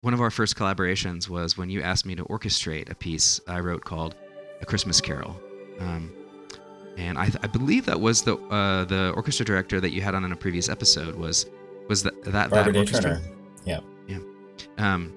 one 0.02 0.14
of 0.14 0.22
our 0.22 0.32
first 0.32 0.56
collaborations 0.56 1.30
was 1.30 1.58
when 1.58 1.70
you 1.70 1.82
asked 1.82 2.06
me 2.06 2.16
to 2.16 2.24
orchestrate 2.26 2.90
a 2.90 2.96
piece 2.96 3.40
I 3.48 3.60
wrote 3.60 3.84
called 3.84 4.16
"A 4.62 4.66
Christmas 4.66 5.00
Carol," 5.00 5.40
um, 5.80 6.12
and 6.98 7.18
I, 7.18 7.32
I, 7.42 7.48
believe 7.48 7.86
that 7.86 8.00
was 8.00 8.24
the 8.24 8.36
uh, 8.36 8.86
the 8.86 9.14
orchestra 9.16 9.46
director 9.46 9.80
that 9.80 9.91
you 9.91 10.02
had 10.02 10.16
on 10.16 10.26
in 10.26 10.32
a 10.32 10.36
previous 10.36 10.70
episode 10.70 11.16
was 11.16 11.45
was 11.88 12.04
that 12.04 12.24
that 12.24 12.49
Barbara 12.49 12.74
that 12.74 12.80
orchestra? 12.80 13.16
Turner. 13.16 13.22
Yeah. 13.66 13.80
Yeah. 14.08 14.20
Um, 14.78 15.14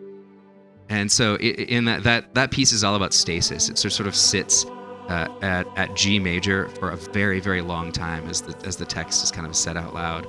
and 0.89 1.11
so 1.11 1.37
in 1.39 1.87
that 1.87 2.03
that 2.05 2.35
that 2.35 2.51
piece 2.51 2.73
is 2.73 2.85
all 2.85 2.95
about 2.95 3.15
stasis. 3.15 3.69
It 3.71 3.79
sort 3.79 4.07
of 4.07 4.15
sits 4.15 4.67
uh, 5.09 5.29
at 5.41 5.67
at 5.77 5.95
G 5.97 6.19
major 6.19 6.69
for 6.69 6.91
a 6.91 6.97
very 6.97 7.41
very 7.41 7.63
long 7.63 7.91
time 7.91 8.29
as 8.29 8.43
the 8.43 8.55
as 8.67 8.77
the 8.77 8.85
text 8.85 9.23
is 9.23 9.31
kind 9.31 9.47
of 9.47 9.57
said 9.57 9.77
out 9.77 9.95
loud, 9.95 10.27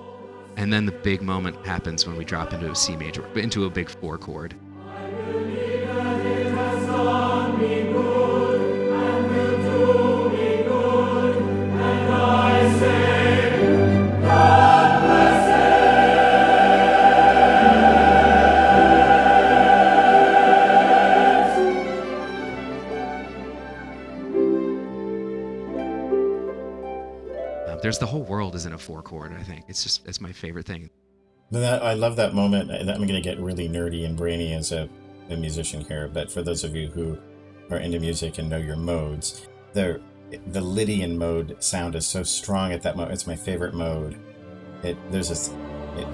and 0.57 0.71
then 0.71 0.85
the 0.85 0.91
big 0.91 1.21
moment 1.21 1.65
happens 1.65 2.05
when 2.05 2.15
we 2.15 2.25
drop 2.25 2.53
into 2.53 2.71
a 2.71 2.75
C 2.75 2.95
major 2.95 3.25
into 3.37 3.65
a 3.65 3.69
big 3.69 3.89
four 3.89 4.17
chord. 4.17 4.55
The 27.99 28.05
whole 28.05 28.23
world 28.23 28.55
is 28.55 28.65
in 28.65 28.73
a 28.73 28.77
four 28.77 29.01
chord. 29.01 29.33
I 29.33 29.43
think 29.43 29.65
it's 29.67 29.83
just 29.83 30.07
it's 30.07 30.21
my 30.21 30.31
favorite 30.31 30.65
thing. 30.65 30.89
That, 31.51 31.83
I 31.83 31.93
love 31.93 32.15
that 32.15 32.33
moment. 32.33 32.71
I'm 32.71 32.85
going 32.85 33.07
to 33.09 33.21
get 33.21 33.39
really 33.39 33.69
nerdy 33.69 34.05
and 34.05 34.17
brainy 34.17 34.53
as 34.53 34.71
a, 34.71 34.89
a 35.29 35.37
musician 35.37 35.81
here, 35.81 36.09
but 36.11 36.31
for 36.31 36.41
those 36.41 36.63
of 36.63 36.75
you 36.75 36.87
who 36.87 37.17
are 37.69 37.77
into 37.77 37.99
music 37.99 38.39
and 38.39 38.49
know 38.49 38.57
your 38.57 38.75
modes, 38.75 39.47
the 39.73 40.01
the 40.47 40.61
Lydian 40.61 41.17
mode 41.17 41.63
sound 41.63 41.95
is 41.95 42.05
so 42.05 42.23
strong 42.23 42.71
at 42.71 42.81
that 42.81 42.95
moment. 42.95 43.13
It's 43.13 43.27
my 43.27 43.35
favorite 43.35 43.73
mode. 43.73 44.17
It 44.83 44.97
there's 45.11 45.29
this. 45.29 45.53
It, 45.97 46.07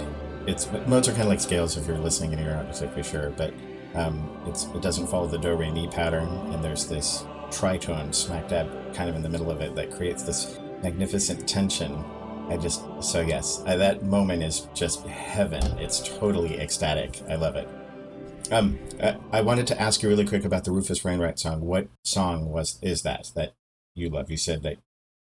it's 0.48 0.70
modes 0.88 1.08
are 1.08 1.12
kind 1.12 1.24
of 1.24 1.30
like 1.30 1.40
scales 1.40 1.78
if 1.78 1.88
you're 1.88 1.98
listening 1.98 2.34
and 2.34 2.44
you're 2.44 2.54
not 2.54 2.68
exactly 2.68 3.04
sure, 3.04 3.30
but 3.32 3.54
um, 3.94 4.30
it 4.46 4.82
doesn't 4.82 5.08
follow 5.08 5.28
the 5.28 5.38
do 5.38 5.56
re 5.56 5.72
mi 5.72 5.88
pattern, 5.88 6.28
and 6.52 6.64
there's 6.64 6.88
this 6.88 7.26
tritone 7.50 8.14
smack 8.14 8.48
dab 8.48 8.94
kind 8.94 9.10
of 9.10 9.16
in 9.16 9.22
the 9.22 9.30
middle 9.30 9.52
of 9.52 9.62
it 9.62 9.76
that 9.76 9.92
creates 9.92 10.24
this 10.24 10.58
magnificent 10.84 11.48
tension. 11.48 12.04
I 12.50 12.58
just 12.58 12.84
so 13.02 13.22
yes, 13.22 13.64
I, 13.66 13.76
that 13.78 14.04
moment 14.04 14.44
is 14.44 14.68
just 14.74 15.06
heaven. 15.06 15.64
It's 15.80 16.00
totally 16.00 16.60
ecstatic. 16.60 17.22
I 17.30 17.36
love 17.36 17.56
it. 17.56 17.68
Um, 18.52 18.78
I, 19.02 19.18
I 19.32 19.42
wanted 19.42 19.68
to 19.68 19.82
ask 19.82 20.04
you 20.04 20.10
really 20.10 20.26
quick 20.26 20.44
about 20.44 20.66
the 20.66 20.72
Rufus 20.72 21.04
Wainwright 21.04 21.40
song. 21.40 21.62
What 21.62 21.88
song 22.04 22.50
was 22.50 22.78
is 22.82 23.04
that 23.04 23.32
that 23.36 23.54
you 23.96 24.10
love? 24.10 24.30
You 24.30 24.38
said 24.38 24.64
that 24.64 24.78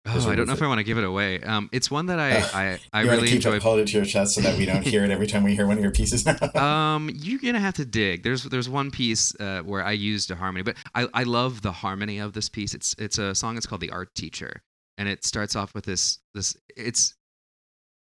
Oh, 0.09 0.31
I 0.31 0.35
don't 0.37 0.47
know 0.47 0.53
if 0.53 0.63
I 0.63 0.69
want 0.69 0.79
to 0.79 0.85
give 0.85 0.99
it 0.99 1.05
away. 1.05 1.41
Um, 1.41 1.69
it's 1.73 1.91
one 1.91 2.07
that 2.07 2.21
I 2.21 2.37
I, 2.37 2.79
I 2.93 3.03
you 3.03 3.11
really 3.11 3.27
keep 3.27 3.37
enjoy. 3.37 3.57
It, 3.57 3.63
hold 3.63 3.81
it 3.81 3.89
to 3.89 3.97
your 3.97 4.05
chest 4.05 4.35
so 4.35 4.41
that 4.43 4.57
we 4.57 4.65
don't 4.65 4.83
hear 4.83 5.05
it 5.05 5.11
every 5.11 5.27
time 5.27 5.43
we 5.43 5.55
hear 5.55 5.67
one 5.67 5.77
of 5.77 5.83
your 5.83 5.93
pieces. 5.93 6.27
um, 6.55 7.11
you're 7.13 7.41
gonna 7.41 7.61
have 7.61 7.75
to 7.75 7.85
dig. 7.85 8.23
There's 8.23 8.45
there's 8.45 8.69
one 8.69 8.91
piece 8.91 9.35
uh, 9.41 9.63
where 9.63 9.85
I 9.85 9.93
used 9.93 10.31
a 10.31 10.37
harmony, 10.37 10.63
but 10.63 10.77
I, 10.95 11.09
I 11.13 11.23
love 11.25 11.63
the 11.63 11.73
harmony 11.73 12.19
of 12.19 12.35
this 12.35 12.49
piece. 12.49 12.73
It's 12.75 12.95
it's 12.99 13.19
a 13.19 13.35
song. 13.35 13.57
It's 13.57 13.67
called 13.67 13.81
"The 13.81 13.91
Art 13.91 14.15
Teacher," 14.15 14.63
and 14.99 15.09
it 15.09 15.25
starts 15.25 15.57
off 15.57 15.75
with 15.75 15.85
this 15.85 16.19
this. 16.35 16.57
It's 16.77 17.15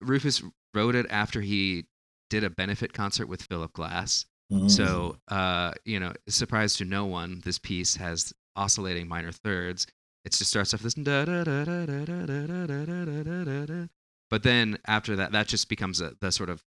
Rufus 0.02 0.42
wrote 0.74 0.96
it 0.96 1.06
after 1.10 1.42
he 1.42 1.86
did 2.30 2.44
a 2.44 2.50
benefit 2.50 2.94
concert 2.94 3.28
with 3.28 3.44
Philip 3.44 3.74
Glass. 3.74 4.26
Mm. 4.52 4.70
So, 4.70 5.18
uh, 5.30 5.74
you 5.86 6.00
know, 6.00 6.14
surprise 6.28 6.76
to 6.76 6.86
no 6.86 7.06
one, 7.06 7.42
this 7.46 7.60
piece 7.60 7.96
has 7.98 8.34
oscillating 8.56 9.08
minor 9.08 9.32
thirds. 9.32 9.88
It 10.26 10.34
just 10.34 10.50
starts 10.50 10.74
off 10.74 10.82
this 10.82 10.94
da 10.94 11.26
da 11.26 11.44
da 11.44 11.64
da 11.64 11.86
da 11.86 12.06
da 12.06 12.26
da 12.26 12.46
da 12.46 12.66
da 12.66 12.86
da 12.86 13.24
da 13.24 13.44
da 13.44 13.66
da. 13.66 13.88
But 14.30 14.44
then 14.44 14.78
after 14.88 15.16
that, 15.18 15.32
that 15.34 15.48
just 15.48 15.68
becomes 15.68 16.00
a, 16.00 16.14
the 16.22 16.32
sort 16.32 16.50
of 16.50 16.64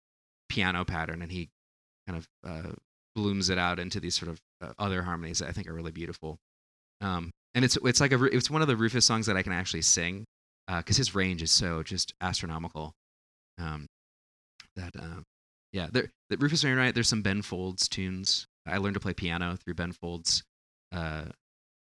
piano 0.49 0.85
pattern, 0.85 1.23
and 1.23 1.33
he 1.33 1.51
kind 2.07 2.19
of 2.19 2.29
uh, 2.49 2.73
blooms 3.15 3.51
it 3.51 3.59
out 3.59 3.79
into 3.79 4.01
these 4.01 4.15
sort 4.15 4.31
of 4.31 4.41
uh, 4.61 4.73
other 4.79 5.03
harmonies 5.03 5.39
that 5.41 5.49
I 5.49 5.53
think 5.53 5.69
are 5.69 5.75
really 5.75 5.93
beautiful. 5.93 6.39
Um, 7.01 7.31
and 7.55 7.65
it's 7.65 7.77
it's 7.85 8.01
like 8.01 8.13
a 8.13 8.25
it's 8.25 8.51
one 8.51 8.63
of 8.63 8.69
the 8.69 8.77
Rufus 8.77 9.05
songs 9.05 9.27
that 9.27 9.37
I 9.37 9.43
can 9.43 9.53
actually 9.53 9.83
sing 9.83 10.25
because 10.69 10.97
his 10.97 11.15
range 11.15 11.43
is 11.43 11.51
so 11.51 11.83
just 11.83 12.13
astronomical. 12.21 12.93
Um, 13.59 13.87
that 14.77 14.95
uh, 14.97 15.23
yeah, 15.73 15.89
there 15.91 16.11
the 16.31 16.37
Rufus 16.37 16.65
Wainwright. 16.65 16.95
There's 16.95 17.09
some 17.09 17.23
Ben 17.23 17.43
Folds 17.43 17.89
tunes. 17.89 18.47
I 18.67 18.79
learned 18.79 18.95
to 18.95 19.01
play 19.01 19.15
piano 19.15 19.57
through 19.57 19.75
Ben 19.75 19.93
Folds, 19.93 20.43
uh, 20.93 21.25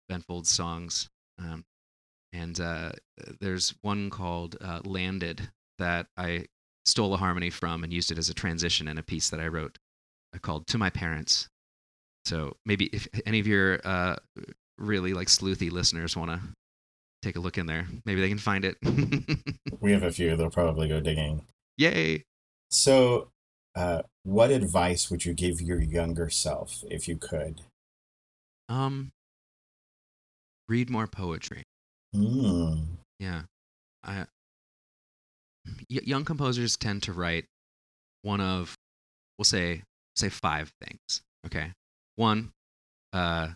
Ben 0.08 0.22
Folds 0.22 0.50
songs. 0.50 1.08
Um, 1.38 1.64
and 2.32 2.60
uh, 2.60 2.92
there's 3.40 3.74
one 3.82 4.10
called 4.10 4.56
uh, 4.60 4.80
Landed 4.84 5.48
that 5.78 6.06
I 6.16 6.46
stole 6.84 7.12
a 7.14 7.16
harmony 7.16 7.50
from 7.50 7.82
and 7.82 7.92
used 7.92 8.12
it 8.12 8.18
as 8.18 8.28
a 8.28 8.34
transition 8.34 8.88
in 8.88 8.98
a 8.98 9.02
piece 9.02 9.30
that 9.30 9.40
I 9.40 9.48
wrote 9.48 9.78
uh, 10.34 10.38
called 10.38 10.66
To 10.68 10.78
My 10.78 10.90
Parents. 10.90 11.48
So 12.24 12.56
maybe 12.64 12.86
if 12.86 13.08
any 13.26 13.40
of 13.40 13.46
your 13.46 13.80
uh, 13.84 14.16
really 14.80 15.12
like 15.14 15.28
sleuthy 15.28 15.70
listeners 15.70 16.16
want 16.16 16.30
to 16.30 16.40
take 17.22 17.36
a 17.36 17.40
look 17.40 17.58
in 17.58 17.66
there, 17.66 17.86
maybe 18.04 18.20
they 18.20 18.28
can 18.28 18.38
find 18.38 18.64
it. 18.64 18.76
we 19.80 19.92
have 19.92 20.02
a 20.02 20.10
few. 20.10 20.36
They'll 20.36 20.50
probably 20.50 20.88
go 20.88 21.00
digging. 21.00 21.42
Yay! 21.76 22.24
So, 22.70 23.28
uh, 23.74 24.02
what 24.24 24.50
advice 24.50 25.10
would 25.10 25.24
you 25.24 25.34
give 25.34 25.60
your 25.60 25.80
younger 25.80 26.30
self 26.30 26.82
if 26.90 27.08
you 27.08 27.16
could? 27.16 27.62
Um, 28.68 29.10
read 30.68 30.90
more 30.90 31.06
poetry. 31.06 31.62
Mm. 32.14 32.84
Yeah, 33.18 33.42
I, 34.04 34.26
y- 35.90 36.00
young 36.04 36.24
composers 36.24 36.76
tend 36.76 37.02
to 37.04 37.12
write 37.12 37.44
one 38.22 38.40
of, 38.40 38.74
we'll 39.38 39.44
say, 39.44 39.82
say 40.16 40.28
five 40.28 40.72
things. 40.80 41.22
Okay, 41.46 41.72
one, 42.16 42.52
uh, 43.12 43.48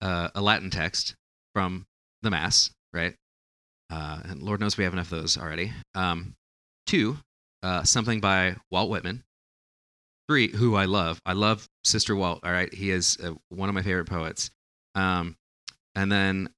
uh, 0.00 0.28
a 0.34 0.40
Latin 0.40 0.70
text 0.70 1.14
from 1.54 1.86
the 2.22 2.30
Mass, 2.30 2.70
right? 2.92 3.14
Uh, 3.90 4.20
and 4.24 4.42
Lord 4.42 4.60
knows 4.60 4.76
we 4.76 4.84
have 4.84 4.92
enough 4.92 5.12
of 5.12 5.20
those 5.20 5.38
already. 5.38 5.72
Um, 5.94 6.34
two, 6.86 7.18
uh, 7.62 7.82
something 7.84 8.20
by 8.20 8.56
Walt 8.70 8.90
Whitman. 8.90 9.24
Three, 10.28 10.48
who 10.48 10.76
I 10.76 10.84
love. 10.84 11.20
I 11.24 11.32
love 11.32 11.66
Sister 11.84 12.14
Walt. 12.14 12.40
All 12.44 12.52
right, 12.52 12.72
he 12.72 12.90
is 12.90 13.16
uh, 13.22 13.32
one 13.48 13.68
of 13.68 13.74
my 13.74 13.82
favorite 13.82 14.08
poets. 14.08 14.50
Um, 14.94 15.36
and 15.94 16.12
then 16.12 16.50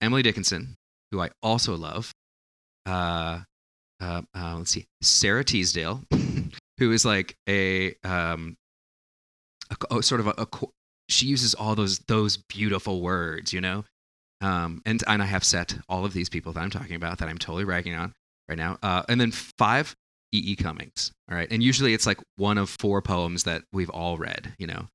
Emily 0.00 0.22
Dickinson, 0.22 0.76
who 1.10 1.20
I 1.20 1.30
also 1.42 1.76
love. 1.76 2.12
Uh, 2.84 3.40
uh, 4.00 4.22
uh, 4.34 4.54
let's 4.58 4.70
see, 4.70 4.86
Sara 5.02 5.42
Teasdale, 5.42 6.02
who 6.78 6.92
is 6.92 7.04
like 7.04 7.34
a, 7.48 7.94
um, 8.04 8.56
a, 9.70 9.96
a 9.96 10.02
sort 10.02 10.20
of 10.20 10.28
a, 10.28 10.34
a, 10.38 10.46
she 11.08 11.26
uses 11.26 11.54
all 11.54 11.74
those 11.74 11.98
those 12.00 12.36
beautiful 12.36 13.00
words, 13.00 13.52
you 13.52 13.60
know. 13.60 13.84
Um, 14.40 14.82
and 14.84 15.02
and 15.06 15.22
I 15.22 15.26
have 15.26 15.44
set 15.44 15.78
all 15.88 16.04
of 16.04 16.12
these 16.12 16.28
people 16.28 16.52
that 16.52 16.60
I'm 16.60 16.70
talking 16.70 16.96
about 16.96 17.18
that 17.18 17.28
I'm 17.28 17.38
totally 17.38 17.64
ragging 17.64 17.94
on 17.94 18.12
right 18.48 18.58
now. 18.58 18.78
Uh, 18.82 19.02
and 19.08 19.20
then 19.20 19.30
five, 19.30 19.94
E. 20.32 20.42
E. 20.52 20.56
Cummings. 20.56 21.12
All 21.30 21.36
right, 21.36 21.50
and 21.50 21.62
usually 21.62 21.94
it's 21.94 22.06
like 22.06 22.20
one 22.36 22.58
of 22.58 22.68
four 22.68 23.02
poems 23.02 23.44
that 23.44 23.62
we've 23.72 23.90
all 23.90 24.18
read, 24.18 24.54
you 24.58 24.66
know. 24.66 24.88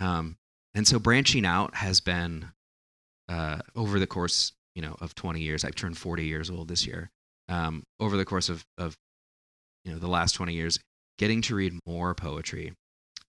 Um, 0.00 0.36
and 0.74 0.86
so 0.86 0.98
branching 0.98 1.46
out 1.46 1.76
has 1.76 2.00
been 2.00 2.50
uh, 3.28 3.60
over 3.74 3.98
the 3.98 4.06
course, 4.06 4.52
you 4.74 4.82
know, 4.82 4.96
of 5.00 5.14
20 5.14 5.40
years. 5.40 5.64
I've 5.64 5.74
turned 5.74 5.96
40 5.96 6.24
years 6.24 6.50
old 6.50 6.68
this 6.68 6.86
year. 6.86 7.10
Um, 7.48 7.84
over 8.00 8.16
the 8.16 8.24
course 8.24 8.48
of, 8.48 8.64
of, 8.76 8.96
you 9.84 9.92
know, 9.92 9.98
the 9.98 10.08
last 10.08 10.32
20 10.32 10.52
years, 10.52 10.78
getting 11.18 11.40
to 11.42 11.54
read 11.54 11.78
more 11.86 12.14
poetry 12.14 12.72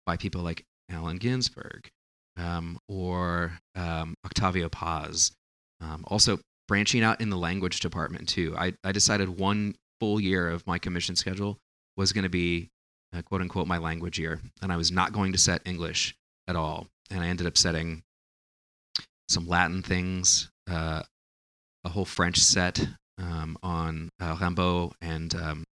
by 0.06 0.18
people 0.18 0.42
like 0.42 0.66
Allen 0.90 1.18
Ginsberg 1.18 1.90
um, 2.38 2.80
or 2.88 3.54
um, 3.76 4.16
Octavio 4.26 4.70
Paz. 4.70 5.32
Um, 5.80 6.04
also, 6.08 6.40
branching 6.68 7.04
out 7.04 7.20
in 7.20 7.30
the 7.30 7.38
language 7.38 7.80
department 7.80 8.30
too. 8.30 8.56
I, 8.58 8.74
I 8.84 8.92
decided 8.92 9.28
one 9.30 9.76
full 10.00 10.20
year 10.20 10.50
of 10.50 10.66
my 10.66 10.80
commission 10.80 11.16
schedule 11.16 11.58
was 11.98 12.14
going 12.14 12.24
to 12.24 12.30
be 12.30 12.70
uh, 13.14 13.22
quote 13.24 13.42
unquote 13.42 13.68
my 13.68 13.78
language 13.78 14.18
year, 14.18 14.40
and 14.62 14.72
I 14.72 14.78
was 14.78 14.92
not 14.92 15.12
going 15.12 15.32
to 15.34 15.38
set 15.38 15.62
English 15.66 16.16
at 16.48 16.56
all. 16.56 16.88
And 17.10 17.22
I 17.22 17.28
ended 17.28 17.46
up 17.46 17.58
setting 17.58 18.04
some 19.28 19.48
Latin 19.48 19.82
things, 19.82 20.50
uh, 20.70 21.04
a 21.84 21.90
whole 21.90 22.06
French 22.06 22.38
set 22.38 22.86
um, 23.18 23.58
on 23.62 24.10
uh, 24.20 24.38
and 25.02 25.36
um, 25.36 25.64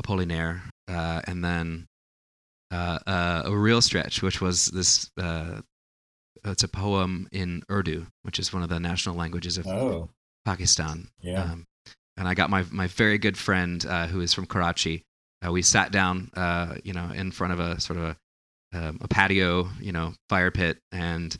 Apollinaire, 0.00 0.62
uh, 0.88 1.20
and 1.26 1.44
then 1.44 1.86
uh, 2.70 2.98
uh, 3.06 3.42
a 3.46 3.56
real 3.56 3.80
stretch, 3.80 4.22
which 4.22 4.40
was 4.40 4.66
this. 4.66 5.10
Uh, 5.16 5.60
it's 6.44 6.62
a 6.62 6.68
poem 6.68 7.28
in 7.32 7.62
Urdu, 7.70 8.06
which 8.22 8.38
is 8.38 8.52
one 8.52 8.62
of 8.62 8.68
the 8.68 8.78
national 8.78 9.16
languages 9.16 9.58
of 9.58 9.66
oh. 9.66 10.08
Pakistan. 10.44 11.08
Yeah. 11.20 11.42
Um, 11.42 11.66
and 12.16 12.28
I 12.28 12.34
got 12.34 12.50
my 12.50 12.64
my 12.70 12.86
very 12.86 13.18
good 13.18 13.36
friend 13.36 13.82
who 13.82 14.20
is 14.20 14.34
from 14.34 14.46
Karachi. 14.46 15.02
we 15.48 15.62
sat 15.62 15.92
down, 15.92 16.30
you 16.84 16.92
know, 16.92 17.10
in 17.14 17.30
front 17.32 17.52
of 17.52 17.60
a 17.60 17.80
sort 17.80 17.98
of 17.98 18.04
a 18.04 18.16
um, 18.72 18.98
a 19.00 19.08
patio, 19.08 19.68
you 19.80 19.92
know, 19.92 20.14
fire 20.28 20.50
pit, 20.50 20.78
and 20.92 21.36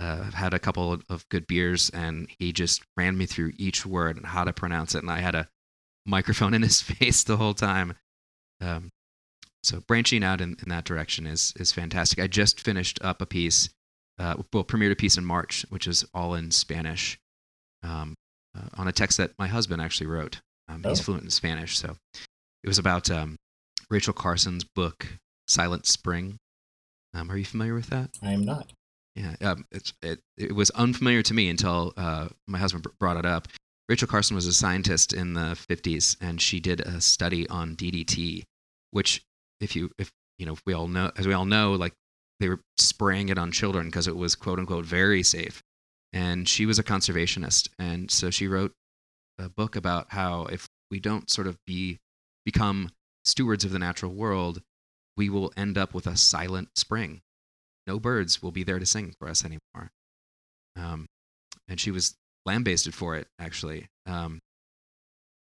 uh, 0.00 0.24
had 0.32 0.54
a 0.54 0.58
couple 0.58 0.98
of 1.08 1.28
good 1.28 1.46
beers, 1.46 1.90
and 1.90 2.28
he 2.38 2.52
just 2.52 2.82
ran 2.96 3.16
me 3.16 3.26
through 3.26 3.52
each 3.56 3.86
word 3.86 4.16
and 4.16 4.26
how 4.26 4.44
to 4.44 4.52
pronounce 4.52 4.94
it, 4.94 5.02
and 5.02 5.10
I 5.10 5.20
had 5.20 5.34
a 5.34 5.48
microphone 6.06 6.54
in 6.54 6.62
his 6.62 6.82
face 6.82 7.24
the 7.24 7.36
whole 7.36 7.54
time. 7.54 7.94
Um, 8.60 8.90
so 9.62 9.80
branching 9.80 10.22
out 10.24 10.40
in, 10.40 10.56
in 10.62 10.68
that 10.68 10.84
direction 10.84 11.26
is 11.26 11.52
is 11.56 11.72
fantastic. 11.72 12.18
I 12.18 12.26
just 12.26 12.60
finished 12.60 12.98
up 13.02 13.20
a 13.22 13.26
piece, 13.26 13.68
uh, 14.18 14.34
well, 14.52 14.64
premiered 14.64 14.92
a 14.92 14.96
piece 14.96 15.16
in 15.16 15.24
March, 15.24 15.64
which 15.70 15.86
is 15.86 16.04
all 16.14 16.34
in 16.34 16.50
Spanish, 16.50 17.18
um, 17.82 18.14
uh, 18.56 18.68
on 18.78 18.88
a 18.88 18.92
text 18.92 19.18
that 19.18 19.32
my 19.38 19.46
husband 19.46 19.80
actually 19.82 20.06
wrote. 20.08 20.40
Um, 20.68 20.82
he's 20.84 21.00
Oh. 21.00 21.04
fluent 21.04 21.24
in 21.24 21.30
Spanish, 21.30 21.78
so 21.78 21.96
it 22.64 22.68
was 22.68 22.78
about 22.78 23.10
um, 23.10 23.36
Rachel 23.90 24.12
Carson's 24.14 24.64
book 24.64 25.06
Silent 25.48 25.86
Spring. 25.86 26.36
Um, 27.14 27.30
are 27.30 27.36
you 27.36 27.44
familiar 27.44 27.74
with 27.74 27.88
that? 27.88 28.10
I 28.22 28.32
am 28.32 28.44
not. 28.44 28.72
Yeah, 29.14 29.34
um, 29.42 29.66
it's, 29.70 29.92
it 30.00 30.20
it 30.38 30.54
was 30.54 30.70
unfamiliar 30.70 31.22
to 31.22 31.34
me 31.34 31.50
until 31.50 31.92
uh, 31.98 32.28
my 32.48 32.56
husband 32.58 32.84
br- 32.84 32.90
brought 32.98 33.18
it 33.18 33.26
up. 33.26 33.48
Rachel 33.88 34.08
Carson 34.08 34.34
was 34.34 34.46
a 34.46 34.54
scientist 34.54 35.12
in 35.12 35.34
the 35.34 35.54
50s, 35.68 36.16
and 36.20 36.40
she 36.40 36.60
did 36.60 36.80
a 36.80 37.00
study 37.02 37.46
on 37.50 37.76
DDT, 37.76 38.44
which, 38.92 39.20
if 39.62 39.76
you 39.76 39.90
if 39.98 40.10
you 40.38 40.46
know, 40.46 40.52
if 40.52 40.62
we 40.66 40.72
all 40.72 40.88
know, 40.88 41.10
as 41.16 41.26
we 41.26 41.34
all 41.34 41.44
know, 41.44 41.72
like 41.72 41.94
they 42.40 42.48
were 42.48 42.60
spraying 42.76 43.28
it 43.28 43.38
on 43.38 43.52
children 43.52 43.86
because 43.86 44.08
it 44.08 44.16
was 44.16 44.34
quote 44.34 44.58
unquote 44.58 44.84
very 44.84 45.22
safe. 45.22 45.62
And 46.12 46.48
she 46.48 46.66
was 46.66 46.78
a 46.78 46.84
conservationist, 46.84 47.68
and 47.78 48.10
so 48.10 48.28
she 48.28 48.46
wrote 48.46 48.72
a 49.38 49.48
book 49.48 49.76
about 49.76 50.06
how 50.10 50.44
if 50.46 50.68
we 50.90 51.00
don't 51.00 51.30
sort 51.30 51.46
of 51.46 51.56
be 51.66 52.00
become 52.44 52.90
stewards 53.24 53.64
of 53.64 53.70
the 53.70 53.78
natural 53.78 54.12
world, 54.12 54.60
we 55.16 55.30
will 55.30 55.52
end 55.56 55.78
up 55.78 55.94
with 55.94 56.06
a 56.06 56.16
silent 56.16 56.70
spring. 56.76 57.22
No 57.86 57.98
birds 57.98 58.42
will 58.42 58.52
be 58.52 58.62
there 58.62 58.78
to 58.78 58.86
sing 58.86 59.14
for 59.18 59.28
us 59.28 59.44
anymore. 59.44 59.90
Um, 60.76 61.06
and 61.68 61.80
she 61.80 61.90
was 61.90 62.14
lambasted 62.44 62.94
for 62.94 63.16
it, 63.16 63.28
actually. 63.38 63.88
Um, 64.06 64.40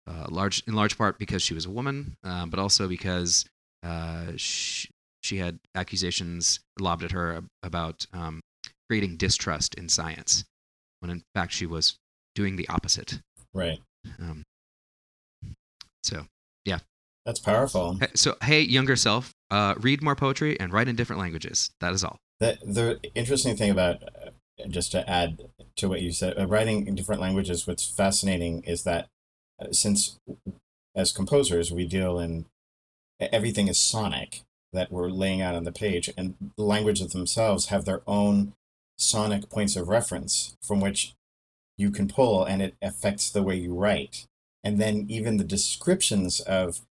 uh, 0.07 0.28
large 0.30 0.63
in 0.67 0.74
large 0.74 0.97
part 0.97 1.19
because 1.19 1.41
she 1.41 1.53
was 1.53 1.65
a 1.65 1.69
woman, 1.69 2.17
uh, 2.24 2.45
but 2.45 2.59
also 2.59 2.88
because 2.88 3.45
uh, 3.84 4.32
she, 4.36 4.89
she 5.21 5.38
had 5.38 5.59
accusations 5.75 6.59
lobbed 6.79 7.03
at 7.03 7.11
her 7.11 7.43
about 7.63 8.05
um, 8.13 8.41
creating 8.89 9.17
distrust 9.17 9.75
in 9.75 9.89
science, 9.89 10.43
when 10.99 11.09
in 11.09 11.23
fact 11.34 11.53
she 11.53 11.65
was 11.65 11.95
doing 12.36 12.55
the 12.55 12.67
opposite. 12.69 13.19
Right. 13.53 13.79
Um, 14.19 14.43
so 16.03 16.25
yeah, 16.65 16.79
that's 17.25 17.39
powerful. 17.39 17.99
So 18.15 18.36
hey, 18.41 18.61
younger 18.61 18.95
self, 18.95 19.32
uh, 19.49 19.75
read 19.77 20.01
more 20.01 20.15
poetry 20.15 20.59
and 20.59 20.73
write 20.73 20.88
in 20.88 20.95
different 20.95 21.19
languages. 21.19 21.71
That 21.79 21.93
is 21.93 22.03
all. 22.03 22.17
The 22.39 22.57
the 22.63 22.99
interesting 23.13 23.55
thing 23.55 23.69
about 23.69 24.03
uh, 24.03 24.32
just 24.69 24.91
to 24.93 25.07
add 25.09 25.39
to 25.77 25.89
what 25.89 26.01
you 26.01 26.11
said, 26.11 26.38
uh, 26.38 26.47
writing 26.47 26.88
in 26.88 26.95
different 26.95 27.21
languages. 27.21 27.67
What's 27.67 27.88
fascinating 27.88 28.63
is 28.63 28.84
that 28.84 29.07
uh, 29.61 29.71
since 29.71 30.17
as 30.95 31.11
composers 31.11 31.71
we 31.71 31.86
deal 31.86 32.19
in 32.19 32.45
everything 33.32 33.67
is 33.67 33.78
sonic 33.78 34.41
that 34.74 34.91
we're 34.91 35.09
laying 35.09 35.41
out 35.41 35.55
on 35.55 35.63
the 35.63 35.72
page, 35.72 36.09
and 36.17 36.36
the 36.57 36.63
languages 36.63 37.11
themselves 37.11 37.67
have 37.67 37.86
their 37.86 38.01
own 38.07 38.53
sonic 38.97 39.49
points 39.49 39.76
of 39.76 39.89
reference 39.89 40.55
from 40.61 40.80
which 40.80 41.13
you 41.78 41.91
can 41.91 42.07
pull, 42.07 42.43
and 42.43 42.61
it 42.61 42.76
affects 42.82 43.30
the 43.30 43.43
way 43.43 43.55
you 43.55 43.74
write. 43.74 44.26
And 44.63 44.80
then 44.80 45.05
even 45.09 45.38
the 45.38 45.43
descriptions 45.43 46.39
of 46.41 46.82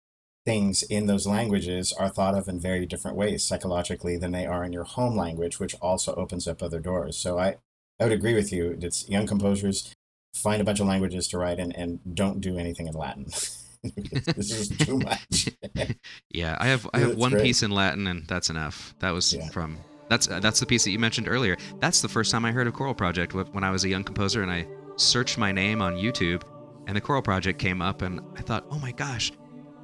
things 0.44 0.82
in 0.82 1.06
those 1.06 1.26
languages 1.26 1.92
are 1.92 2.08
thought 2.08 2.34
of 2.34 2.48
in 2.48 2.58
very 2.58 2.86
different 2.86 3.16
ways 3.16 3.44
psychologically 3.44 4.16
than 4.16 4.32
they 4.32 4.46
are 4.46 4.64
in 4.64 4.72
your 4.72 4.84
home 4.84 5.16
language, 5.16 5.60
which 5.60 5.76
also 5.80 6.14
opens 6.14 6.48
up 6.48 6.62
other 6.62 6.80
doors. 6.80 7.16
So 7.16 7.38
I, 7.38 7.56
I 8.00 8.04
would 8.04 8.12
agree 8.12 8.34
with 8.34 8.52
you. 8.52 8.76
It's 8.80 9.08
young 9.08 9.26
composers 9.26 9.94
find 10.34 10.60
a 10.60 10.64
bunch 10.64 10.80
of 10.80 10.86
languages 10.86 11.28
to 11.28 11.38
write 11.38 11.58
in 11.58 11.72
and 11.72 12.00
don't 12.14 12.40
do 12.40 12.56
anything 12.58 12.86
in 12.86 12.94
Latin. 12.94 13.26
this 14.36 14.50
is 14.50 14.68
too 14.68 14.98
much. 14.98 15.48
yeah, 16.30 16.56
I 16.58 16.66
have 16.66 16.88
I 16.92 16.98
have 17.00 17.16
one 17.16 17.32
great. 17.32 17.44
piece 17.44 17.62
in 17.62 17.70
Latin 17.70 18.06
and 18.06 18.26
that's 18.26 18.50
enough. 18.50 18.94
That 18.98 19.10
was 19.10 19.34
yeah. 19.34 19.48
from 19.48 19.78
that's 20.08 20.28
uh, 20.28 20.40
that's 20.40 20.60
the 20.60 20.66
piece 20.66 20.84
that 20.84 20.90
you 20.90 20.98
mentioned 20.98 21.28
earlier. 21.28 21.56
That's 21.80 22.02
the 22.02 22.08
first 22.08 22.30
time 22.30 22.44
I 22.44 22.52
heard 22.52 22.66
of 22.66 22.74
Choral 22.74 22.94
Project 22.94 23.34
when 23.34 23.64
I 23.64 23.70
was 23.70 23.84
a 23.84 23.88
young 23.88 24.04
composer 24.04 24.42
and 24.42 24.50
I 24.50 24.66
searched 24.96 25.38
my 25.38 25.52
name 25.52 25.80
on 25.80 25.94
YouTube 25.94 26.42
and 26.86 26.96
the 26.96 27.00
Choral 27.00 27.22
Project 27.22 27.58
came 27.58 27.80
up 27.80 28.02
and 28.02 28.20
I 28.36 28.42
thought, 28.42 28.66
"Oh 28.70 28.78
my 28.78 28.92
gosh, 28.92 29.32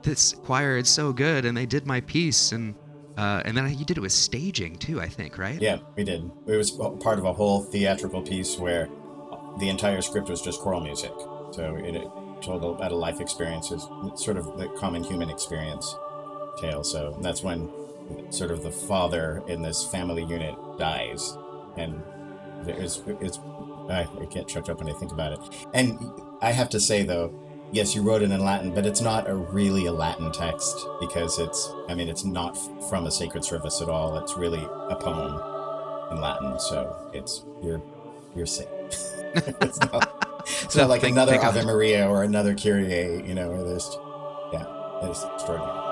this 0.03 0.33
choir 0.33 0.77
is 0.77 0.89
so 0.89 1.13
good 1.13 1.45
and 1.45 1.57
they 1.57 1.67
did 1.67 1.87
my 1.87 2.01
piece 2.03 2.53
and 2.53 2.75
uh, 3.17 3.43
and 3.47 3.57
then 3.57 3.67
you 3.79 3.85
did 3.85 3.97
it 3.97 4.01
with 4.01 4.13
staging 4.13 4.77
too, 4.77 5.01
I 5.01 5.09
think, 5.09 5.39
right? 5.39 5.61
Yeah, 5.61 5.79
we 5.97 6.05
did. 6.05 6.31
It 6.47 6.57
was 6.57 6.71
part 6.71 7.19
of 7.19 7.25
a 7.25 7.33
whole 7.33 7.63
theatrical 7.63 8.21
piece 8.21 8.59
where 8.59 8.91
the 9.59 9.71
entire 9.71 10.03
script 10.03 10.29
was 10.29 10.43
just 10.43 10.61
choral 10.61 10.81
music. 10.81 11.13
So 11.53 11.77
it, 11.77 11.95
told 12.43 12.65
about 12.65 12.93
a 12.93 12.97
life 12.97 13.21
experience, 13.21 13.71
is 13.71 13.89
sort 14.15 14.37
of 14.37 14.57
the 14.59 14.69
common 14.79 15.03
human 15.03 15.31
experience 15.31 15.97
tale. 16.59 16.85
So 16.85 17.17
that's 17.21 17.43
when 17.43 17.71
sort 18.31 18.51
of 18.51 18.63
the 18.63 18.71
father 18.71 19.43
in 19.49 19.63
this 19.63 19.85
family 19.85 20.25
unit 20.25 20.55
dies, 20.79 21.37
and 21.77 22.03
there's 22.63 23.03
it's 23.21 23.39
I, 23.89 24.09
I 24.21 24.27
can't 24.27 24.49
shut 24.51 24.69
up 24.69 24.79
when 24.79 24.89
I 24.89 24.99
think 24.99 25.13
about 25.13 25.33
it. 25.33 25.41
And 25.75 25.99
I 26.41 26.53
have 26.53 26.69
to 26.71 26.81
say 26.81 27.05
though, 27.05 27.33
yes, 27.73 27.95
you 27.95 28.03
wrote 28.03 28.23
it 28.23 28.31
in 28.31 28.45
Latin, 28.45 28.75
but 28.75 28.87
it's 28.87 29.01
not 29.01 29.29
a 29.29 29.35
really 29.35 29.87
a 29.87 29.93
Latin 29.93 30.33
text 30.33 30.77
because 31.01 31.39
it's, 31.39 31.73
I 31.89 31.95
mean, 31.95 32.09
it's 32.09 32.25
not 32.25 32.57
from 32.89 33.07
a 33.07 33.11
sacred 33.11 33.45
service 33.45 33.81
at 33.81 33.89
all. 33.89 34.17
It's 34.19 34.37
really 34.37 34.63
a 34.63 34.97
poem 34.97 35.41
in 36.11 36.21
Latin. 36.21 36.59
So 36.59 37.11
it's, 37.13 37.45
you're, 37.63 37.83
you're 38.35 38.47
safe. 38.47 38.67
it's 39.35 39.81
not, 39.81 40.16
it's 40.63 40.75
so 40.75 40.81
not 40.83 40.91
like 40.91 41.03
another 41.03 41.41
Ave 41.43 41.65
Maria 41.65 42.09
or 42.09 42.23
another 42.23 42.55
Kyrie, 42.55 43.27
you 43.27 43.35
know, 43.35 43.51
or 43.51 43.63
there's, 43.63 43.99
yeah, 44.53 44.65
it's 45.03 45.25
extraordinary. 45.25 45.86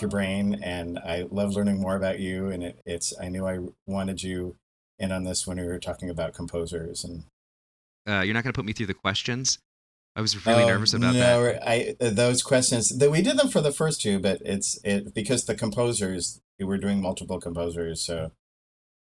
Your 0.00 0.10
brain, 0.10 0.60
and 0.62 0.98
I 0.98 1.26
love 1.30 1.54
learning 1.54 1.80
more 1.80 1.96
about 1.96 2.18
you. 2.18 2.48
And 2.48 2.62
it, 2.62 2.80
it's 2.84 3.12
I 3.20 3.28
knew 3.28 3.46
I 3.46 3.58
wanted 3.86 4.22
you 4.22 4.56
in 4.98 5.12
on 5.12 5.24
this 5.24 5.46
when 5.46 5.58
we 5.58 5.66
were 5.66 5.78
talking 5.78 6.10
about 6.10 6.34
composers. 6.34 7.04
And 7.04 7.24
uh, 8.08 8.22
you're 8.22 8.34
not 8.34 8.44
going 8.44 8.52
to 8.52 8.58
put 8.58 8.64
me 8.64 8.72
through 8.72 8.86
the 8.86 8.94
questions. 8.94 9.58
I 10.16 10.20
was 10.20 10.44
really 10.44 10.64
oh, 10.64 10.68
nervous 10.68 10.92
about 10.92 11.14
that. 11.14 11.18
no, 11.18 11.44
that. 11.44 11.68
I 11.68 11.94
those 12.00 12.42
questions 12.42 12.88
that 12.98 13.10
we 13.10 13.22
did 13.22 13.36
them 13.36 13.48
for 13.48 13.60
the 13.60 13.72
first 13.72 14.00
two, 14.00 14.18
but 14.18 14.42
it's 14.44 14.78
it 14.82 15.14
because 15.14 15.44
the 15.44 15.54
composers 15.54 16.40
we're 16.58 16.78
doing 16.78 17.00
multiple 17.00 17.40
composers, 17.40 18.02
so 18.02 18.32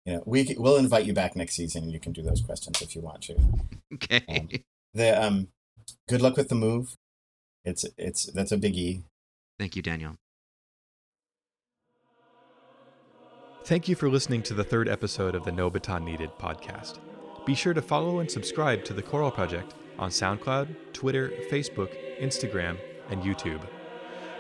you 0.07 0.15
know 0.15 0.23
we 0.25 0.57
we'll 0.59 0.77
invite 0.77 1.05
you 1.05 1.13
back 1.13 1.37
next 1.37 1.57
season. 1.57 1.85
and 1.85 1.93
You 1.93 2.01
can 2.01 2.13
do 2.13 2.23
those 2.23 2.41
questions 2.41 2.81
if 2.81 2.95
you 2.95 3.03
want 3.03 3.23
to. 3.23 3.37
Okay. 3.93 4.25
Um, 4.29 4.49
the 4.93 5.23
um, 5.25 5.49
good 6.09 6.21
luck 6.21 6.37
with 6.37 6.49
the 6.49 6.57
move. 6.57 6.97
It's 7.65 7.85
it's 7.97 8.27
that's 8.33 8.51
a 8.51 8.57
biggie. 8.57 9.03
Thank 9.59 9.77
you, 9.77 9.83
Daniel. 9.83 10.17
Thank 13.65 13.89
you 13.89 13.95
for 13.95 14.11
listening 14.11 14.43
to 14.43 14.53
the 14.53 14.63
third 14.63 14.91
episode 14.91 15.35
of 15.35 15.45
the 15.45 15.51
No 15.51 15.71
Baton 15.71 16.05
Needed 16.05 16.29
podcast. 16.39 16.99
Be 17.47 17.55
sure 17.55 17.73
to 17.73 17.81
follow 17.81 18.19
and 18.19 18.31
subscribe 18.31 18.85
to 18.85 18.93
the 18.93 19.01
Choral 19.01 19.31
Project 19.31 19.73
on 19.99 20.11
SoundCloud, 20.11 20.93
Twitter, 20.93 21.31
Facebook, 21.51 21.89
Instagram, 22.21 22.77
and 23.09 23.23
YouTube. 23.23 23.67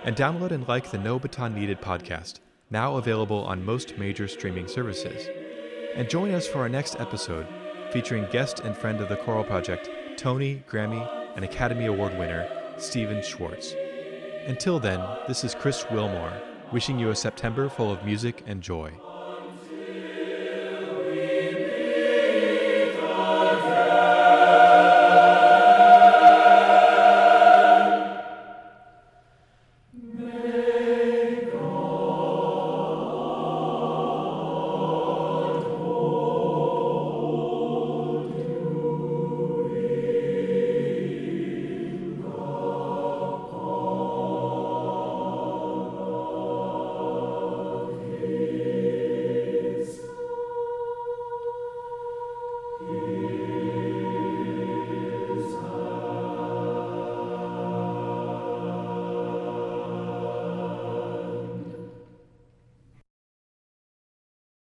And 0.05 0.14
download 0.14 0.51
and 0.51 0.68
like 0.68 0.91
the 0.91 0.99
No 0.99 1.18
Baton 1.18 1.55
Needed 1.55 1.81
podcast, 1.81 2.41
now 2.68 2.99
available 2.99 3.43
on 3.45 3.64
most 3.64 3.97
major 3.97 4.29
streaming 4.29 4.68
services. 4.68 5.27
And 5.95 6.11
join 6.11 6.33
us 6.33 6.47
for 6.47 6.59
our 6.59 6.68
next 6.68 7.01
episode 7.01 7.47
featuring 7.93 8.27
guest 8.31 8.61
and 8.61 8.77
friend 8.77 9.01
of 9.01 9.09
the 9.09 9.16
Choral 9.16 9.45
Project, 9.45 9.89
Tony, 10.18 10.62
Grammy, 10.68 11.09
and 11.35 11.47
Academy 11.47 11.87
Award 11.87 12.18
winner 12.18 12.47
Stephen 12.77 13.22
Schwartz. 13.22 13.75
Until 14.45 14.79
then, 14.79 15.01
this 15.27 15.45
is 15.45 15.55
Chris 15.55 15.83
Wilmore, 15.91 16.43
wishing 16.72 16.99
you 16.99 17.09
a 17.09 17.16
September 17.16 17.70
full 17.70 17.91
of 17.91 18.05
music 18.05 18.43
and 18.47 18.61
joy. 18.61 18.93